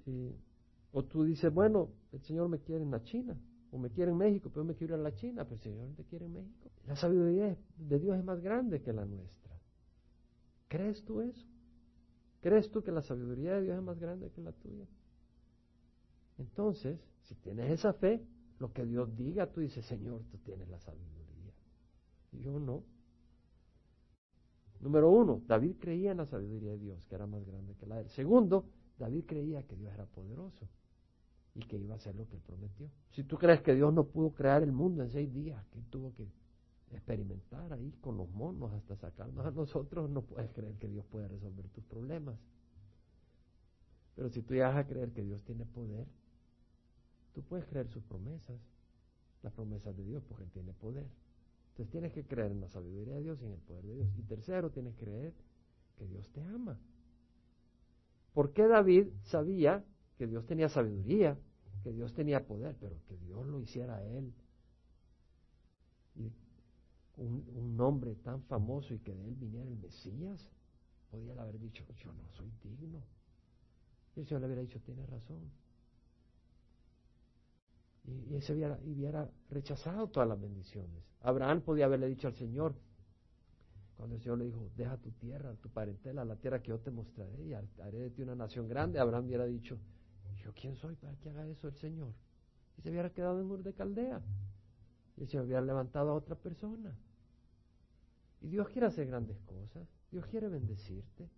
o 0.93 1.05
tú 1.05 1.25
dices, 1.25 1.53
bueno, 1.53 1.91
el 2.13 2.23
Señor 2.23 2.49
me 2.49 2.61
quiere 2.61 2.83
en 2.83 2.91
la 2.91 3.03
China, 3.03 3.37
o 3.71 3.79
me 3.79 3.91
quiere 3.91 4.11
en 4.11 4.17
México, 4.17 4.51
pero 4.53 4.65
me 4.65 4.75
quiero 4.75 4.95
ir 4.95 5.01
a 5.01 5.03
la 5.03 5.15
China, 5.15 5.45
pero 5.45 5.57
el 5.57 5.61
Señor 5.61 5.89
te 5.95 6.05
quiere 6.05 6.27
en 6.27 6.33
México. 6.33 6.71
La 6.87 6.97
sabiduría 6.97 7.57
de 7.77 7.99
Dios 7.99 8.17
es 8.17 8.25
más 8.25 8.41
grande 8.41 8.81
que 8.81 8.93
la 8.93 9.05
nuestra. 9.05 9.61
¿Crees 10.69 11.05
tú 11.05 11.21
eso? 11.21 11.47
¿Crees 12.41 12.71
tú 12.71 12.83
que 12.83 12.93
la 12.93 13.03
sabiduría 13.03 13.55
de 13.55 13.63
Dios 13.63 13.77
es 13.77 13.83
más 13.83 13.99
grande 13.99 14.31
que 14.31 14.41
la 14.41 14.53
tuya? 14.53 14.87
Entonces, 16.39 16.99
si 17.25 17.35
tienes 17.35 17.71
esa 17.71 17.93
fe, 17.93 18.25
lo 18.59 18.73
que 18.73 18.87
Dios 18.87 19.15
diga, 19.17 19.51
tú 19.51 19.61
dices, 19.61 19.85
Señor, 19.85 20.23
tú 20.31 20.39
tienes 20.39 20.69
la 20.69 20.79
sabiduría. 20.79 21.53
Y 22.33 22.41
yo 22.41 22.59
no. 22.59 22.85
Número 24.81 25.11
uno, 25.11 25.43
David 25.47 25.77
creía 25.81 26.13
en 26.13 26.19
la 26.19 26.27
sabiduría 26.27 26.73
de 26.73 26.79
Dios, 26.79 27.05
que 27.07 27.17
era 27.17 27.27
más 27.27 27.45
grande 27.45 27.75
que 27.75 27.87
la 27.87 27.97
de 27.97 28.03
él. 28.03 28.09
Segundo, 28.11 28.67
David 28.99 29.25
creía 29.27 29.63
que 29.65 29.77
Dios 29.77 29.93
era 29.93 30.07
poderoso 30.07 30.69
y 31.59 31.67
que 31.67 31.77
iba 31.77 31.95
a 31.95 31.97
hacer 31.97 32.15
lo 32.15 32.29
que 32.29 32.37
él 32.37 32.43
prometió. 32.47 32.89
Si 33.11 33.25
tú 33.25 33.37
crees 33.37 33.61
que 33.63 33.75
Dios 33.75 33.93
no 33.93 34.05
pudo 34.05 34.31
crear 34.31 34.63
el 34.63 34.71
mundo 34.71 35.03
en 35.03 35.11
seis 35.11 35.33
días, 35.33 35.67
que 35.73 35.81
tuvo 35.91 36.15
que 36.15 36.29
experimentar 36.93 37.73
ahí 37.73 37.93
con 38.01 38.17
los 38.17 38.31
monos 38.31 38.73
hasta 38.73 38.97
sacarnos 38.97 39.45
a 39.45 39.51
nosotros, 39.51 40.09
no 40.09 40.23
puedes 40.23 40.51
creer 40.53 40.77
que 40.77 40.87
Dios 40.87 41.05
puede 41.07 41.27
resolver 41.27 41.69
tus 41.71 41.83
problemas. 41.85 42.39
Pero 44.15 44.31
si 44.31 44.41
tú 44.43 44.55
llegas 44.55 44.77
a 44.77 44.87
creer 44.87 45.11
que 45.11 45.25
Dios 45.25 45.43
tiene 45.43 45.65
poder, 45.65 46.07
tú 47.35 47.43
puedes 47.43 47.67
creer 47.67 47.89
sus 47.89 48.05
promesas, 48.05 48.61
las 49.43 49.53
promesas 49.53 49.97
de 49.97 50.05
Dios, 50.05 50.23
porque 50.29 50.45
Él 50.45 50.51
tiene 50.53 50.73
poder. 50.75 51.07
Entonces 51.71 51.91
tienes 51.91 52.13
que 52.13 52.25
creer 52.25 52.53
en 52.53 52.61
la 52.61 52.69
sabiduría 52.69 53.15
de 53.15 53.23
Dios 53.23 53.41
y 53.43 53.47
en 53.47 53.53
el 53.53 53.61
poder 53.61 53.85
de 53.85 53.95
Dios. 53.97 54.09
Y 54.17 54.23
tercero, 54.23 54.71
tienes 54.71 54.95
que 54.95 55.05
creer 55.07 55.35
que 55.97 56.07
Dios 56.07 56.29
te 56.31 56.41
ama. 56.43 56.79
¿Por 58.33 58.53
qué 58.53 58.69
David 58.69 59.09
sabía 59.25 59.85
que 60.19 60.27
Dios 60.27 60.45
tenía 60.47 60.69
sabiduría, 60.69 61.39
que 61.83 61.93
Dios 61.93 62.13
tenía 62.15 62.47
poder, 62.47 62.77
pero 62.81 62.97
que 63.07 63.17
Dios 63.19 63.47
lo 63.47 63.61
hiciera 63.61 63.97
a 63.97 64.05
él? 64.05 64.33
Y 66.17 66.33
un, 67.19 67.77
nombre 67.77 68.15
tan 68.17 68.43
famoso 68.45 68.95
y 68.95 68.99
que 68.99 69.15
de 69.15 69.27
él 69.27 69.35
viniera 69.35 69.69
el 69.69 69.77
Mesías, 69.77 70.51
podía 71.11 71.33
haber 71.41 71.59
dicho, 71.59 71.85
yo 72.03 72.13
no 72.13 72.29
soy 72.37 72.51
digno. 72.63 73.03
Y 74.17 74.21
el 74.21 74.27
Señor 74.27 74.41
le 74.43 74.47
hubiera 74.49 74.63
dicho, 74.63 74.81
tiene 74.81 75.07
razón. 75.07 75.51
Y, 78.05 78.35
y, 78.35 78.53
hubiera, 78.53 78.79
hubiera 78.85 79.31
rechazado 79.51 80.09
todas 80.09 80.29
las 80.29 80.41
bendiciones. 80.41 81.03
Abraham 81.21 81.61
podía 81.61 81.87
haberle 81.87 82.09
dicho 82.09 82.29
al 82.29 82.35
Señor, 82.35 82.75
cuando 83.97 84.15
el 84.17 84.23
Señor 84.23 84.39
le 84.39 84.45
dijo, 84.47 84.71
deja 84.77 84.97
tu 84.97 85.11
tierra, 85.13 85.55
tu 85.57 85.69
parentela, 85.71 86.25
la 86.25 86.37
tierra 86.37 86.63
que 86.63 86.69
yo 86.69 86.79
te 86.79 86.91
mostraré 86.91 87.45
y 87.45 87.53
haré 87.53 87.99
de 87.99 88.11
ti 88.11 88.23
una 88.23 88.37
nación 88.37 88.69
grande, 88.69 89.01
Abraham 89.01 89.27
hubiera 89.27 89.45
dicho, 89.45 89.77
¿yo 90.49 90.55
quién 90.55 90.77
soy 90.77 90.97
para 90.97 91.15
que 91.19 91.29
haga 91.29 91.47
eso 91.47 91.69
el 91.69 91.77
Señor? 91.77 92.15
Y 92.79 92.83
se 92.83 92.91
hubiera 92.91 93.13
quedado 93.13 93.41
en 93.41 93.51
Ur 93.51 93.63
de 93.63 93.75
Caldea. 93.75 94.23
Y 95.19 95.27
se 95.27 95.39
hubiera 95.39 95.61
levantado 95.61 96.11
a 96.11 96.15
otra 96.15 96.37
persona. 96.37 96.97
Y 98.41 98.49
Dios 98.49 98.69
quiere 98.71 98.87
hacer 98.87 99.07
grandes 99.07 99.39
cosas. 99.41 99.87
Dios 100.11 100.25
quiere 100.27 100.49
bendecirte. 100.49 101.29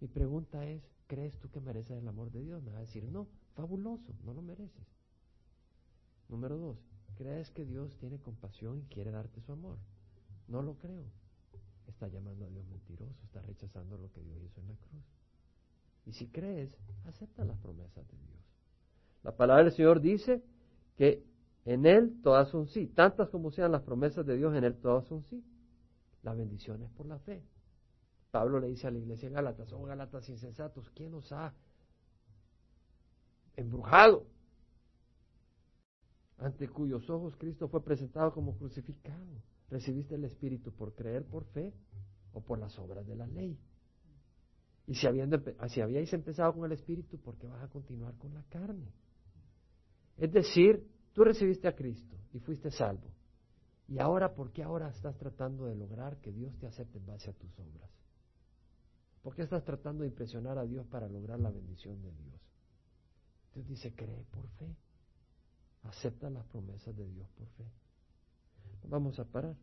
Mi 0.00 0.08
pregunta 0.08 0.66
es, 0.66 0.82
¿crees 1.06 1.38
tú 1.38 1.48
que 1.48 1.60
mereces 1.60 1.98
el 1.98 2.08
amor 2.08 2.32
de 2.32 2.42
Dios? 2.42 2.60
Me 2.62 2.72
va 2.72 2.78
a 2.78 2.80
decir, 2.80 3.04
no, 3.04 3.28
fabuloso, 3.54 4.12
no 4.24 4.34
lo 4.34 4.42
mereces. 4.42 4.88
Número 6.28 6.58
dos, 6.58 6.78
¿crees 7.14 7.52
que 7.52 7.64
Dios 7.64 7.96
tiene 7.98 8.18
compasión 8.18 8.80
y 8.80 8.86
quiere 8.86 9.12
darte 9.12 9.40
su 9.42 9.52
amor? 9.52 9.78
No 10.48 10.60
lo 10.60 10.74
creo 10.78 11.04
está 11.86 12.08
llamando 12.08 12.46
a 12.46 12.48
Dios 12.48 12.66
mentiroso, 12.66 13.24
está 13.24 13.40
rechazando 13.42 13.96
lo 13.96 14.10
que 14.10 14.20
Dios 14.22 14.42
hizo 14.42 14.60
en 14.60 14.68
la 14.68 14.76
cruz. 14.76 15.04
Y 16.06 16.12
si 16.12 16.28
crees, 16.28 16.76
acepta 17.04 17.44
las 17.44 17.58
promesas 17.58 18.06
de 18.06 18.18
Dios. 18.18 18.44
La 19.22 19.36
palabra 19.36 19.64
del 19.64 19.72
Señor 19.72 20.00
dice 20.00 20.42
que 20.96 21.24
en 21.64 21.86
Él 21.86 22.20
todas 22.22 22.48
son 22.50 22.68
sí, 22.68 22.86
tantas 22.88 23.30
como 23.30 23.50
sean 23.50 23.72
las 23.72 23.82
promesas 23.82 24.26
de 24.26 24.36
Dios, 24.36 24.54
en 24.54 24.64
Él 24.64 24.76
todas 24.76 25.06
son 25.06 25.22
sí. 25.24 25.42
La 26.22 26.34
bendición 26.34 26.82
es 26.82 26.90
por 26.90 27.06
la 27.06 27.18
fe. 27.18 27.42
Pablo 28.30 28.60
le 28.60 28.68
dice 28.68 28.86
a 28.86 28.90
la 28.90 28.98
iglesia 28.98 29.28
en 29.28 29.34
Gálatas, 29.34 29.72
oh 29.72 29.82
Gálatas 29.84 30.28
insensatos, 30.28 30.90
¿quién 30.90 31.14
os 31.14 31.32
ha 31.32 31.54
embrujado 33.56 34.26
ante 36.38 36.68
cuyos 36.68 37.08
ojos 37.10 37.36
Cristo 37.36 37.68
fue 37.68 37.82
presentado 37.82 38.32
como 38.32 38.56
crucificado. 38.56 39.42
Recibiste 39.70 40.14
el 40.14 40.24
Espíritu 40.24 40.72
por 40.72 40.94
creer 40.94 41.24
por 41.24 41.44
fe 41.46 41.72
o 42.32 42.40
por 42.40 42.58
las 42.58 42.78
obras 42.78 43.06
de 43.06 43.16
la 43.16 43.26
ley. 43.26 43.58
Y 44.86 44.94
si, 44.94 45.06
si 45.68 45.80
habíais 45.80 46.12
empezado 46.12 46.52
con 46.52 46.64
el 46.64 46.72
Espíritu, 46.72 47.18
¿por 47.18 47.36
qué 47.38 47.46
vas 47.46 47.62
a 47.62 47.68
continuar 47.68 48.14
con 48.18 48.34
la 48.34 48.42
carne? 48.44 48.92
Es 50.16 50.30
decir, 50.32 50.86
tú 51.12 51.24
recibiste 51.24 51.68
a 51.68 51.74
Cristo 51.74 52.16
y 52.32 52.38
fuiste 52.38 52.70
salvo. 52.70 53.10
¿Y 53.88 53.98
ahora 53.98 54.34
por 54.34 54.52
qué 54.52 54.62
ahora 54.62 54.88
estás 54.88 55.16
tratando 55.16 55.66
de 55.66 55.74
lograr 55.74 56.18
que 56.18 56.32
Dios 56.32 56.56
te 56.58 56.66
acepte 56.66 56.98
en 56.98 57.06
base 57.06 57.30
a 57.30 57.34
tus 57.34 57.58
obras? 57.58 57.90
¿Por 59.22 59.34
qué 59.34 59.42
estás 59.42 59.64
tratando 59.64 60.02
de 60.02 60.08
impresionar 60.08 60.58
a 60.58 60.64
Dios 60.64 60.86
para 60.86 61.08
lograr 61.08 61.40
la 61.40 61.50
bendición 61.50 62.00
de 62.02 62.12
Dios? 62.12 62.40
Entonces 63.46 63.70
dice, 63.70 63.94
cree 63.94 64.24
por 64.30 64.46
fe. 64.50 64.76
Acepta 65.84 66.28
las 66.30 66.46
promesas 66.46 66.94
de 66.96 67.06
Dios 67.08 67.28
por 67.30 67.46
fe. 67.48 67.64
Vamos 68.88 69.18
a 69.18 69.24
parar. 69.24 69.56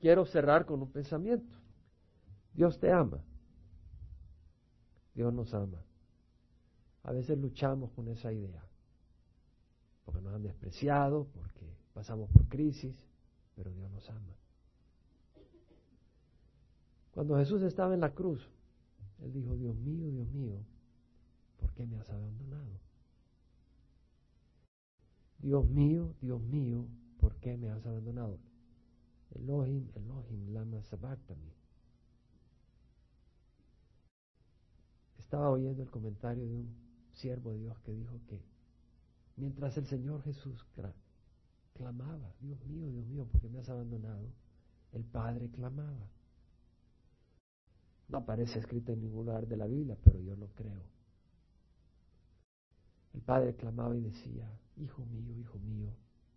Quiero 0.00 0.26
cerrar 0.26 0.66
con 0.66 0.82
un 0.82 0.90
pensamiento. 0.90 1.63
Dios 2.54 2.78
te 2.78 2.90
ama. 2.90 3.22
Dios 5.14 5.32
nos 5.32 5.52
ama. 5.54 5.82
A 7.02 7.12
veces 7.12 7.38
luchamos 7.38 7.90
con 7.92 8.08
esa 8.08 8.32
idea, 8.32 8.64
porque 10.04 10.20
nos 10.22 10.34
han 10.34 10.42
despreciado, 10.42 11.26
porque 11.34 11.76
pasamos 11.92 12.30
por 12.30 12.48
crisis, 12.48 12.96
pero 13.54 13.70
Dios 13.72 13.90
nos 13.90 14.08
ama. 14.08 14.34
Cuando 17.12 17.36
Jesús 17.36 17.62
estaba 17.62 17.94
en 17.94 18.00
la 18.00 18.14
cruz, 18.14 18.48
Él 19.20 19.32
dijo, 19.32 19.54
Dios 19.56 19.76
mío, 19.76 20.10
Dios 20.10 20.28
mío, 20.28 20.64
¿por 21.58 21.72
qué 21.74 21.86
me 21.86 21.98
has 21.98 22.10
abandonado? 22.10 22.80
Dios 25.38 25.68
mío, 25.68 26.14
Dios 26.22 26.40
mío, 26.40 26.86
¿por 27.18 27.36
qué 27.36 27.56
me 27.56 27.68
has 27.68 27.84
abandonado? 27.84 28.38
Elohim, 29.34 29.90
Elohim, 29.94 30.54
lama 30.54 30.82
sabachthani. 30.82 31.52
Estaba 35.34 35.50
oyendo 35.50 35.82
el 35.82 35.90
comentario 35.90 36.46
de 36.46 36.54
un 36.54 36.76
siervo 37.12 37.50
de 37.50 37.58
Dios 37.58 37.76
que 37.80 37.90
dijo 37.90 38.20
que 38.28 38.40
mientras 39.34 39.76
el 39.76 39.84
Señor 39.84 40.22
Jesús 40.22 40.64
clamaba, 41.72 42.32
Dios 42.38 42.64
mío, 42.66 42.88
Dios 42.88 43.04
mío, 43.04 43.26
¿por 43.26 43.40
qué 43.40 43.48
me 43.48 43.58
has 43.58 43.68
abandonado? 43.68 44.28
El 44.92 45.02
Padre 45.02 45.50
clamaba. 45.50 46.08
No 48.06 48.18
aparece 48.18 48.60
escrito 48.60 48.92
en 48.92 49.00
ningún 49.00 49.26
lugar 49.26 49.48
de 49.48 49.56
la 49.56 49.66
Biblia, 49.66 49.98
pero 50.04 50.20
yo 50.20 50.36
lo 50.36 50.46
creo. 50.50 50.84
El 53.12 53.20
Padre 53.20 53.56
clamaba 53.56 53.96
y 53.96 54.02
decía, 54.02 54.48
Hijo 54.76 55.04
mío, 55.06 55.36
hijo 55.36 55.58
mío, 55.58 55.90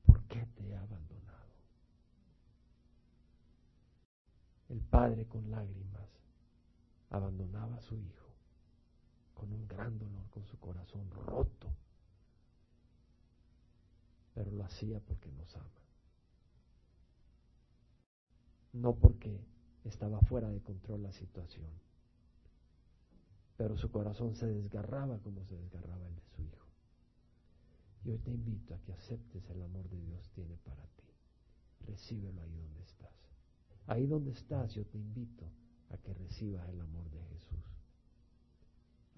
¿por 0.07 0.23
qué 0.23 0.43
te 0.55 0.67
he 0.69 0.75
abandonado? 0.75 1.51
El 4.69 4.79
Padre 4.79 5.27
con 5.27 5.51
lágrimas 5.51 6.09
abandonaba 7.11 7.75
a 7.75 7.81
su 7.81 7.95
Hijo 7.95 8.16
con 9.37 9.53
un 9.53 9.67
gran 9.67 9.97
dolor, 9.99 10.27
con 10.31 10.45
su 10.47 10.57
corazón 10.59 11.09
roto, 11.11 11.67
pero 14.33 14.51
lo 14.51 14.63
hacía 14.63 14.99
porque 14.99 15.31
nos 15.31 15.55
ama. 15.55 15.65
No 18.73 18.95
porque 18.95 19.39
estaba 19.83 20.19
fuera 20.21 20.49
de 20.49 20.61
control 20.61 21.03
la 21.03 21.11
situación, 21.11 21.69
pero 23.57 23.77
su 23.77 23.91
corazón 23.91 24.35
se 24.35 24.47
desgarraba 24.47 25.19
como 25.19 25.45
se 25.45 25.55
desgarraba 25.55 26.07
el 26.07 26.15
de 26.15 26.25
su 26.35 26.41
hijo. 26.43 26.65
Y 28.03 28.11
hoy 28.11 28.19
te 28.19 28.31
invito 28.31 28.73
a 28.73 28.81
que 28.81 28.93
aceptes 28.93 29.47
el 29.49 29.61
amor 29.61 29.87
de 29.89 30.01
Dios 30.01 30.29
tiene 30.31 30.57
para 30.57 30.83
ti. 30.83 31.05
Recíbelo 31.85 32.41
ahí 32.41 32.55
donde 32.55 32.81
estás. 32.81 33.13
Ahí 33.85 34.07
donde 34.07 34.31
estás 34.31 34.73
yo 34.73 34.85
te 34.85 34.97
invito 34.97 35.45
a 35.89 35.97
que 35.97 36.13
recibas 36.13 36.67
el 36.69 36.81
amor 36.81 37.09
de 37.09 37.23
Jesús 37.23 37.76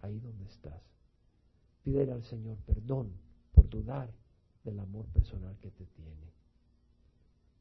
ahí 0.02 0.20
donde 0.20 0.46
estás. 0.46 0.82
Pídele 1.84 2.12
al 2.14 2.24
Señor 2.24 2.58
perdón 2.66 3.12
por 3.54 3.70
dudar 3.70 4.12
del 4.64 4.80
amor 4.80 5.06
personal 5.08 5.58
que 5.60 5.72
te 5.72 5.86
tiene. 5.86 6.34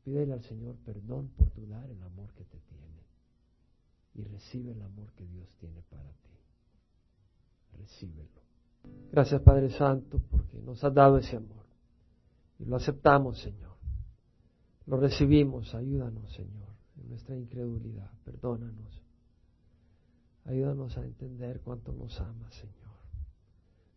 Pídele 0.05 0.33
al 0.33 0.43
Señor 0.43 0.77
perdón 0.85 1.29
por 1.37 1.53
dudar 1.55 1.89
el 1.91 2.03
amor 2.03 2.33
que 2.35 2.45
te 2.45 2.59
tiene. 2.59 3.03
Y 4.15 4.25
recibe 4.25 4.73
el 4.73 4.83
amor 4.83 5.13
que 5.13 5.27
Dios 5.27 5.49
tiene 5.61 5.83
para 5.83 6.11
ti. 6.11 7.79
Recíbelo. 7.79 8.29
Gracias 9.13 9.41
Padre 9.43 9.71
Santo 9.71 10.21
porque 10.31 10.61
nos 10.61 10.83
has 10.83 10.95
dado 10.95 11.19
ese 11.19 11.37
amor. 11.37 11.65
Y 12.59 12.65
lo 12.65 12.77
aceptamos, 12.77 13.39
Señor. 13.39 13.77
Lo 14.87 14.97
recibimos. 14.97 15.75
Ayúdanos, 15.75 16.33
Señor, 16.33 16.69
en 16.97 17.09
nuestra 17.09 17.37
incredulidad. 17.37 18.11
Perdónanos. 18.25 19.08
Ayúdanos 20.49 20.97
a 20.97 21.05
entender 21.05 21.61
cuánto 21.61 21.93
nos 21.93 22.19
ama, 22.21 22.51
Señor. 22.51 22.75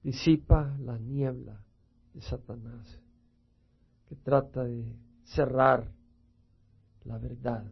Disipa 0.04 0.76
la 0.80 0.98
niebla 0.98 1.64
de 2.14 2.22
Satanás 2.22 3.00
que 4.06 4.18
trata 4.18 4.66
de 4.66 4.94
cerrar 5.24 5.90
la 7.06 7.18
verdad, 7.18 7.72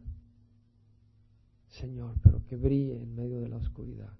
Señor, 1.68 2.16
pero 2.22 2.42
que 2.46 2.56
brille 2.56 3.02
en 3.02 3.14
medio 3.14 3.40
de 3.40 3.48
la 3.48 3.58
oscuridad 3.58 4.16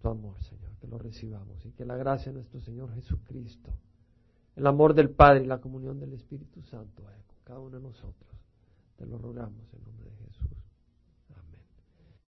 tu 0.00 0.08
amor, 0.08 0.40
Señor, 0.42 0.76
que 0.76 0.86
lo 0.86 0.96
recibamos 0.98 1.66
y 1.66 1.72
que 1.72 1.84
la 1.84 1.96
gracia 1.96 2.30
de 2.30 2.38
nuestro 2.38 2.60
Señor 2.60 2.94
Jesucristo, 2.94 3.72
el 4.54 4.66
amor 4.68 4.94
del 4.94 5.10
Padre 5.10 5.42
y 5.42 5.46
la 5.46 5.60
comunión 5.60 5.98
del 5.98 6.12
Espíritu 6.12 6.62
Santo 6.62 7.08
haya 7.08 7.24
con 7.26 7.38
cada 7.42 7.58
uno 7.58 7.76
de 7.78 7.82
nosotros. 7.82 8.30
Te 8.96 9.04
lo 9.04 9.18
rogamos 9.18 9.66
en 9.74 9.82
nombre 9.82 10.10
de 10.10 10.16
Jesús. 10.16 10.23